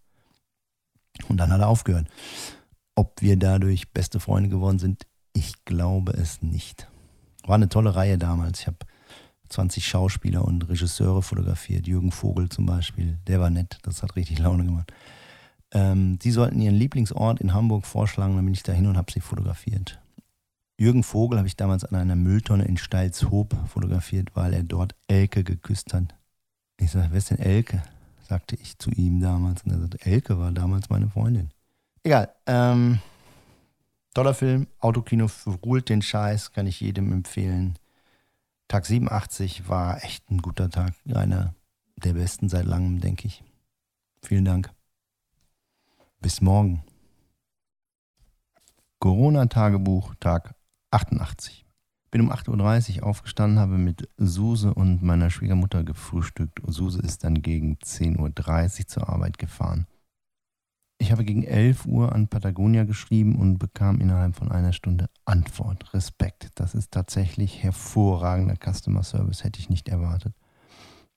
Und 1.28 1.38
dann 1.38 1.50
hat 1.50 1.60
er 1.60 1.66
aufgehört. 1.66 2.06
Ob 2.94 3.20
wir 3.20 3.36
dadurch 3.36 3.90
beste 3.90 4.20
Freunde 4.20 4.48
geworden 4.48 4.78
sind, 4.78 5.04
ich 5.32 5.64
glaube 5.64 6.12
es 6.12 6.42
nicht. 6.42 6.86
War 7.44 7.56
eine 7.56 7.68
tolle 7.68 7.96
Reihe 7.96 8.18
damals. 8.18 8.60
Ich 8.60 8.66
habe 8.68 8.78
20 9.48 9.84
Schauspieler 9.84 10.44
und 10.44 10.68
Regisseure 10.68 11.22
fotografiert. 11.22 11.88
Jürgen 11.88 12.12
Vogel 12.12 12.48
zum 12.50 12.66
Beispiel, 12.66 13.18
der 13.26 13.40
war 13.40 13.50
nett. 13.50 13.78
Das 13.82 14.04
hat 14.04 14.14
richtig 14.14 14.38
Laune 14.38 14.64
gemacht. 14.64 14.92
Ähm, 15.72 16.18
sie 16.22 16.30
sollten 16.30 16.60
ihren 16.60 16.74
Lieblingsort 16.74 17.40
in 17.40 17.52
Hamburg 17.52 17.86
vorschlagen, 17.86 18.36
dann 18.36 18.44
bin 18.44 18.54
ich 18.54 18.62
dahin 18.62 18.86
und 18.86 18.96
habe 18.96 19.12
sie 19.12 19.20
fotografiert. 19.20 20.00
Jürgen 20.78 21.02
Vogel 21.02 21.38
habe 21.38 21.48
ich 21.48 21.56
damals 21.56 21.84
an 21.84 21.96
einer 21.96 22.16
Mülltonne 22.16 22.64
in 22.64 22.76
Steilshoop 22.76 23.54
fotografiert, 23.68 24.30
weil 24.34 24.54
er 24.54 24.62
dort 24.62 24.94
Elke 25.08 25.42
geküsst 25.42 25.92
hat. 25.92 26.14
Ich 26.78 26.92
sage, 26.92 27.08
wer 27.10 27.18
ist 27.18 27.30
denn 27.30 27.38
Elke? 27.38 27.82
sagte 28.28 28.56
ich 28.56 28.78
zu 28.78 28.90
ihm 28.90 29.20
damals. 29.20 29.62
Und 29.62 29.72
er 29.72 29.80
sagte, 29.80 30.06
Elke 30.06 30.38
war 30.38 30.52
damals 30.52 30.88
meine 30.90 31.08
Freundin. 31.08 31.50
Egal. 32.04 32.32
Ähm, 32.46 33.00
toller 34.14 34.34
Film, 34.34 34.68
Autokino 34.78 35.26
ruht 35.64 35.88
den 35.88 36.02
Scheiß, 36.02 36.52
kann 36.52 36.66
ich 36.66 36.80
jedem 36.80 37.12
empfehlen. 37.12 37.78
Tag 38.68 38.86
87 38.86 39.68
war 39.68 40.04
echt 40.04 40.30
ein 40.30 40.38
guter 40.38 40.70
Tag. 40.70 40.92
Einer 41.12 41.54
der 41.96 42.12
besten 42.12 42.48
seit 42.48 42.66
langem, 42.66 43.00
denke 43.00 43.26
ich. 43.26 43.42
Vielen 44.22 44.44
Dank. 44.44 44.70
Bis 46.20 46.40
morgen. 46.40 46.82
Corona-Tagebuch, 48.98 50.16
Tag 50.18 50.56
88. 50.90 51.64
Bin 52.10 52.22
um 52.22 52.32
8.30 52.32 52.98
Uhr 52.98 53.06
aufgestanden, 53.06 53.60
habe 53.60 53.78
mit 53.78 54.08
Suse 54.16 54.74
und 54.74 55.00
meiner 55.00 55.30
Schwiegermutter 55.30 55.84
gefrühstückt. 55.84 56.60
Suse 56.66 57.00
ist 57.00 57.22
dann 57.22 57.40
gegen 57.40 57.76
10.30 57.76 58.80
Uhr 58.80 58.86
zur 58.88 59.08
Arbeit 59.08 59.38
gefahren. 59.38 59.86
Ich 60.98 61.12
habe 61.12 61.24
gegen 61.24 61.44
11 61.44 61.86
Uhr 61.86 62.12
an 62.12 62.26
Patagonia 62.26 62.82
geschrieben 62.82 63.36
und 63.36 63.58
bekam 63.58 64.00
innerhalb 64.00 64.34
von 64.34 64.50
einer 64.50 64.72
Stunde 64.72 65.08
Antwort. 65.24 65.94
Respekt. 65.94 66.48
Das 66.56 66.74
ist 66.74 66.90
tatsächlich 66.90 67.62
hervorragender 67.62 68.56
Customer 68.56 69.04
Service, 69.04 69.44
hätte 69.44 69.60
ich 69.60 69.70
nicht 69.70 69.88
erwartet. 69.88 70.34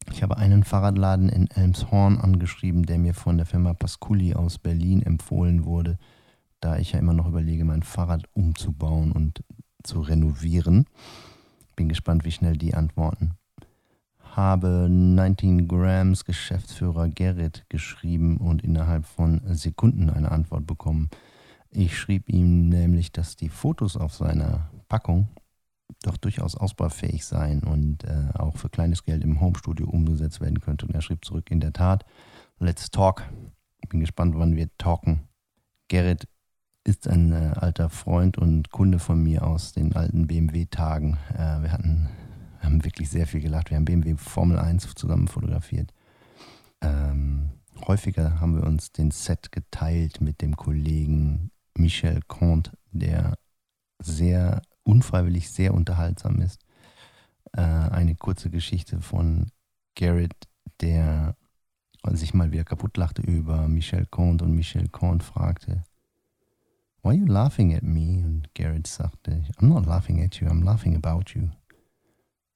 Ich 0.10 0.24
habe 0.24 0.38
einen 0.38 0.64
Fahrradladen 0.64 1.30
in 1.30 1.50
Elmshorn 1.50 2.18
angeschrieben, 2.18 2.84
der 2.86 2.98
mir 2.98 3.14
von 3.14 3.38
der 3.38 3.46
Firma 3.46 3.74
Pasculi 3.74 4.34
aus 4.34 4.58
Berlin 4.58 5.02
empfohlen 5.04 5.66
wurde, 5.66 5.98
da 6.60 6.78
ich 6.78 6.94
ja 6.94 7.00
immer 7.00 7.14
noch 7.14 7.28
überlege, 7.28 7.66
mein 7.66 7.84
Fahrrad 7.84 8.26
umzubauen 8.34 9.12
und 9.12 9.44
zu 9.84 10.02
renovieren. 10.02 10.86
Bin 11.76 11.90
gespannt, 11.90 12.26
wie 12.26 12.32
schnell 12.32 12.58
die 12.58 12.74
antworten. 12.74 13.32
Habe 14.20 14.88
19 14.90 15.68
Grams 15.68 16.24
Geschäftsführer 16.26 17.10
Gerrit 17.10 17.66
geschrieben 17.70 18.38
und 18.38 18.64
innerhalb 18.64 19.06
von 19.06 19.42
Sekunden 19.54 20.10
eine 20.10 20.32
Antwort 20.32 20.66
bekommen. 20.66 21.10
Ich 21.70 21.98
schrieb 21.98 22.30
ihm 22.30 22.70
nämlich, 22.70 23.12
dass 23.12 23.36
die 23.36 23.50
Fotos 23.50 23.98
auf 23.98 24.14
seiner 24.14 24.70
Packung 24.88 25.30
doch 26.04 26.18
durchaus 26.18 26.56
ausbaufähig 26.56 27.26
sein 27.26 27.64
und 27.64 28.04
äh, 28.04 28.30
auch 28.34 28.58
für 28.58 28.70
kleines 28.70 29.04
Geld 29.04 29.24
im 29.24 29.42
Homestudio 29.42 29.88
umgesetzt 29.90 30.42
werden 30.42 30.62
könnte. 30.62 30.86
Und 30.86 30.96
er 30.96 31.02
schrieb 31.02 31.26
zurück, 31.26 31.52
in 31.52 31.60
der 31.60 31.74
Tat, 31.74 32.06
let's 32.60 32.92
talk. 32.92 33.24
Bin 33.90 34.00
gespannt, 34.00 34.36
wann 34.38 34.56
wir 34.56 34.70
talken. 34.78 35.28
Gerrit 35.88 36.28
ist 36.84 37.08
ein 37.08 37.32
äh, 37.32 37.54
alter 37.56 37.90
Freund 37.90 38.38
und 38.38 38.72
Kunde 38.72 39.00
von 39.00 39.22
mir 39.22 39.46
aus 39.46 39.74
den 39.74 39.96
alten 39.96 40.28
BMW-Tagen. 40.28 41.18
Äh, 41.34 41.62
wir 41.62 41.72
hatten, 41.72 42.10
wir 42.60 42.64
haben 42.64 42.84
wirklich 42.84 43.10
sehr 43.10 43.28
viel 43.28 43.42
gelacht. 43.42 43.70
Wir 43.70 43.78
haben 43.78 43.86
BMW 43.86 44.16
Formel 44.16 44.58
1 44.58 44.96
zusammen 44.96 45.28
fotografiert. 45.28 45.94
Ähm, 46.82 47.52
häufiger 47.88 48.40
haben 48.40 48.56
wir 48.56 48.64
uns 48.64 48.92
den 48.92 49.12
Set 49.12 49.52
geteilt 49.52 50.22
mit 50.22 50.42
dem 50.42 50.56
Kollegen 50.56 51.52
Michel 51.76 52.22
Comte, 52.28 52.72
der 52.92 53.38
sehr 54.00 54.62
unfreiwillig 54.84 55.50
sehr 55.50 55.74
unterhaltsam 55.74 56.42
ist. 56.42 56.60
Äh, 57.54 57.62
eine 57.62 58.16
kurze 58.16 58.50
Geschichte 58.50 59.02
von 59.02 59.52
Garrett, 59.96 60.34
der 60.80 61.36
sich 62.14 62.34
mal 62.34 62.52
wieder 62.52 62.64
kaputt 62.64 62.98
lachte 62.98 63.22
über 63.22 63.68
Michel 63.68 64.06
Comte 64.08 64.44
und 64.44 64.56
Michel 64.56 64.88
Comte 64.90 65.24
fragte, 65.24 65.84
Why 67.04 67.10
are 67.10 67.16
you 67.16 67.26
laughing 67.26 67.74
at 67.74 67.84
me? 67.84 68.24
Und 68.24 68.54
Garrett 68.54 68.86
sagte, 68.86 69.44
I'm 69.58 69.68
not 69.68 69.86
laughing 69.86 70.24
at 70.24 70.36
you, 70.36 70.48
I'm 70.48 70.64
laughing 70.64 70.96
about 70.96 71.32
you. 71.34 71.50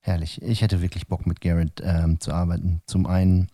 Herrlich. 0.01 0.39
Ich 0.43 0.61
hätte 0.61 0.81
wirklich 0.81 1.07
Bock 1.07 1.25
mit 1.25 1.41
Garrett 1.41 1.81
ähm, 1.83 2.19
zu 2.19 2.31
arbeiten. 2.31 2.81
Zum 2.85 3.07
einen, 3.07 3.47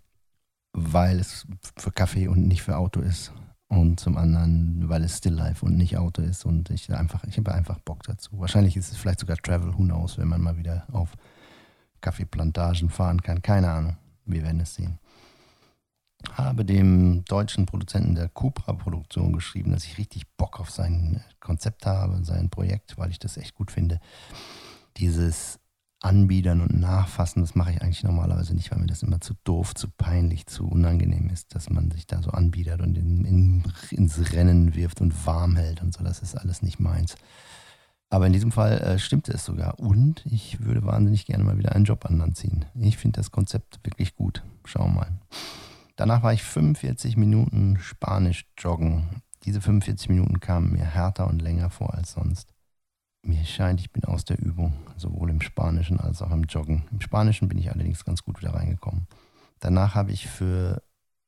weil 0.74 1.18
es 1.20 1.48
für 1.78 1.92
Kaffee 1.92 2.28
und 2.28 2.46
nicht 2.46 2.62
für 2.62 2.76
Auto 2.76 3.00
ist. 3.00 3.32
Und 3.72 4.02
zum 4.02 4.18
anderen, 4.18 4.90
weil 4.90 5.02
es 5.06 5.20
Still 5.20 5.34
Life 5.34 5.66
und 5.66 5.78
nicht 5.78 5.98
Auto 5.98 6.22
ist 6.22 6.46
und 6.46 6.70
ich 6.70 6.94
einfach, 6.94 7.24
ich 7.24 7.38
habe 7.38 7.54
einfach 7.54 7.80
Bock 7.80 8.04
dazu. 8.04 8.38
Wahrscheinlich 8.38 8.76
ist 8.76 8.92
es 8.92 8.98
vielleicht 8.98 9.22
sogar 9.22 9.38
Travel, 9.38 9.74
who 9.74 9.84
knows, 9.84 10.18
wenn 10.18 10.28
man 10.28 10.42
mal 10.42 10.58
wieder 10.58 10.86
auf 10.92 11.12
Kaffeeplantagen 12.02 12.90
fahren 12.90 13.22
kann. 13.22 13.42
Keine 13.42 13.72
Ahnung, 13.72 13.96
wir 14.26 14.44
werden 14.44 14.60
es 14.60 14.76
sehen. 14.76 15.00
Habe 16.34 16.66
dem 16.66 17.24
deutschen 17.24 17.66
Produzenten 17.66 18.14
der 18.14 18.28
Cupra-Produktion 18.28 19.32
geschrieben, 19.32 19.72
dass 19.72 19.86
ich 19.86 19.98
richtig 19.98 20.28
Bock 20.36 20.60
auf 20.60 20.70
sein 20.70 21.24
Konzept 21.40 21.86
habe, 21.86 22.26
sein 22.26 22.50
Projekt, 22.50 22.98
weil 22.98 23.10
ich 23.10 23.20
das 23.20 23.38
echt 23.38 23.56
gut 23.56 23.72
finde. 23.72 24.02
Dieses 24.98 25.61
Anbiedern 26.02 26.62
und 26.62 26.80
Nachfassen, 26.80 27.42
das 27.44 27.54
mache 27.54 27.72
ich 27.72 27.82
eigentlich 27.82 28.04
normalerweise 28.04 28.56
nicht, 28.56 28.72
weil 28.72 28.80
mir 28.80 28.88
das 28.88 29.04
immer 29.04 29.22
zu 29.22 29.36
doof, 29.44 29.76
zu 29.76 29.88
peinlich, 29.88 30.48
zu 30.48 30.68
unangenehm 30.68 31.30
ist, 31.30 31.54
dass 31.54 31.70
man 31.70 31.92
sich 31.92 32.08
da 32.08 32.22
so 32.24 32.32
anbietet 32.32 32.82
und 32.82 32.98
in, 32.98 33.24
in, 33.24 33.64
ins 33.92 34.34
Rennen 34.34 34.74
wirft 34.74 35.00
und 35.00 35.26
warm 35.28 35.56
hält 35.56 35.82
und 35.84 35.94
so. 35.94 36.04
Das 36.04 36.20
ist 36.22 36.36
alles 36.36 36.64
nicht 36.64 36.80
meins. 36.80 37.16
Aber 38.10 38.28
in 38.28 38.34
diesem 38.34 38.52
Fall 38.52 38.80
äh, 38.80 39.00
stimmte 39.00 39.32
es 39.32 39.46
sogar. 39.46 39.80
Und 39.80 40.26
ich 40.26 40.60
würde 40.66 40.84
wahnsinnig 40.84 41.26
gerne 41.26 41.44
mal 41.44 41.58
wieder 41.58 41.74
einen 41.74 41.86
Job 41.86 42.06
an 42.06 42.18
Land 42.18 42.36
ziehen. 42.36 42.66
Ich 42.76 42.98
finde 42.98 43.20
das 43.20 43.32
Konzept 43.32 43.80
wirklich 43.84 44.16
gut. 44.16 44.44
Schauen 44.66 44.96
wir 44.96 45.02
mal. 45.02 45.12
Danach 45.96 46.24
war 46.24 46.34
ich 46.34 46.44
45 46.44 47.16
Minuten 47.16 47.78
Spanisch 47.80 48.46
joggen. 48.58 49.22
Diese 49.44 49.62
45 49.62 50.10
Minuten 50.10 50.40
kamen 50.40 50.74
mir 50.74 50.84
härter 50.84 51.28
und 51.28 51.42
länger 51.42 51.70
vor 51.70 51.94
als 51.94 52.14
sonst. 52.14 52.54
Mir 53.24 53.46
scheint, 53.46 53.80
ich 53.80 53.92
bin 53.92 54.04
aus 54.06 54.26
der 54.26 54.40
Übung, 54.40 54.74
sowohl 54.98 55.30
im 55.30 55.42
Spanischen 55.42 56.00
als 56.00 56.22
auch 56.22 56.32
im 56.32 56.44
Joggen. 56.44 56.84
Im 56.92 57.02
Spanischen 57.02 57.48
bin 57.48 57.60
ich 57.60 57.72
allerdings 57.72 58.04
ganz 58.04 58.24
gut 58.24 58.42
wieder 58.42 58.56
reingekommen. 58.56 59.08
Danach 59.60 59.94
habe 59.94 60.12
ich 60.12 60.28
für 60.28 60.82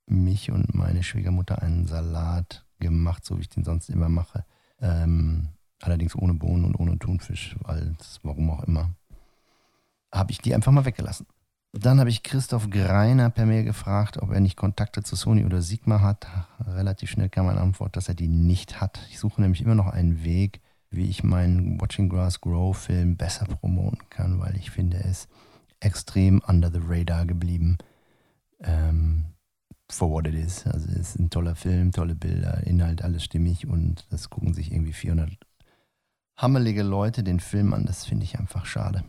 mich 0.07 0.51
und 0.51 0.73
meine 0.73 1.03
Schwiegermutter 1.03 1.61
einen 1.61 1.85
Salat 1.85 2.65
gemacht, 2.79 3.23
so 3.23 3.37
wie 3.37 3.41
ich 3.41 3.49
den 3.49 3.63
sonst 3.63 3.89
immer 3.89 4.09
mache. 4.09 4.43
Ähm, 4.81 5.49
allerdings 5.81 6.15
ohne 6.15 6.33
Bohnen 6.33 6.65
und 6.65 6.79
ohne 6.79 6.97
Thunfisch, 6.97 7.55
weil 7.61 7.95
warum 8.23 8.49
auch 8.49 8.63
immer. 8.63 8.89
Habe 10.11 10.31
ich 10.31 10.39
die 10.39 10.53
einfach 10.55 10.71
mal 10.71 10.85
weggelassen. 10.85 11.27
Dann 11.73 11.99
habe 11.99 12.09
ich 12.09 12.21
Christoph 12.21 12.69
Greiner 12.69 13.29
per 13.29 13.45
Mail 13.45 13.63
gefragt, 13.63 14.17
ob 14.17 14.31
er 14.31 14.39
nicht 14.39 14.57
Kontakte 14.57 15.01
zu 15.01 15.15
Sony 15.15 15.45
oder 15.45 15.61
Sigma 15.61 16.01
hat. 16.01 16.27
Relativ 16.67 17.09
schnell 17.09 17.29
kam 17.29 17.47
eine 17.47 17.61
Antwort, 17.61 17.95
dass 17.95 18.09
er 18.09 18.13
die 18.13 18.27
nicht 18.27 18.79
hat. 18.79 18.99
Ich 19.09 19.19
suche 19.19 19.41
nämlich 19.41 19.61
immer 19.61 19.73
noch 19.73 19.87
einen 19.87 20.23
Weg, 20.23 20.61
wie 20.93 21.09
ich 21.09 21.23
meinen 21.23 21.79
Watching 21.79 22.09
Grass 22.09 22.41
Grow 22.41 22.75
Film 22.77 23.17
besser 23.17 23.45
promoten 23.45 24.09
kann, 24.09 24.39
weil 24.39 24.55
ich 24.55 24.71
finde, 24.71 24.97
er 24.97 25.09
ist 25.09 25.29
extrem 25.79 26.41
under 26.47 26.71
the 26.71 26.79
radar 26.81 27.25
geblieben. 27.25 27.77
Ähm, 28.61 29.25
for 29.89 30.09
what 30.09 30.27
it 30.27 30.33
is. 30.33 30.65
Also 30.65 30.89
es 30.89 31.09
ist 31.09 31.19
ein 31.19 31.29
toller 31.29 31.55
Film, 31.55 31.91
tolle 31.91 32.15
Bilder, 32.15 32.65
Inhalt, 32.65 33.03
alles 33.03 33.23
stimmig 33.23 33.67
und 33.67 34.05
das 34.09 34.29
gucken 34.29 34.53
sich 34.53 34.71
irgendwie 34.71 34.93
400 34.93 35.37
hammelige 36.35 36.83
Leute 36.83 37.23
den 37.23 37.39
Film 37.39 37.73
an. 37.73 37.85
Das 37.85 38.05
finde 38.05 38.23
ich 38.25 38.39
einfach 38.39 38.65
schade. 38.65 39.03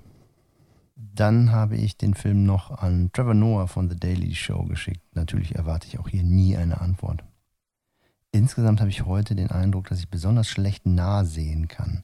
Dann 0.97 1.51
habe 1.51 1.77
ich 1.77 1.97
den 1.97 2.15
Film 2.15 2.45
noch 2.45 2.71
an 2.71 3.11
Trevor 3.13 3.35
Noah 3.35 3.67
von 3.67 3.91
The 3.91 3.97
Daily 3.97 4.35
Show 4.35 4.65
geschickt. 4.65 5.03
Natürlich 5.15 5.55
erwarte 5.55 5.89
ich 5.89 5.99
auch 5.99 6.09
hier 6.09 6.23
nie 6.23 6.57
eine 6.57 6.81
Antwort. 6.81 7.25
Insgesamt 8.35 8.81
habe 8.81 8.91
ich 8.91 9.07
heute 9.07 9.37
den 9.37 9.53
Eindruck, 9.53 9.91
dass 9.91 10.01
ich 10.01 10.09
besonders 10.09 10.49
schlecht 10.49 10.87
nah 10.87 11.25
sehen 11.25 11.69
kann. 11.69 12.03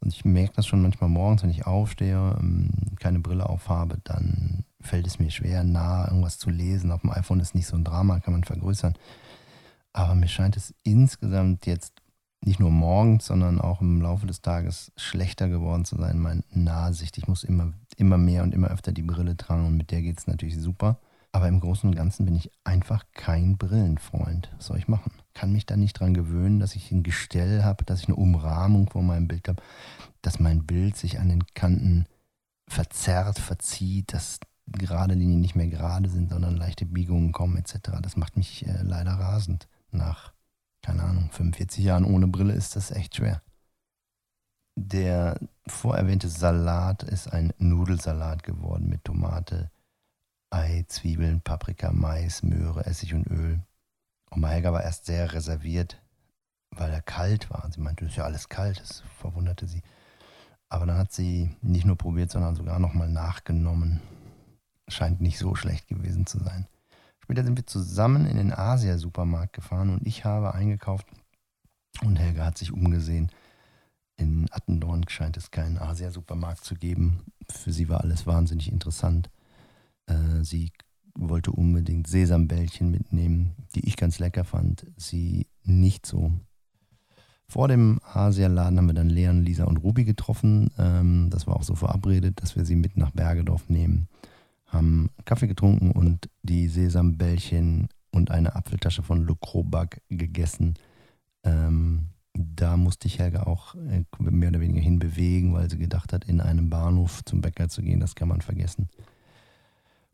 Und 0.00 0.12
ich 0.12 0.26
merke 0.26 0.52
das 0.56 0.66
schon 0.66 0.82
manchmal 0.82 1.08
morgens, 1.08 1.42
wenn 1.42 1.48
ich 1.48 1.66
aufstehe, 1.66 2.36
ähm, 2.38 2.68
keine 2.98 3.20
Brille 3.20 3.48
aufhabe, 3.48 3.96
dann 4.04 4.66
fällt 4.82 5.06
es 5.06 5.18
mir 5.18 5.30
schwer, 5.30 5.64
nah 5.64 6.06
irgendwas 6.06 6.38
zu 6.38 6.50
lesen. 6.50 6.92
Auf 6.92 7.00
dem 7.00 7.12
iPhone 7.12 7.40
ist 7.40 7.54
nicht 7.54 7.66
so 7.66 7.76
ein 7.76 7.84
Drama, 7.84 8.20
kann 8.20 8.34
man 8.34 8.44
vergrößern. 8.44 8.92
Aber 9.94 10.14
mir 10.14 10.28
scheint 10.28 10.58
es 10.58 10.74
insgesamt 10.82 11.64
jetzt 11.64 11.94
nicht 12.44 12.60
nur 12.60 12.70
morgens, 12.70 13.24
sondern 13.24 13.58
auch 13.58 13.80
im 13.80 14.02
Laufe 14.02 14.26
des 14.26 14.42
Tages 14.42 14.92
schlechter 14.98 15.48
geworden 15.48 15.86
zu 15.86 15.96
sein, 15.96 16.18
meine 16.18 16.44
Nahsicht. 16.50 17.16
Ich 17.16 17.26
muss 17.26 17.42
immer, 17.42 17.72
immer 17.96 18.18
mehr 18.18 18.42
und 18.42 18.52
immer 18.52 18.68
öfter 18.68 18.92
die 18.92 19.00
Brille 19.00 19.34
tragen 19.34 19.64
und 19.64 19.78
mit 19.78 19.92
der 19.92 20.02
geht 20.02 20.18
es 20.18 20.26
natürlich 20.26 20.58
super. 20.58 21.00
Aber 21.32 21.48
im 21.48 21.58
Großen 21.58 21.88
und 21.88 21.96
Ganzen 21.96 22.26
bin 22.26 22.36
ich 22.36 22.50
einfach 22.64 23.06
kein 23.14 23.56
Brillenfreund. 23.56 24.50
Was 24.58 24.66
soll 24.66 24.76
ich 24.76 24.86
machen? 24.86 25.12
Kann 25.34 25.52
mich 25.52 25.66
da 25.66 25.76
nicht 25.76 25.98
dran 25.98 26.14
gewöhnen, 26.14 26.58
dass 26.58 26.74
ich 26.74 26.90
ein 26.90 27.02
Gestell 27.02 27.62
habe, 27.62 27.84
dass 27.84 28.00
ich 28.00 28.08
eine 28.08 28.16
Umrahmung 28.16 28.88
vor 28.88 29.02
meinem 29.02 29.28
Bild 29.28 29.48
habe, 29.48 29.62
dass 30.22 30.40
mein 30.40 30.66
Bild 30.66 30.96
sich 30.96 31.18
an 31.18 31.28
den 31.28 31.46
Kanten 31.54 32.06
verzerrt, 32.68 33.38
verzieht, 33.38 34.12
dass 34.12 34.40
gerade 34.66 35.14
Linien 35.14 35.40
nicht 35.40 35.56
mehr 35.56 35.66
gerade 35.66 36.08
sind, 36.08 36.30
sondern 36.30 36.56
leichte 36.56 36.86
Biegungen 36.86 37.32
kommen 37.32 37.56
etc. 37.56 37.98
Das 38.02 38.16
macht 38.16 38.36
mich 38.36 38.66
äh, 38.66 38.82
leider 38.82 39.12
rasend. 39.12 39.68
Nach, 39.90 40.32
keine 40.82 41.02
Ahnung, 41.02 41.30
45 41.32 41.84
Jahren 41.84 42.04
ohne 42.04 42.28
Brille 42.28 42.52
ist 42.52 42.76
das 42.76 42.90
echt 42.90 43.16
schwer. 43.16 43.42
Der 44.76 45.38
vorerwähnte 45.66 46.28
Salat 46.28 47.02
ist 47.02 47.32
ein 47.32 47.52
Nudelsalat 47.58 48.42
geworden 48.44 48.88
mit 48.88 49.04
Tomate, 49.04 49.70
Ei, 50.50 50.84
Zwiebeln, 50.88 51.40
Paprika, 51.40 51.92
Mais, 51.92 52.42
Möhre, 52.42 52.86
Essig 52.86 53.14
und 53.14 53.26
Öl. 53.26 53.60
Und 54.30 54.46
Helga 54.46 54.72
war 54.72 54.82
erst 54.82 55.06
sehr 55.06 55.32
reserviert, 55.32 56.00
weil 56.70 56.90
er 56.92 57.02
kalt 57.02 57.50
war. 57.50 57.68
Sie 57.72 57.80
meinte, 57.80 58.04
das 58.04 58.12
ist 58.12 58.16
ja 58.16 58.24
alles 58.24 58.48
kalt, 58.48 58.80
das 58.80 59.02
verwunderte 59.18 59.66
sie. 59.66 59.82
Aber 60.68 60.86
dann 60.86 60.96
hat 60.96 61.12
sie 61.12 61.50
nicht 61.62 61.84
nur 61.84 61.96
probiert, 61.96 62.30
sondern 62.30 62.54
sogar 62.54 62.78
nochmal 62.78 63.08
nachgenommen. 63.08 64.00
Scheint 64.88 65.20
nicht 65.20 65.38
so 65.38 65.54
schlecht 65.54 65.88
gewesen 65.88 66.26
zu 66.26 66.38
sein. 66.38 66.68
Später 67.18 67.44
sind 67.44 67.56
wir 67.56 67.66
zusammen 67.66 68.26
in 68.26 68.36
den 68.36 68.52
Asia-Supermarkt 68.52 69.52
gefahren 69.52 69.90
und 69.90 70.06
ich 70.06 70.24
habe 70.24 70.54
eingekauft 70.54 71.06
und 72.02 72.16
Helga 72.16 72.44
hat 72.46 72.58
sich 72.58 72.72
umgesehen. 72.72 73.30
In 74.16 74.46
Attendorn 74.50 75.08
scheint 75.08 75.36
es 75.36 75.50
keinen 75.50 75.78
Asia-Supermarkt 75.78 76.64
zu 76.64 76.74
geben. 76.74 77.24
Für 77.48 77.72
sie 77.72 77.88
war 77.88 78.00
alles 78.00 78.26
wahnsinnig 78.26 78.70
interessant. 78.70 79.30
Äh, 80.06 80.42
sie 80.42 80.72
wollte 81.14 81.52
unbedingt 81.52 82.06
Sesambällchen 82.06 82.90
mitnehmen, 82.90 83.52
die 83.74 83.86
ich 83.86 83.96
ganz 83.96 84.18
lecker 84.18 84.44
fand. 84.44 84.86
Sie 84.96 85.46
nicht 85.64 86.06
so. 86.06 86.32
Vor 87.46 87.66
dem 87.66 88.00
Asialaden 88.04 88.78
haben 88.78 88.86
wir 88.86 88.94
dann 88.94 89.10
Leon, 89.10 89.42
Lisa 89.42 89.64
und 89.64 89.78
Ruby 89.78 90.04
getroffen. 90.04 90.70
Ähm, 90.78 91.30
das 91.30 91.46
war 91.46 91.56
auch 91.56 91.64
so 91.64 91.74
verabredet, 91.74 92.40
dass 92.40 92.54
wir 92.54 92.64
sie 92.64 92.76
mit 92.76 92.96
nach 92.96 93.10
Bergedorf 93.10 93.68
nehmen. 93.68 94.08
Haben 94.66 95.10
Kaffee 95.24 95.48
getrunken 95.48 95.90
und 95.90 96.30
die 96.42 96.68
Sesambällchen 96.68 97.88
und 98.12 98.30
eine 98.30 98.54
Apfeltasche 98.54 99.02
von 99.02 99.26
Le 99.26 99.34
Crobag 99.34 100.00
gegessen. 100.08 100.74
Ähm, 101.42 102.10
da 102.34 102.76
musste 102.76 103.08
ich 103.08 103.18
Helga 103.18 103.44
auch 103.44 103.74
äh, 103.74 104.04
mehr 104.20 104.50
oder 104.50 104.60
weniger 104.60 104.80
hinbewegen, 104.80 105.52
weil 105.52 105.68
sie 105.68 105.78
gedacht 105.78 106.12
hat, 106.12 106.24
in 106.24 106.40
einem 106.40 106.70
Bahnhof 106.70 107.24
zum 107.24 107.40
Bäcker 107.40 107.68
zu 107.68 107.82
gehen, 107.82 108.00
das 108.00 108.14
kann 108.14 108.28
man 108.28 108.40
vergessen. 108.40 108.88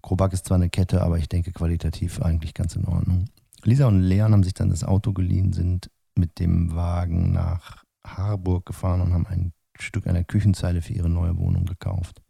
Krobak 0.07 0.33
ist 0.33 0.47
zwar 0.47 0.55
eine 0.55 0.71
Kette, 0.71 1.03
aber 1.03 1.19
ich 1.19 1.29
denke 1.29 1.51
qualitativ 1.51 2.23
eigentlich 2.23 2.55
ganz 2.55 2.77
in 2.77 2.85
Ordnung. 2.85 3.25
Lisa 3.65 3.89
und 3.89 4.03
Leon 4.03 4.33
haben 4.33 4.45
sich 4.45 4.55
dann 4.55 4.71
das 4.71 4.85
Auto 4.85 5.13
geliehen, 5.13 5.53
sind 5.53 5.91
mit 6.15 6.39
dem 6.39 6.77
Wagen 6.77 7.33
nach 7.33 7.83
Harburg 8.07 8.67
gefahren 8.67 9.01
und 9.01 9.13
haben 9.13 9.27
ein 9.27 9.53
Stück 9.77 10.07
einer 10.07 10.23
Küchenzeile 10.23 10.81
für 10.81 10.93
ihre 10.93 11.09
neue 11.09 11.37
Wohnung 11.39 11.65
gekauft. 11.65 12.23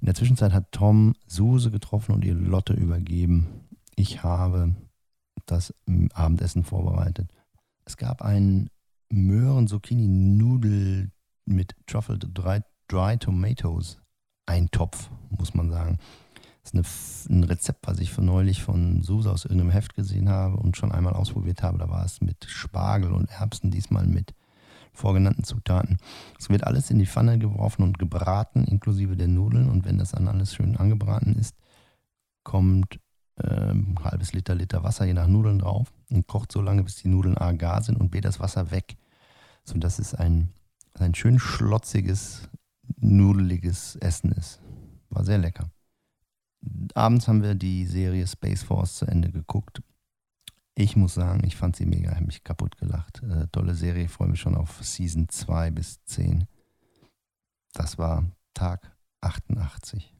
In 0.00 0.04
der 0.04 0.14
Zwischenzeit 0.14 0.52
hat 0.52 0.70
Tom 0.70 1.14
Suse 1.26 1.70
getroffen 1.70 2.14
und 2.14 2.26
ihr 2.26 2.34
Lotte 2.34 2.74
übergeben. 2.74 3.46
Ich 3.94 4.22
habe 4.22 4.74
das 5.46 5.72
Abendessen 6.12 6.62
vorbereitet. 6.62 7.30
Es 7.86 7.96
gab 7.96 8.20
einen 8.20 8.68
Möhren-Zucchini-Nudel 9.08 11.10
mit 11.46 11.74
Truffled 11.86 12.28
Dry, 12.34 12.60
Dry 12.88 13.16
Tomatoes. 13.16 13.98
Ein 14.44 14.70
Topf, 14.70 15.08
muss 15.30 15.54
man 15.54 15.70
sagen. 15.70 15.98
Das 16.72 16.84
ist 16.84 17.30
eine, 17.30 17.38
ein 17.38 17.44
Rezept, 17.44 17.86
was 17.86 18.00
ich 18.00 18.12
von 18.12 18.24
neulich 18.24 18.62
von 18.62 19.02
Susa 19.02 19.30
aus 19.30 19.44
irgendeinem 19.44 19.70
Heft 19.70 19.94
gesehen 19.94 20.28
habe 20.28 20.56
und 20.56 20.76
schon 20.76 20.90
einmal 20.90 21.12
ausprobiert 21.12 21.62
habe. 21.62 21.78
Da 21.78 21.88
war 21.88 22.04
es 22.04 22.20
mit 22.20 22.44
Spargel 22.44 23.12
und 23.12 23.30
Erbsen, 23.30 23.70
diesmal 23.70 24.06
mit 24.06 24.34
vorgenannten 24.92 25.44
Zutaten. 25.44 25.98
Es 26.38 26.48
wird 26.48 26.64
alles 26.64 26.90
in 26.90 26.98
die 26.98 27.06
Pfanne 27.06 27.38
geworfen 27.38 27.82
und 27.82 27.98
gebraten, 27.98 28.64
inklusive 28.64 29.16
der 29.16 29.28
Nudeln. 29.28 29.68
Und 29.68 29.84
wenn 29.84 29.98
das 29.98 30.12
dann 30.12 30.26
alles 30.26 30.54
schön 30.54 30.76
angebraten 30.76 31.36
ist, 31.36 31.54
kommt 32.42 32.98
ähm, 33.42 33.94
ein 33.96 34.04
halbes 34.04 34.32
Liter, 34.32 34.54
Liter 34.54 34.82
Wasser 34.82 35.04
je 35.04 35.14
nach 35.14 35.28
Nudeln 35.28 35.60
drauf 35.60 35.92
und 36.10 36.26
kocht 36.26 36.50
so 36.50 36.62
lange, 36.62 36.82
bis 36.82 36.96
die 36.96 37.08
Nudeln 37.08 37.38
A 37.38 37.52
gar 37.52 37.82
sind 37.82 38.00
und 38.00 38.10
B 38.10 38.20
das 38.20 38.40
Wasser 38.40 38.70
weg. 38.70 38.96
Sodass 39.62 39.98
es 39.98 40.14
ein, 40.14 40.52
ein 40.94 41.14
schön 41.14 41.38
schlotziges, 41.38 42.48
nudeliges 42.96 43.96
Essen 43.96 44.32
ist. 44.32 44.60
War 45.10 45.24
sehr 45.24 45.38
lecker 45.38 45.70
abends 46.94 47.28
haben 47.28 47.42
wir 47.42 47.54
die 47.54 47.86
Serie 47.86 48.26
Space 48.26 48.62
Force 48.62 48.96
zu 48.96 49.06
Ende 49.06 49.30
geguckt. 49.30 49.82
Ich 50.74 50.94
muss 50.94 51.14
sagen, 51.14 51.42
ich 51.46 51.56
fand 51.56 51.76
sie 51.76 51.86
mega, 51.86 52.14
habe 52.14 52.26
mich 52.26 52.44
kaputt 52.44 52.76
gelacht. 52.76 53.22
Äh, 53.22 53.46
tolle 53.50 53.74
Serie, 53.74 54.08
freue 54.08 54.28
mich 54.28 54.40
schon 54.40 54.54
auf 54.54 54.78
Season 54.82 55.28
2 55.28 55.70
bis 55.70 56.04
10. 56.04 56.46
Das 57.72 57.98
war 57.98 58.24
Tag 58.52 58.92
88. 59.22 60.12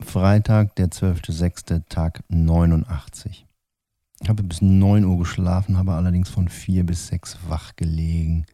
Freitag, 0.00 0.76
der 0.76 0.90
12.06., 0.90 1.82
Tag 1.88 2.22
89. 2.28 3.46
Habe 4.26 4.42
bis 4.42 4.62
9 4.62 5.04
Uhr 5.04 5.18
geschlafen, 5.18 5.76
habe 5.76 5.94
allerdings 5.94 6.28
von 6.28 6.48
4 6.48 6.84
bis 6.86 7.08
6 7.08 7.38
wach 7.48 7.74
gelegen. 7.74 8.46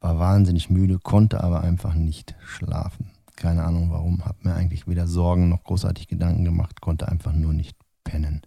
War 0.00 0.18
wahnsinnig 0.18 0.68
müde, 0.68 0.98
konnte 0.98 1.42
aber 1.42 1.62
einfach 1.62 1.94
nicht 1.94 2.34
schlafen. 2.44 3.10
Keine 3.36 3.64
Ahnung 3.64 3.90
warum, 3.90 4.24
habe 4.24 4.38
mir 4.42 4.54
eigentlich 4.54 4.86
weder 4.86 5.06
Sorgen 5.06 5.48
noch 5.48 5.64
großartig 5.64 6.08
Gedanken 6.08 6.44
gemacht, 6.44 6.80
konnte 6.80 7.08
einfach 7.08 7.32
nur 7.32 7.52
nicht 7.52 7.76
pennen. 8.04 8.42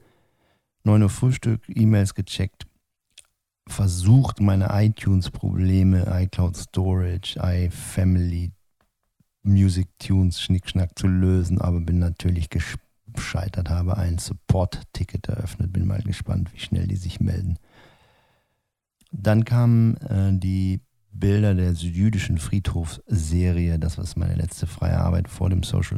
9 0.84 1.02
Uhr 1.02 1.10
Frühstück, 1.10 1.62
E-Mails 1.68 2.14
gecheckt, 2.14 2.68
versucht 3.68 4.40
meine 4.40 4.70
iTunes-Probleme, 4.72 6.06
iCloud 6.22 6.56
Storage, 6.56 7.40
iFamily, 7.42 8.52
Music 9.42 9.88
Tunes, 10.00 10.42
Schnickschnack 10.42 10.98
zu 10.98 11.08
lösen, 11.08 11.62
aber 11.62 11.80
bin 11.80 12.00
natürlich 12.00 12.50
gescheitert 12.50 13.70
habe, 13.70 13.98
ein 13.98 14.18
Support-Ticket 14.18 15.30
eröffnet. 15.30 15.72
Bin 15.74 15.88
mal 15.88 16.02
gespannt, 16.02 16.54
wie 16.54 16.60
schnell 16.60 16.88
die 16.88 16.96
sich 16.96 17.20
melden. 17.20 17.58
Dann 19.12 19.46
kamen 19.46 19.98
äh, 19.98 20.38
die 20.38 20.82
Bilder 21.18 21.56
der 21.56 21.72
jüdischen 21.72 22.38
Friedhofsserie. 22.38 23.80
Das 23.80 23.98
war 23.98 24.06
meine 24.18 24.36
letzte 24.36 24.68
freie 24.68 25.00
Arbeit 25.00 25.30
vor 25.30 25.50
dem 25.50 25.64
Social 25.64 25.98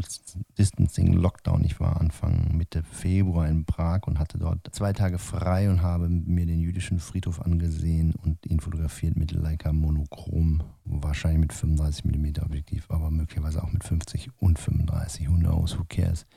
Distancing 0.59 1.13
Lockdown. 1.13 1.63
Ich 1.65 1.79
war 1.79 1.99
Anfang 1.99 2.55
Mitte 2.55 2.83
Februar 2.83 3.47
in 3.47 3.65
Prag 3.65 4.01
und 4.05 4.19
hatte 4.19 4.37
dort 4.37 4.59
zwei 4.71 4.93
Tage 4.93 5.17
frei 5.17 5.71
und 5.71 5.81
habe 5.81 6.07
mir 6.07 6.45
den 6.45 6.59
jüdischen 6.59 6.99
Friedhof 6.99 7.41
angesehen 7.41 8.13
und 8.13 8.45
ihn 8.45 8.59
fotografiert 8.59 9.17
mit 9.17 9.31
Leica 9.31 9.73
Monochrom. 9.73 10.61
Wahrscheinlich 10.85 11.39
mit 11.39 11.53
35 11.53 12.05
mm 12.05 12.43
Objektiv, 12.43 12.85
aber 12.89 13.09
möglicherweise 13.09 13.63
auch 13.63 13.71
mit 13.71 13.83
50 13.83 14.29
und 14.37 14.59
35. 14.59 15.29
Who 15.29 15.35
knows, 15.35 15.79
who 15.79 15.83
cares. 15.89 16.27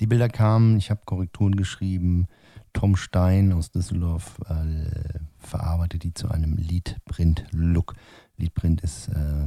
Die 0.00 0.06
Bilder 0.06 0.28
kamen, 0.28 0.76
ich 0.76 0.90
habe 0.90 1.00
Korrekturen 1.04 1.56
geschrieben. 1.56 2.28
Tom 2.72 2.94
Stein 2.94 3.52
aus 3.52 3.70
Düsseldorf 3.70 4.38
äh, 4.48 5.18
verarbeitet 5.46 6.02
die 6.02 6.14
zu 6.14 6.28
einem 6.28 6.56
Leadprint-Look. 6.56 7.94
Leadprint 8.36 8.82
ist 8.82 9.08
äh, 9.08 9.46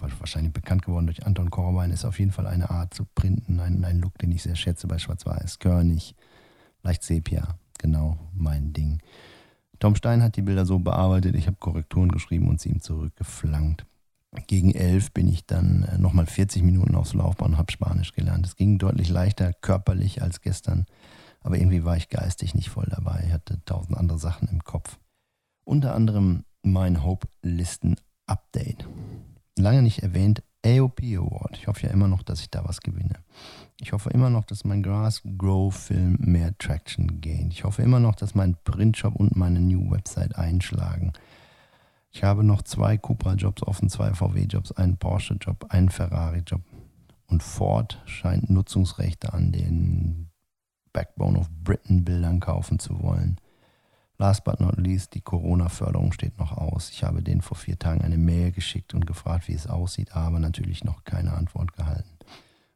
wahrscheinlich 0.00 0.52
bekannt 0.52 0.84
geworden 0.84 1.06
durch 1.06 1.26
Anton 1.26 1.50
Korbein, 1.50 1.90
ist 1.90 2.04
auf 2.04 2.18
jeden 2.18 2.32
Fall 2.32 2.46
eine 2.46 2.70
Art 2.70 2.94
zu 2.94 3.04
printen, 3.14 3.60
ein, 3.60 3.84
ein 3.84 4.00
Look, 4.00 4.18
den 4.18 4.32
ich 4.32 4.42
sehr 4.42 4.56
schätze 4.56 4.86
bei 4.86 4.98
Schwarz-Weiß. 4.98 5.58
Körnig, 5.58 6.14
leicht 6.82 7.02
Sepia, 7.02 7.58
genau 7.78 8.18
mein 8.32 8.72
Ding. 8.72 9.00
Tom 9.78 9.94
Stein 9.94 10.22
hat 10.22 10.36
die 10.36 10.42
Bilder 10.42 10.64
so 10.64 10.78
bearbeitet, 10.78 11.34
ich 11.34 11.46
habe 11.46 11.58
Korrekturen 11.60 12.10
geschrieben 12.10 12.48
und 12.48 12.60
sie 12.60 12.70
ihm 12.70 12.80
zurückgeflankt. 12.80 13.84
Gegen 14.46 14.74
elf 14.74 15.12
bin 15.12 15.28
ich 15.28 15.46
dann 15.46 15.84
äh, 15.84 15.98
nochmal 15.98 16.26
40 16.26 16.62
Minuten 16.62 16.94
aufs 16.94 17.14
Laufbahn 17.14 17.52
und 17.52 17.58
habe 17.58 17.72
Spanisch 17.72 18.12
gelernt. 18.12 18.46
Es 18.46 18.56
ging 18.56 18.78
deutlich 18.78 19.08
leichter 19.08 19.52
körperlich 19.52 20.22
als 20.22 20.40
gestern. 20.40 20.86
Aber 21.46 21.58
irgendwie 21.58 21.84
war 21.84 21.96
ich 21.96 22.08
geistig 22.08 22.56
nicht 22.56 22.70
voll 22.70 22.88
dabei. 22.90 23.22
Ich 23.28 23.32
hatte 23.32 23.64
tausend 23.64 23.96
andere 23.96 24.18
Sachen 24.18 24.48
im 24.48 24.64
Kopf. 24.64 24.98
Unter 25.64 25.94
anderem 25.94 26.44
mein 26.62 27.04
Hope-Listen-Update. 27.04 28.88
Lange 29.56 29.82
nicht 29.82 30.02
erwähnt, 30.02 30.42
AOP 30.64 31.00
Award. 31.02 31.56
Ich 31.56 31.68
hoffe 31.68 31.86
ja 31.86 31.92
immer 31.92 32.08
noch, 32.08 32.24
dass 32.24 32.40
ich 32.40 32.50
da 32.50 32.64
was 32.64 32.80
gewinne. 32.80 33.20
Ich 33.80 33.92
hoffe 33.92 34.10
immer 34.10 34.28
noch, 34.28 34.44
dass 34.44 34.64
mein 34.64 34.82
Grass 34.82 35.22
Grow 35.38 35.72
Film 35.72 36.16
mehr 36.18 36.58
Traction 36.58 37.20
gaint. 37.20 37.52
Ich 37.52 37.62
hoffe 37.62 37.82
immer 37.82 38.00
noch, 38.00 38.16
dass 38.16 38.34
mein 38.34 38.56
Printshop 38.64 39.14
und 39.14 39.36
meine 39.36 39.60
New 39.60 39.88
Website 39.92 40.36
einschlagen. 40.36 41.12
Ich 42.10 42.24
habe 42.24 42.42
noch 42.42 42.62
zwei 42.62 42.98
Cupra-Jobs 42.98 43.62
offen, 43.62 43.88
zwei 43.88 44.12
VW-Jobs, 44.12 44.72
einen 44.72 44.96
Porsche-Job, 44.96 45.66
einen 45.68 45.90
Ferrari-Job. 45.90 46.62
Und 47.28 47.44
Ford 47.44 48.02
scheint 48.04 48.50
Nutzungsrechte 48.50 49.32
an 49.32 49.52
den 49.52 50.32
Backbone 50.96 51.38
of 51.38 51.50
Britain 51.50 52.06
Bildern 52.06 52.40
kaufen 52.40 52.78
zu 52.78 53.02
wollen. 53.02 53.36
Last 54.16 54.44
but 54.44 54.60
not 54.60 54.78
least, 54.78 55.12
die 55.12 55.20
Corona-Förderung 55.20 56.10
steht 56.12 56.38
noch 56.38 56.56
aus. 56.56 56.88
Ich 56.88 57.04
habe 57.04 57.22
denen 57.22 57.42
vor 57.42 57.58
vier 57.58 57.78
Tagen 57.78 58.00
eine 58.00 58.16
Mail 58.16 58.50
geschickt 58.50 58.94
und 58.94 59.06
gefragt, 59.06 59.46
wie 59.46 59.52
es 59.52 59.66
aussieht, 59.66 60.16
aber 60.16 60.38
natürlich 60.38 60.84
noch 60.84 61.04
keine 61.04 61.34
Antwort 61.34 61.74
gehalten. 61.74 62.16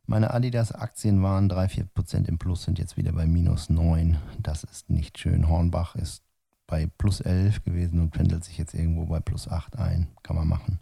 Meine 0.04 0.34
Adidas-Aktien 0.34 1.22
waren 1.22 1.50
3-4% 1.50 2.28
im 2.28 2.36
Plus, 2.36 2.64
sind 2.64 2.78
jetzt 2.78 2.98
wieder 2.98 3.12
bei 3.12 3.24
minus 3.24 3.70
9. 3.70 4.18
Das 4.38 4.64
ist 4.64 4.90
nicht 4.90 5.18
schön. 5.18 5.48
Hornbach 5.48 5.94
ist 5.94 6.22
bei 6.66 6.88
plus 6.98 7.22
11 7.22 7.64
gewesen 7.64 8.00
und 8.00 8.10
pendelt 8.10 8.44
sich 8.44 8.58
jetzt 8.58 8.74
irgendwo 8.74 9.06
bei 9.06 9.20
plus 9.20 9.48
8 9.48 9.78
ein. 9.78 10.08
Kann 10.22 10.36
man 10.36 10.46
machen. 10.46 10.78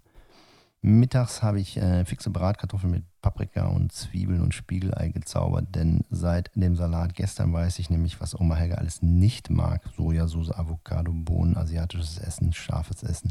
Mittags 0.80 1.42
habe 1.42 1.60
ich 1.60 1.76
äh, 1.76 2.04
fixe 2.04 2.30
Bratkartoffeln 2.30 2.92
mit 2.92 3.04
Paprika 3.20 3.66
und 3.66 3.92
Zwiebeln 3.92 4.40
und 4.40 4.54
Spiegelei 4.54 5.08
gezaubert, 5.08 5.74
denn 5.74 6.04
seit 6.08 6.54
dem 6.54 6.76
Salat 6.76 7.14
gestern 7.14 7.52
weiß 7.52 7.80
ich 7.80 7.90
nämlich, 7.90 8.20
was 8.20 8.38
Oma 8.38 8.54
Helga 8.54 8.76
alles 8.76 9.02
nicht 9.02 9.50
mag. 9.50 9.82
Sojasauce, 9.96 10.52
Avocado, 10.52 11.12
Bohnen, 11.12 11.56
asiatisches 11.56 12.18
Essen, 12.18 12.52
scharfes 12.52 13.02
Essen. 13.02 13.30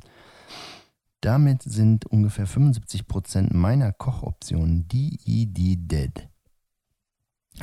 Damit 1.22 1.64
sind 1.64 2.06
ungefähr 2.06 2.48
75% 2.48 3.56
meiner 3.56 3.92
Kochoptionen 3.94 4.88
DED 4.88 5.78
dead. 5.90 6.30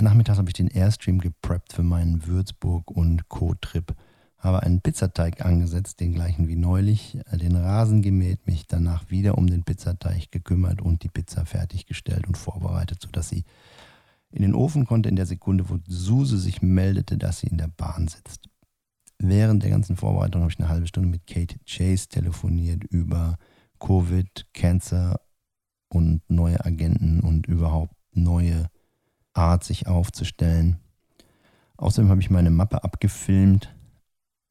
Nachmittags 0.01 0.39
habe 0.39 0.49
ich 0.49 0.55
den 0.55 0.69
Airstream 0.69 1.21
gepreppt 1.21 1.73
für 1.73 1.85
meinen 1.85 2.27
Würzburg 2.27 2.91
und 2.91 3.29
Co-Trip 3.29 3.95
habe 4.45 4.63
einen 4.63 4.81
Pizzateig 4.81 5.45
angesetzt, 5.45 6.01
den 6.01 6.13
gleichen 6.13 6.49
wie 6.49 6.57
neulich, 6.57 7.19
äh, 7.31 7.39
den 7.39 7.57
Rasen 7.57 8.03
gemäht, 8.03 8.47
mich 8.47 8.67
danach 8.67 9.11
wieder 9.11 9.39
um 9.39 9.47
den 9.47 9.65
Pizzateig 9.65 10.31
gekümmert 10.31 10.83
und 10.83 11.03
die 11.03 11.09
Pizza 11.09 11.47
fertiggestellt 11.47 12.27
und 12.27 12.37
vorbereitet, 12.37 13.01
sodass 13.03 13.31
sie 13.31 13.45
in 14.31 14.43
den 14.43 14.55
Ofen 14.55 14.85
konnte 14.85 15.09
in 15.09 15.17
der 15.17 15.27
Sekunde, 15.27 15.69
wo 15.71 15.79
Suse 15.87 16.39
sich 16.39 16.61
meldete, 16.61 17.17
dass 17.17 17.41
sie 17.41 17.47
in 17.47 17.57
der 17.57 17.69
Bahn 17.69 18.09
sitzt. 18.09 18.49
Während 19.19 19.63
der 19.63 19.71
ganzen 19.71 19.97
Vorbereitung 19.97 20.43
habe 20.43 20.53
ich 20.53 20.59
eine 20.59 20.69
halbe 20.69 20.87
Stunde 20.87 21.09
mit 21.09 21.27
Kate 21.27 21.57
Chase 21.67 22.09
telefoniert 22.09 22.85
über 22.85 23.39
Covid, 23.79 24.47
Cancer 24.53 25.21
und 25.89 26.23
neue 26.29 26.65
Agenten 26.65 27.21
und 27.21 27.47
überhaupt 27.47 27.95
neue 28.13 28.69
Art, 29.33 29.65
sich 29.65 29.87
aufzustellen. 29.87 30.79
Außerdem 31.77 32.11
habe 32.11 32.21
ich 32.21 32.31
meine 32.31 32.51
Mappe 32.51 32.85
abgefilmt, 32.85 33.74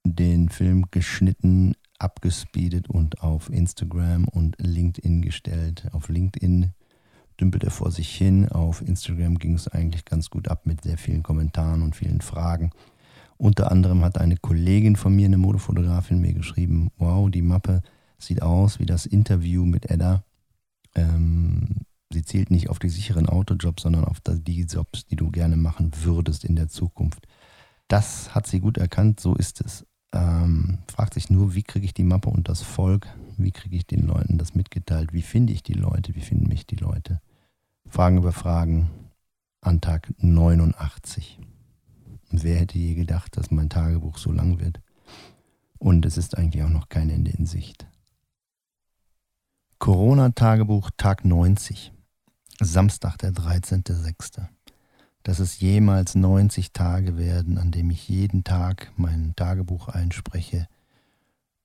den 0.04 0.49
Film 0.49 0.86
geschnitten, 0.91 1.76
abgespeedet 1.97 2.89
und 2.89 3.22
auf 3.22 3.49
Instagram 3.49 4.28
und 4.28 4.56
LinkedIn 4.60 5.22
gestellt. 5.22 5.88
Auf 5.93 6.10
LinkedIn 6.10 6.72
dümpelt 7.39 7.64
er 7.64 7.72
vor 7.72 7.91
sich 7.91 8.10
hin. 8.10 8.49
Auf 8.49 8.82
Instagram 8.82 9.39
ging 9.39 9.56
es 9.56 9.68
eigentlich 9.68 10.06
ganz 10.06 10.30
gut 10.30 10.49
ab 10.49 10.66
mit 10.66 10.84
sehr 10.84 10.97
vielen 10.97 11.24
Kommentaren 11.24 11.82
und 11.82 11.95
vielen 11.95 12.22
Fragen. 12.22 12.72
Unter 13.38 13.72
anderem 13.72 14.04
hat 14.04 14.20
eine 14.20 14.38
Kollegin 14.38 14.95
von 14.95 15.16
mir, 15.16 15.26
eine 15.26 15.38
Modefotografin, 15.38 16.20
mir 16.20 16.34
geschrieben, 16.34 16.91
wow, 16.97 17.30
die 17.30 17.41
Mappe 17.41 17.82
sieht 18.20 18.41
aus 18.41 18.80
wie 18.80 18.86
das 18.86 19.06
Interview 19.06 19.66
mit 19.66 19.89
Edda. 19.89 20.24
Ähm, 20.95 21.82
sie 22.12 22.24
zielt 22.24 22.51
nicht 22.51 22.70
auf 22.70 22.80
die 22.80 22.89
sicheren 22.89 23.28
Autojobs, 23.28 23.84
sondern 23.84 24.06
auf 24.06 24.20
die 24.24 24.62
Jobs, 24.62 25.06
die 25.06 25.16
du 25.16 25.32
gerne 25.32 25.58
machen 25.58 25.91
würdest 26.04 26.45
in 26.45 26.56
der 26.56 26.68
Zukunft. 26.68 27.28
Das 27.88 28.36
hat 28.36 28.47
sie 28.47 28.60
gut 28.60 28.78
erkannt, 28.78 29.20
so 29.20 29.36
ist 29.36 29.60
es 29.62 29.86
ähm, 30.14 30.78
fragt 30.91 31.16
sich 31.16 31.30
nur, 31.30 31.55
wie 31.55 31.64
kriege 31.64 31.86
ich 31.86 31.93
die 31.93 32.03
Mappe 32.03 32.30
und 32.30 32.47
das 32.47 32.61
Volk, 32.61 33.07
wie 33.38 33.51
kriege 33.51 33.76
ich 33.76 33.86
den 33.86 34.05
Leuten 34.05 34.38
das 34.38 34.55
mitgeteilt, 34.55 35.11
wie 35.11 35.22
finde 35.22 35.53
ich 35.53 35.64
die 35.64 35.74
Leute, 35.74 36.16
wie 36.16 36.22
finden 36.22 36.47
mich 36.47 36.66
die 36.66 36.76
Leute. 36.76 37.20
Fragen 37.88 38.18
über 38.18 38.32
Fragen 38.32 38.89
an 39.61 39.82
Tag 39.82 40.14
89. 40.18 41.39
Und 42.32 42.43
wer 42.43 42.59
hätte 42.59 42.78
je 42.78 42.95
gedacht, 42.95 43.38
dass 43.38 43.51
mein 43.51 43.70
Tagebuch 43.70 44.18
so 44.18 44.32
lang 44.32 44.59
wird? 44.59 44.82
Und 45.78 46.05
es 46.05 46.18
ist 46.18 46.38
eigentlich 46.38 46.64
auch 46.64 46.70
noch 46.70 46.89
kein 46.89 47.09
Ende 47.09 47.32
in 47.32 47.45
Sicht. 47.45 47.88
Corona-Tagebuch 49.80 50.91
Tag 50.95 51.26
90. 51.26 51.91
Samstag, 52.59 53.18
der 53.18 53.34
13.06 53.34 54.47
dass 55.24 55.39
es 55.39 55.59
jemals 55.59 56.15
90 56.15 56.74
Tage 56.74 57.17
werden, 57.17 57.57
an 57.57 57.71
dem 57.71 57.89
ich 57.89 58.09
jeden 58.09 58.43
Tag 58.43 58.91
mein 58.97 59.34
Tagebuch 59.36 59.88
einspreche, 59.88 60.67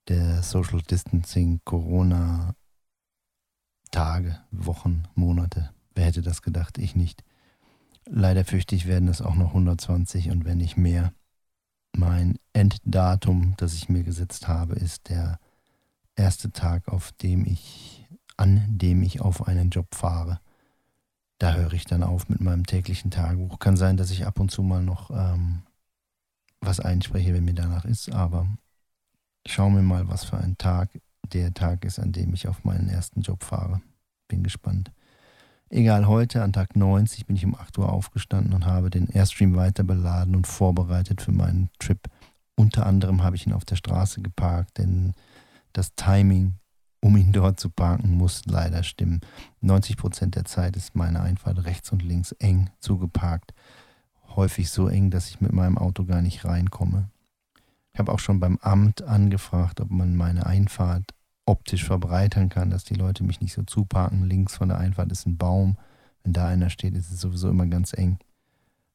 der 0.07 0.41
Social 0.41 0.81
Distancing, 0.81 1.59
Corona, 1.65 2.55
Tage, 3.91 4.39
Wochen, 4.51 5.03
Monate. 5.13 5.71
Wer 5.93 6.05
hätte 6.05 6.21
das 6.21 6.41
gedacht? 6.41 6.77
Ich 6.77 6.95
nicht. 6.95 7.23
Leider 8.05 8.45
fürchte 8.45 8.75
ich, 8.75 8.87
werden 8.87 9.09
es 9.09 9.21
auch 9.21 9.35
noch 9.35 9.49
120 9.49 10.31
und 10.31 10.45
wenn 10.45 10.57
nicht 10.57 10.77
mehr. 10.77 11.13
Mein 11.95 12.39
Enddatum, 12.53 13.55
das 13.57 13.73
ich 13.73 13.89
mir 13.89 14.03
gesetzt 14.03 14.47
habe, 14.47 14.75
ist 14.75 15.09
der 15.09 15.39
erste 16.15 16.51
Tag, 16.51 16.87
auf 16.87 17.11
dem 17.13 17.45
ich, 17.45 18.07
an 18.37 18.63
dem 18.69 19.03
ich 19.03 19.21
auf 19.21 19.47
einen 19.47 19.69
Job 19.69 19.93
fahre 19.93 20.39
da 21.39 21.53
höre 21.53 21.73
ich 21.73 21.85
dann 21.85 22.03
auf 22.03 22.29
mit 22.29 22.41
meinem 22.41 22.65
täglichen 22.65 23.11
Tagebuch. 23.11 23.59
Kann 23.59 23.77
sein, 23.77 23.97
dass 23.97 24.11
ich 24.11 24.25
ab 24.25 24.39
und 24.39 24.51
zu 24.51 24.61
mal 24.61 24.83
noch 24.83 25.09
ähm, 25.09 25.63
was 26.61 26.79
einspreche, 26.79 27.33
wenn 27.33 27.45
mir 27.45 27.53
danach 27.53 27.85
ist, 27.85 28.11
aber 28.11 28.47
schauen 29.47 29.75
wir 29.75 29.81
mal, 29.81 30.07
was 30.09 30.25
für 30.25 30.37
ein 30.37 30.57
Tag 30.57 30.89
der 31.33 31.53
Tag 31.53 31.85
ist, 31.85 31.99
an 31.99 32.11
dem 32.11 32.33
ich 32.33 32.47
auf 32.47 32.63
meinen 32.65 32.89
ersten 32.89 33.21
Job 33.21 33.43
fahre. 33.43 33.81
Bin 34.27 34.43
gespannt. 34.43 34.91
Egal, 35.69 36.07
heute 36.07 36.43
an 36.43 36.51
Tag 36.51 36.75
90 36.75 37.27
bin 37.27 37.35
ich 37.35 37.45
um 37.45 37.55
8 37.55 37.77
Uhr 37.77 37.91
aufgestanden 37.91 38.53
und 38.53 38.65
habe 38.65 38.89
den 38.89 39.07
Airstream 39.07 39.55
weiter 39.55 39.83
beladen 39.83 40.35
und 40.35 40.47
vorbereitet 40.47 41.21
für 41.21 41.31
meinen 41.31 41.69
Trip 41.79 41.99
Unter 42.55 42.85
anderem 42.85 43.23
habe 43.23 43.35
ich 43.35 43.45
ihn 43.45 43.53
auf 43.53 43.65
der 43.65 43.75
Straße 43.75 44.21
geparkt, 44.21 44.79
denn 44.79 45.13
das 45.71 45.93
Timing, 45.95 46.55
um 47.01 47.15
ihn 47.15 47.31
dort 47.31 47.59
zu 47.59 47.69
parken, 47.69 48.11
muss 48.11 48.45
leider 48.45 48.83
stimmen. 48.83 49.21
90 49.61 49.97
Prozent 49.97 50.35
der 50.35 50.45
Zeit 50.45 50.75
ist 50.75 50.95
meine 50.95 51.21
Einfahrt 51.21 51.65
rechts 51.65 51.91
und 51.91 52.03
links 52.03 52.31
eng 52.33 52.69
zugeparkt. 52.79 53.53
Häufig 54.35 54.69
so 54.69 54.87
eng, 54.87 55.09
dass 55.09 55.29
ich 55.29 55.41
mit 55.41 55.53
meinem 55.53 55.77
Auto 55.77 56.05
gar 56.05 56.21
nicht 56.21 56.45
reinkomme. 56.45 57.09
Ich 57.93 57.99
habe 57.99 58.11
auch 58.11 58.19
schon 58.19 58.39
beim 58.39 58.57
Amt 58.61 59.01
angefragt, 59.01 59.81
ob 59.81 59.89
man 59.89 60.15
meine 60.15 60.45
Einfahrt 60.45 61.13
optisch 61.45 61.83
verbreitern 61.83 62.49
kann, 62.49 62.69
dass 62.69 62.83
die 62.83 62.93
Leute 62.93 63.23
mich 63.23 63.41
nicht 63.41 63.53
so 63.53 63.63
zuparken. 63.63 64.23
Links 64.23 64.57
von 64.57 64.69
der 64.69 64.77
Einfahrt 64.77 65.11
ist 65.11 65.25
ein 65.25 65.37
Baum. 65.37 65.77
Wenn 66.23 66.33
da 66.33 66.47
einer 66.47 66.69
steht, 66.69 66.95
ist 66.95 67.11
es 67.11 67.21
sowieso 67.21 67.49
immer 67.49 67.65
ganz 67.65 67.93
eng. 67.93 68.19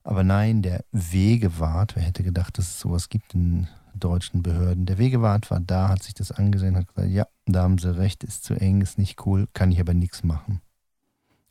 Aber 0.04 0.22
nein, 0.22 0.62
der 0.62 0.84
Wegewart, 0.92 1.96
wer 1.96 2.02
hätte 2.02 2.22
gedacht, 2.22 2.58
dass 2.58 2.68
es 2.68 2.80
sowas 2.80 3.08
gibt 3.08 3.34
in 3.34 3.66
deutschen 3.98 4.42
Behörden. 4.42 4.86
Der 4.86 4.98
Wegewart 4.98 5.50
war 5.50 5.60
da, 5.60 5.88
hat 5.88 6.02
sich 6.02 6.14
das 6.14 6.32
angesehen, 6.32 6.76
hat 6.76 6.88
gesagt, 6.88 7.10
ja, 7.10 7.26
da 7.46 7.62
haben 7.62 7.78
sie 7.78 7.96
recht, 7.96 8.24
ist 8.24 8.44
zu 8.44 8.54
eng, 8.54 8.80
ist 8.80 8.98
nicht 8.98 9.26
cool, 9.26 9.48
kann 9.52 9.72
ich 9.72 9.80
aber 9.80 9.94
nichts 9.94 10.22
machen. 10.22 10.60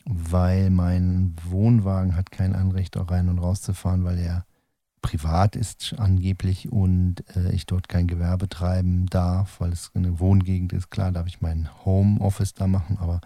Weil 0.06 0.70
mein 0.70 1.36
Wohnwagen 1.44 2.16
hat 2.16 2.32
kein 2.32 2.56
Anrecht, 2.56 2.98
auch 2.98 3.10
rein 3.10 3.30
und 3.30 3.40
raus 3.40 3.62
zu 3.62 3.74
fahren, 3.74 4.04
weil 4.04 4.20
er 4.20 4.46
privat 5.02 5.56
ist 5.56 5.96
angeblich 5.98 6.72
und 6.72 7.24
äh, 7.36 7.52
ich 7.52 7.66
dort 7.66 7.88
kein 7.88 8.08
Gewerbe 8.08 8.50
treiben 8.50 9.06
darf, 9.06 9.60
weil 9.60 9.72
es 9.72 9.92
eine 9.94 10.20
Wohngegend 10.20 10.74
ist. 10.74 10.90
Klar 10.90 11.12
darf 11.12 11.28
ich 11.28 11.42
mein 11.42 11.70
Homeoffice 11.86 12.54
da 12.54 12.68
machen, 12.68 12.98
aber 12.98 13.22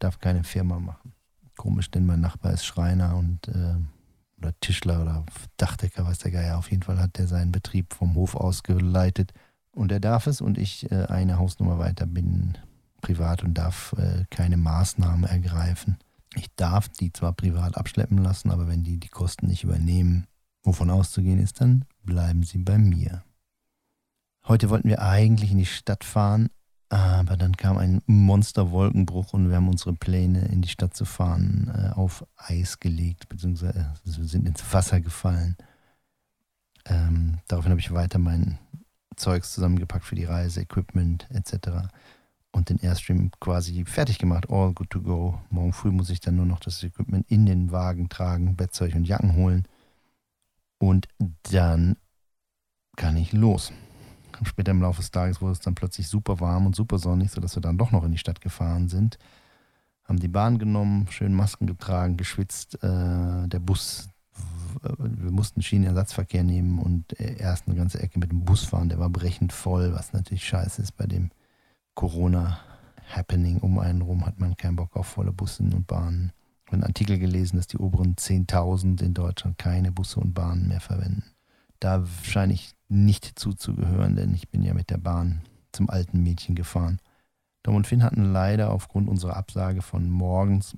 darf 0.00 0.18
keine 0.18 0.42
Firma 0.42 0.80
machen. 0.80 1.12
Komisch, 1.56 1.90
denn 1.90 2.06
mein 2.06 2.20
Nachbar 2.20 2.52
ist 2.52 2.64
Schreiner 2.64 3.16
und 3.16 3.46
äh, 3.48 3.76
oder 4.42 4.58
Tischler 4.60 5.02
oder 5.02 5.24
Dachdecker, 5.56 6.04
weiß 6.04 6.18
der 6.18 6.32
Geier. 6.32 6.58
Auf 6.58 6.70
jeden 6.70 6.82
Fall 6.82 6.98
hat 6.98 7.18
der 7.18 7.26
seinen 7.26 7.52
Betrieb 7.52 7.94
vom 7.94 8.14
Hof 8.14 8.34
aus 8.34 8.62
geleitet 8.62 9.32
und 9.70 9.92
er 9.92 10.00
darf 10.00 10.26
es 10.26 10.40
und 10.40 10.58
ich 10.58 10.90
äh, 10.90 11.06
eine 11.06 11.38
Hausnummer 11.38 11.78
weiter 11.78 12.06
bin 12.06 12.58
privat 13.00 13.42
und 13.42 13.54
darf 13.54 13.94
äh, 13.98 14.24
keine 14.30 14.56
Maßnahmen 14.56 15.24
ergreifen. 15.24 15.98
Ich 16.34 16.54
darf 16.56 16.88
die 16.88 17.12
zwar 17.12 17.32
privat 17.32 17.76
abschleppen 17.76 18.18
lassen, 18.18 18.50
aber 18.50 18.68
wenn 18.68 18.84
die 18.84 18.98
die 18.98 19.08
Kosten 19.08 19.46
nicht 19.46 19.64
übernehmen, 19.64 20.26
wovon 20.62 20.90
auszugehen 20.90 21.38
ist, 21.38 21.60
dann 21.60 21.84
bleiben 22.04 22.42
sie 22.42 22.58
bei 22.58 22.78
mir. 22.78 23.22
Heute 24.46 24.70
wollten 24.70 24.88
wir 24.88 25.02
eigentlich 25.02 25.52
in 25.52 25.58
die 25.58 25.66
Stadt 25.66 26.04
fahren, 26.04 26.48
aber 26.92 27.38
dann 27.38 27.56
kam 27.56 27.78
ein 27.78 28.02
Monsterwolkenbruch 28.04 29.32
und 29.32 29.48
wir 29.48 29.56
haben 29.56 29.70
unsere 29.70 29.94
Pläne, 29.94 30.44
in 30.48 30.60
die 30.60 30.68
Stadt 30.68 30.94
zu 30.94 31.06
fahren, 31.06 31.72
äh, 31.74 31.94
auf 31.94 32.26
Eis 32.36 32.80
gelegt, 32.80 33.30
beziehungsweise 33.30 33.94
wir 34.04 34.24
sind 34.26 34.46
ins 34.46 34.62
Wasser 34.74 35.00
gefallen. 35.00 35.56
Ähm, 36.84 37.38
daraufhin 37.48 37.70
habe 37.70 37.80
ich 37.80 37.94
weiter 37.94 38.18
mein 38.18 38.58
Zeugs 39.16 39.54
zusammengepackt 39.54 40.04
für 40.04 40.16
die 40.16 40.26
Reise, 40.26 40.60
Equipment 40.60 41.30
etc. 41.30 41.88
Und 42.50 42.68
den 42.68 42.78
Airstream 42.78 43.30
quasi 43.40 43.86
fertig 43.86 44.18
gemacht, 44.18 44.50
all 44.50 44.74
good 44.74 44.90
to 44.90 45.00
go. 45.00 45.40
Morgen 45.48 45.72
früh 45.72 45.92
muss 45.92 46.10
ich 46.10 46.20
dann 46.20 46.36
nur 46.36 46.44
noch 46.44 46.60
das 46.60 46.82
Equipment 46.82 47.24
in 47.30 47.46
den 47.46 47.72
Wagen 47.72 48.10
tragen, 48.10 48.54
Bettzeug 48.54 48.94
und 48.94 49.06
Jacken 49.06 49.36
holen. 49.36 49.66
Und 50.76 51.08
dann 51.50 51.96
kann 52.96 53.16
ich 53.16 53.32
los. 53.32 53.72
Später 54.44 54.72
im 54.72 54.82
Laufe 54.82 55.00
des 55.00 55.10
Tages 55.10 55.40
wurde 55.40 55.52
es 55.52 55.60
dann 55.60 55.74
plötzlich 55.74 56.08
super 56.08 56.40
warm 56.40 56.66
und 56.66 56.76
super 56.76 56.98
sonnig, 56.98 57.30
sodass 57.30 57.56
wir 57.56 57.62
dann 57.62 57.78
doch 57.78 57.90
noch 57.90 58.04
in 58.04 58.12
die 58.12 58.18
Stadt 58.18 58.40
gefahren 58.40 58.88
sind. 58.88 59.18
Haben 60.04 60.18
die 60.18 60.28
Bahn 60.28 60.58
genommen, 60.58 61.06
schön 61.10 61.34
Masken 61.34 61.66
getragen, 61.66 62.16
geschwitzt. 62.16 62.82
Äh, 62.82 63.48
der 63.48 63.60
Bus, 63.60 64.08
wir 64.82 65.30
mussten 65.30 65.62
Schienenersatzverkehr 65.62 66.42
nehmen 66.42 66.78
und 66.78 67.18
erst 67.20 67.68
eine 67.68 67.76
ganze 67.76 68.00
Ecke 68.00 68.18
mit 68.18 68.30
dem 68.30 68.44
Bus 68.44 68.64
fahren. 68.64 68.88
Der 68.88 68.98
war 68.98 69.10
brechend 69.10 69.52
voll, 69.52 69.92
was 69.94 70.12
natürlich 70.12 70.44
scheiße 70.44 70.82
ist 70.82 70.96
bei 70.96 71.06
dem 71.06 71.30
Corona-Happening 71.94 73.58
um 73.58 73.78
einen 73.78 74.02
rum, 74.02 74.26
hat 74.26 74.40
man 74.40 74.56
keinen 74.56 74.76
Bock 74.76 74.96
auf 74.96 75.06
volle 75.06 75.32
Bussen 75.32 75.72
und 75.72 75.86
Bahnen. 75.86 76.32
Ich 76.64 76.68
habe 76.68 76.76
einen 76.76 76.84
Artikel 76.84 77.18
gelesen, 77.18 77.56
dass 77.56 77.66
die 77.66 77.78
oberen 77.78 78.16
10.000 78.16 79.02
in 79.02 79.14
Deutschland 79.14 79.58
keine 79.58 79.92
Busse 79.92 80.20
und 80.20 80.32
Bahnen 80.32 80.68
mehr 80.68 80.80
verwenden. 80.80 81.24
Da 81.82 82.06
scheine 82.22 82.52
ich 82.52 82.76
nicht 82.88 83.36
zuzugehören, 83.36 84.14
denn 84.14 84.32
ich 84.34 84.48
bin 84.50 84.62
ja 84.62 84.72
mit 84.72 84.90
der 84.90 84.98
Bahn 84.98 85.42
zum 85.72 85.90
alten 85.90 86.22
Mädchen 86.22 86.54
gefahren. 86.54 87.00
Tom 87.64 87.74
und 87.74 87.88
Finn 87.88 88.04
hatten 88.04 88.32
leider 88.32 88.70
aufgrund 88.70 89.08
unserer 89.08 89.36
Absage 89.36 89.82
von 89.82 90.08
morgens 90.08 90.76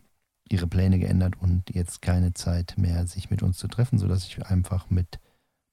ihre 0.48 0.66
Pläne 0.66 0.98
geändert 0.98 1.34
und 1.38 1.68
jetzt 1.74 2.00
keine 2.00 2.32
Zeit 2.32 2.78
mehr, 2.78 3.06
sich 3.06 3.28
mit 3.28 3.42
uns 3.42 3.58
zu 3.58 3.68
treffen, 3.68 3.98
sodass 3.98 4.26
ich 4.26 4.46
einfach 4.46 4.88
mit 4.88 5.18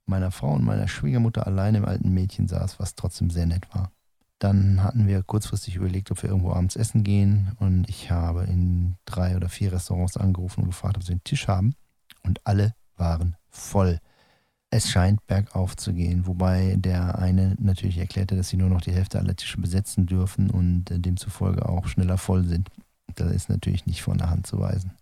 meiner 0.05 0.31
Frau 0.31 0.51
und 0.51 0.65
meiner 0.65 0.89
Schwiegermutter 0.89 1.47
alleine 1.47 1.77
im 1.77 1.85
alten 1.85 2.13
Mädchen 2.13 2.49
saß, 2.49 2.77
was 2.81 2.95
trotzdem 2.95 3.29
sehr 3.29 3.45
nett 3.45 3.73
war. 3.73 3.89
Dann 4.37 4.83
hatten 4.83 5.07
wir 5.07 5.23
kurzfristig 5.23 5.77
überlegt, 5.77 6.11
ob 6.11 6.21
wir 6.23 6.29
irgendwo 6.29 6.51
abends 6.51 6.75
essen 6.75 7.05
gehen 7.05 7.55
und 7.57 7.87
ich 7.87 8.11
habe 8.11 8.43
in 8.43 8.97
drei 9.05 9.37
oder 9.37 9.47
vier 9.47 9.71
Restaurants 9.71 10.17
angerufen 10.17 10.63
und 10.63 10.71
gefragt, 10.71 10.97
ob 10.97 11.03
sie 11.03 11.13
einen 11.13 11.23
Tisch 11.23 11.47
haben 11.47 11.73
und 12.23 12.45
alle 12.45 12.75
waren 12.97 13.37
voll 13.49 14.01
es 14.73 14.89
scheint 14.89 15.25
bergauf 15.27 15.75
zu 15.75 15.93
gehen, 15.93 16.25
wobei 16.25 16.75
der 16.77 17.19
eine 17.19 17.55
natürlich 17.59 17.97
erklärte, 17.97 18.37
dass 18.37 18.47
sie 18.47 18.57
nur 18.57 18.69
noch 18.69 18.79
die 18.79 18.93
Hälfte 18.93 19.19
aller 19.19 19.35
Tische 19.35 19.59
besetzen 19.59 20.05
dürfen 20.05 20.49
und 20.49 20.89
äh, 20.89 20.99
demzufolge 20.99 21.67
auch 21.67 21.87
schneller 21.87 22.17
voll 22.17 22.45
sind. 22.45 22.69
Das 23.15 23.31
ist 23.31 23.49
natürlich 23.49 23.85
nicht 23.85 24.01
von 24.01 24.17
der 24.17 24.29
Hand 24.29 24.47
zu 24.47 24.59
weisen. 24.59 24.93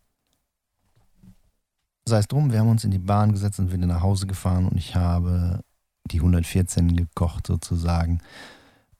Sei 2.05 2.17
es 2.17 2.27
drum, 2.27 2.51
wir 2.51 2.59
haben 2.59 2.69
uns 2.69 2.83
in 2.83 2.89
die 2.89 2.97
Bahn 2.97 3.31
gesetzt 3.31 3.59
und 3.59 3.71
wieder 3.71 3.85
nach 3.85 4.01
Hause 4.01 4.25
gefahren 4.25 4.65
und 4.65 4.75
ich 4.75 4.95
habe 4.95 5.59
die 6.05 6.17
114 6.17 6.95
gekocht 6.95 7.45
sozusagen. 7.45 8.21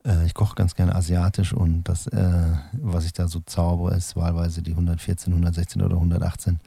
Äh, 0.06 0.28
ich 0.28 0.36
koche 0.36 0.54
ganz 0.54 0.76
gerne 0.76 0.94
asiatisch 0.94 1.52
und 1.52 1.86
das, 1.86 2.06
äh, 2.06 2.54
was 2.74 3.06
ich 3.06 3.14
da 3.14 3.28
so 3.28 3.40
zaubere, 3.40 3.96
ist 3.96 4.16
wahlweise 4.16 4.62
die 4.62 4.72
114, 4.72 5.34
116 5.34 5.82
oder 5.82 5.96
118 5.96 6.60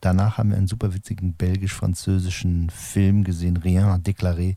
Danach 0.00 0.38
haben 0.38 0.50
wir 0.50 0.56
einen 0.56 0.68
super 0.68 0.94
witzigen 0.94 1.34
belgisch-französischen 1.34 2.70
Film 2.70 3.24
gesehen, 3.24 3.56
Rien 3.56 4.02
déclaré, 4.02 4.56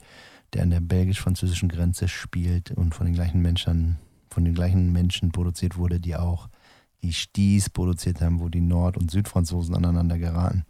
der 0.54 0.64
an 0.64 0.70
der 0.70 0.82
belgisch-französischen 0.82 1.70
Grenze 1.70 2.08
spielt 2.08 2.72
und 2.72 2.94
von 2.94 3.06
den 3.06 3.16
gleichen 3.16 3.42
Menschen, 3.42 3.98
von 4.30 4.46
den 4.46 4.54
gleichen 4.54 4.92
Menschen 4.92 5.32
produziert 5.32 5.78
wurde, 5.78 6.00
die 6.00 6.16
auch 6.16 6.50
die 7.02 7.14
Sties 7.14 7.70
produziert 7.70 8.20
haben, 8.22 8.42
wo 8.42 8.50
die 8.50 8.62
Nord- 8.62 8.98
und 8.98 9.10
Südfranzosen 9.10 9.76
aneinander 9.76 10.18
geraten. 10.18 10.66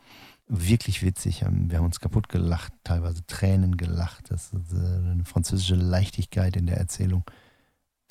Wirklich 0.47 1.03
witzig. 1.03 1.41
Ähm, 1.41 1.69
wir 1.71 1.77
haben 1.77 1.85
uns 1.85 1.99
kaputt 1.99 2.29
gelacht, 2.29 2.73
teilweise 2.83 3.25
Tränen 3.25 3.77
gelacht. 3.77 4.29
Das 4.29 4.53
ist 4.53 4.73
äh, 4.73 5.11
eine 5.11 5.25
französische 5.25 5.75
Leichtigkeit 5.75 6.55
in 6.55 6.67
der 6.67 6.77
Erzählung, 6.77 7.23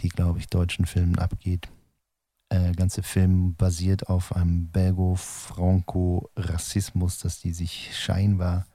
die, 0.01 0.09
glaube 0.09 0.39
ich, 0.39 0.49
deutschen 0.49 0.87
Filmen 0.87 1.19
abgeht 1.19 1.69
äh, 2.51 2.73
ganze 2.73 3.03
Film 3.03 3.55
basiert 3.57 4.09
auf 4.09 4.35
einem 4.35 4.71
Belgo-Franco-Rassismus, 4.71 7.19
dass 7.19 7.41
die 7.41 7.53
sich 7.53 7.95
scheinbar 7.97 8.67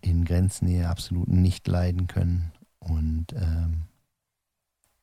in 0.00 0.24
Grenznähe 0.24 0.88
absolut 0.88 1.28
nicht 1.28 1.68
leiden 1.68 2.06
können. 2.06 2.52
Und 2.78 3.34
ähm, 3.34 3.88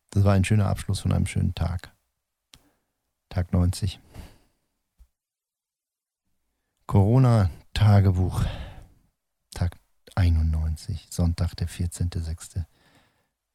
das 0.09 0.23
war 0.23 0.33
ein 0.33 0.45
schöner 0.45 0.67
Abschluss 0.67 1.01
von 1.01 1.11
einem 1.11 1.27
schönen 1.27 1.53
Tag. 1.53 1.93
Tag 3.29 3.51
90. 3.51 3.99
Corona-Tagebuch. 6.87 8.45
Tag 9.53 9.77
91, 10.15 11.07
Sonntag, 11.09 11.55
der 11.55 11.67
14.06. 11.67 12.63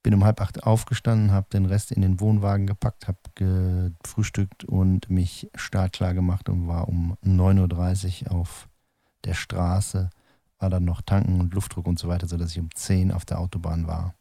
Bin 0.02 0.14
um 0.14 0.24
halb 0.24 0.40
acht 0.40 0.62
aufgestanden, 0.64 1.30
habe 1.30 1.48
den 1.52 1.66
Rest 1.66 1.92
in 1.92 2.00
den 2.00 2.20
Wohnwagen 2.20 2.66
gepackt, 2.66 3.06
habe 3.06 3.18
gefrühstückt 3.34 4.64
und 4.64 5.10
mich 5.10 5.50
startklar 5.54 6.14
gemacht 6.14 6.48
und 6.48 6.68
war 6.68 6.88
um 6.88 7.16
9.30 7.24 8.24
Uhr 8.24 8.32
auf 8.32 8.68
der 9.24 9.34
Straße, 9.34 10.08
war 10.58 10.70
dann 10.70 10.84
noch 10.84 11.02
tanken 11.02 11.40
und 11.40 11.52
Luftdruck 11.52 11.86
und 11.86 11.98
so 11.98 12.08
weiter, 12.08 12.28
sodass 12.28 12.52
ich 12.52 12.60
um 12.60 12.74
10 12.74 13.10
Uhr 13.10 13.16
auf 13.16 13.26
der 13.26 13.40
Autobahn 13.40 13.86
war. 13.86 14.14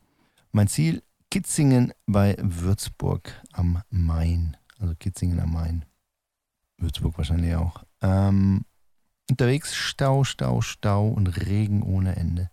Mein 0.52 0.68
Ziel, 0.68 1.02
Kitzingen 1.32 1.94
bei 2.08 2.36
Würzburg 2.42 3.32
am 3.54 3.84
Main. 3.90 4.58
Also 4.80 4.96
Kitzingen 4.96 5.40
am 5.40 5.54
Main. 5.54 5.86
Würzburg 6.78 7.18
wahrscheinlich 7.18 7.56
auch. 7.56 7.84
Ähm, 8.02 8.66
unterwegs 9.30 9.76
Stau, 9.76 10.24
Stau, 10.24 10.62
Stau 10.62 11.08
und 11.08 11.28
Regen 11.28 11.84
ohne 11.84 12.16
Ende. 12.16 12.50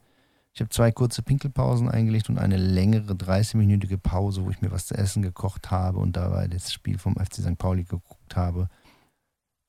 Ich 0.57 0.61
habe 0.61 0.70
zwei 0.70 0.90
kurze 0.90 1.20
Pinkelpausen 1.20 1.90
eingelegt 1.90 2.30
und 2.30 2.38
eine 2.38 2.57
längere 2.57 3.12
30-minütige 3.12 3.98
Pause, 3.98 4.42
wo 4.42 4.48
ich 4.48 4.62
mir 4.62 4.70
was 4.70 4.86
zu 4.86 4.94
essen 4.94 5.20
gekocht 5.20 5.70
habe 5.70 5.98
und 5.98 6.16
dabei 6.16 6.48
das 6.48 6.72
Spiel 6.72 6.96
vom 6.96 7.14
FC 7.14 7.42
St. 7.42 7.59
Pauli 7.59 7.84
geguckt 7.84 8.36
habe. 8.36 8.70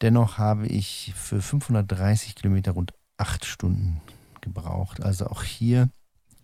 Dennoch 0.01 0.37
habe 0.37 0.65
ich 0.65 1.11
für 1.13 1.41
530 1.41 2.35
Kilometer 2.35 2.71
rund 2.71 2.93
acht 3.17 3.43
Stunden 3.43 3.99
gebraucht. 4.39 5.03
Also 5.03 5.27
auch 5.27 5.43
hier, 5.43 5.89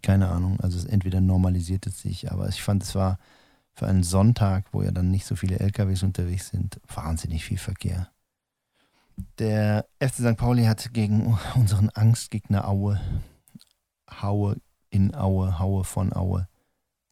keine 0.02 0.28
Ahnung, 0.28 0.60
also 0.60 0.78
es 0.78 0.84
entweder 0.84 1.22
normalisiert 1.22 1.88
es 1.88 2.02
sich, 2.02 2.30
aber 2.30 2.50
ich 2.50 2.62
fand, 2.62 2.84
es 2.84 2.96
war 2.96 3.20
für 3.72 3.88
einen 3.88 4.04
Sonntag, 4.04 4.66
wo 4.74 4.82
ja 4.82 4.92
dann 4.92 5.10
nicht 5.10 5.26
so 5.26 5.38
viele 5.38 5.62
LKWs 5.62 6.04
unterwegs 6.04 6.50
sind, 6.50 6.82
wahnsinnig 6.94 7.46
viel 7.46 7.58
Verkehr. 7.58 8.10
Der 9.40 9.86
FC 10.02 10.16
St. 10.16 10.36
Pauli 10.36 10.66
hat 10.66 10.94
gegen 10.94 11.40
unseren 11.56 11.90
Angstgegner 11.92 12.68
Aue 12.68 13.00
Haue 14.22 14.58
in 14.90 15.16
Aue, 15.16 15.60
Haue 15.60 15.84
von 15.84 16.14
Aue. 16.14 16.48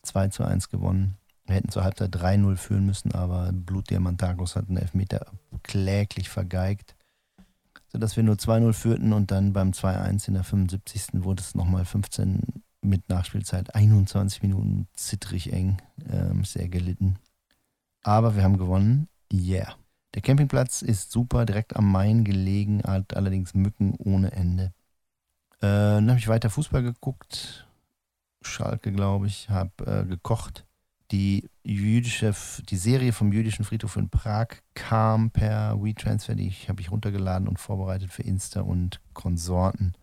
2 0.04 0.30
zu 0.30 0.44
1 0.44 0.70
gewonnen. 0.70 1.18
Wir 1.46 1.56
hätten 1.56 1.70
zur 1.70 1.84
Halbzeit 1.84 2.16
3-0 2.16 2.56
führen 2.56 2.86
müssen, 2.86 3.14
aber 3.14 3.52
Blutdiamantagos 3.52 4.56
hat 4.56 4.68
einen 4.68 4.78
Elfmeter 4.78 5.26
kläglich 5.64 6.30
vergeigt, 6.30 6.96
sodass 7.92 8.16
wir 8.16 8.24
nur 8.24 8.36
2-0 8.36 8.74
führten 8.74 9.14
und 9.14 9.32
dann 9.32 9.54
beim 9.54 9.72
2-1 9.72 10.28
in 10.28 10.36
der 10.36 10.44
75. 10.44 11.24
wurde 11.24 11.42
es 11.42 11.56
nochmal 11.56 11.86
15 11.86 12.42
mit 12.82 13.10
Nachspielzeit, 13.10 13.76
21 13.76 14.42
Minuten 14.42 14.88
zittrig 14.96 15.52
eng, 15.54 15.78
ähm, 16.10 16.44
sehr 16.44 16.68
gelitten. 16.68 17.18
Aber 18.04 18.36
wir 18.36 18.44
haben 18.44 18.58
gewonnen, 18.58 19.08
yeah. 19.32 19.76
Der 20.14 20.22
Campingplatz 20.22 20.82
ist 20.82 21.12
super, 21.12 21.46
direkt 21.46 21.76
am 21.76 21.90
Main 21.92 22.24
gelegen, 22.24 22.82
hat 22.84 23.16
allerdings 23.16 23.54
Mücken 23.54 23.96
ohne 23.98 24.32
Ende. 24.32 24.74
Äh, 25.62 25.68
dann 25.68 26.10
habe 26.10 26.20
ich 26.20 26.28
weiter 26.28 26.50
Fußball 26.50 26.82
geguckt, 26.82 27.68
Schalke, 28.42 28.92
glaube 28.92 29.28
ich, 29.28 29.50
habe 29.50 29.72
äh, 29.86 30.06
gekocht. 30.06 30.66
Die 31.12 31.50
jüdische, 31.64 32.34
die 32.70 32.78
Serie 32.78 33.14
vom 33.14 33.32
jüdischen 33.32 33.66
Friedhof 33.66 33.98
in 33.98 34.10
Prag 34.10 34.48
kam 34.74 35.30
per 35.30 35.82
WeTransfer, 35.82 36.36
die 36.36 36.50
habe 36.68 36.82
ich 36.82 36.90
runtergeladen 36.90 37.48
und 37.48 37.60
vorbereitet 37.60 38.12
für 38.12 38.24
Insta 38.24 38.62
und 38.62 39.02
Konsorten. 39.14 39.94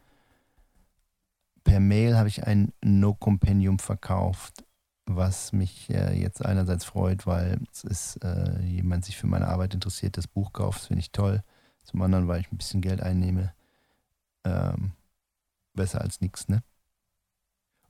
Per 1.65 1.81
Mail 1.81 2.17
habe 2.17 2.29
ich 2.29 2.47
ein 2.47 2.73
No-Compendium 2.83 3.79
verkauft, 3.79 4.65
was 5.07 5.53
mich 5.53 5.91
äh, 5.91 6.15
jetzt 6.21 6.45
einerseits 6.45 6.85
freut, 6.85 7.27
weil 7.27 7.59
es 7.73 7.85
ist, 7.85 8.17
äh, 8.23 8.61
jemand 8.63 9.05
sich 9.05 9.17
für 9.17 9.27
meine 9.27 9.49
Arbeit 9.49 9.75
interessiert, 9.75 10.17
das 10.19 10.29
Buch 10.29 10.53
kauft, 10.53 10.83
finde 10.87 11.01
ich 11.01 11.11
toll. 11.11 11.43
Zum 11.85 12.03
anderen, 12.03 12.29
weil 12.29 12.41
ich 12.41 12.53
ein 12.53 12.59
bisschen 12.59 12.83
Geld 12.83 13.01
einnehme. 13.01 13.53
Ähm, 14.45 14.93
besser 15.79 16.03
als 16.03 16.21
nichts, 16.21 16.49
ne? 16.49 16.63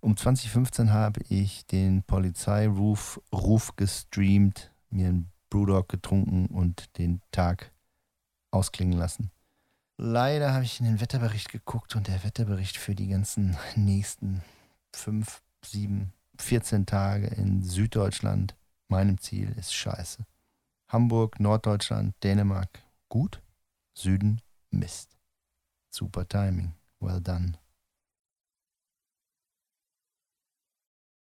Um 0.00 0.16
2015 0.16 0.92
habe 0.92 1.20
ich 1.28 1.66
den 1.66 2.04
Polizeiruf 2.04 3.20
Ruf 3.32 3.74
gestreamt, 3.74 4.72
mir 4.90 5.08
einen 5.08 5.32
Brewdog 5.50 5.88
getrunken 5.88 6.46
und 6.46 6.96
den 6.98 7.20
Tag 7.32 7.72
ausklingen 8.52 8.96
lassen. 8.96 9.32
Leider 9.96 10.54
habe 10.54 10.64
ich 10.64 10.78
in 10.78 10.86
den 10.86 11.00
Wetterbericht 11.00 11.50
geguckt 11.50 11.96
und 11.96 12.06
der 12.06 12.22
Wetterbericht 12.22 12.76
für 12.76 12.94
die 12.94 13.08
ganzen 13.08 13.56
nächsten 13.74 14.42
fünf, 14.94 15.42
sieben, 15.64 16.12
14 16.38 16.86
Tage 16.86 17.26
in 17.26 17.64
Süddeutschland, 17.64 18.54
meinem 18.86 19.18
Ziel, 19.18 19.52
ist 19.58 19.74
scheiße. 19.74 20.24
Hamburg, 20.88 21.40
Norddeutschland, 21.40 22.14
Dänemark, 22.22 22.82
gut. 23.08 23.42
Süden, 23.94 24.40
Mist. 24.70 25.18
Super 25.90 26.28
Timing. 26.28 26.72
Well 27.00 27.20
done. 27.20 27.58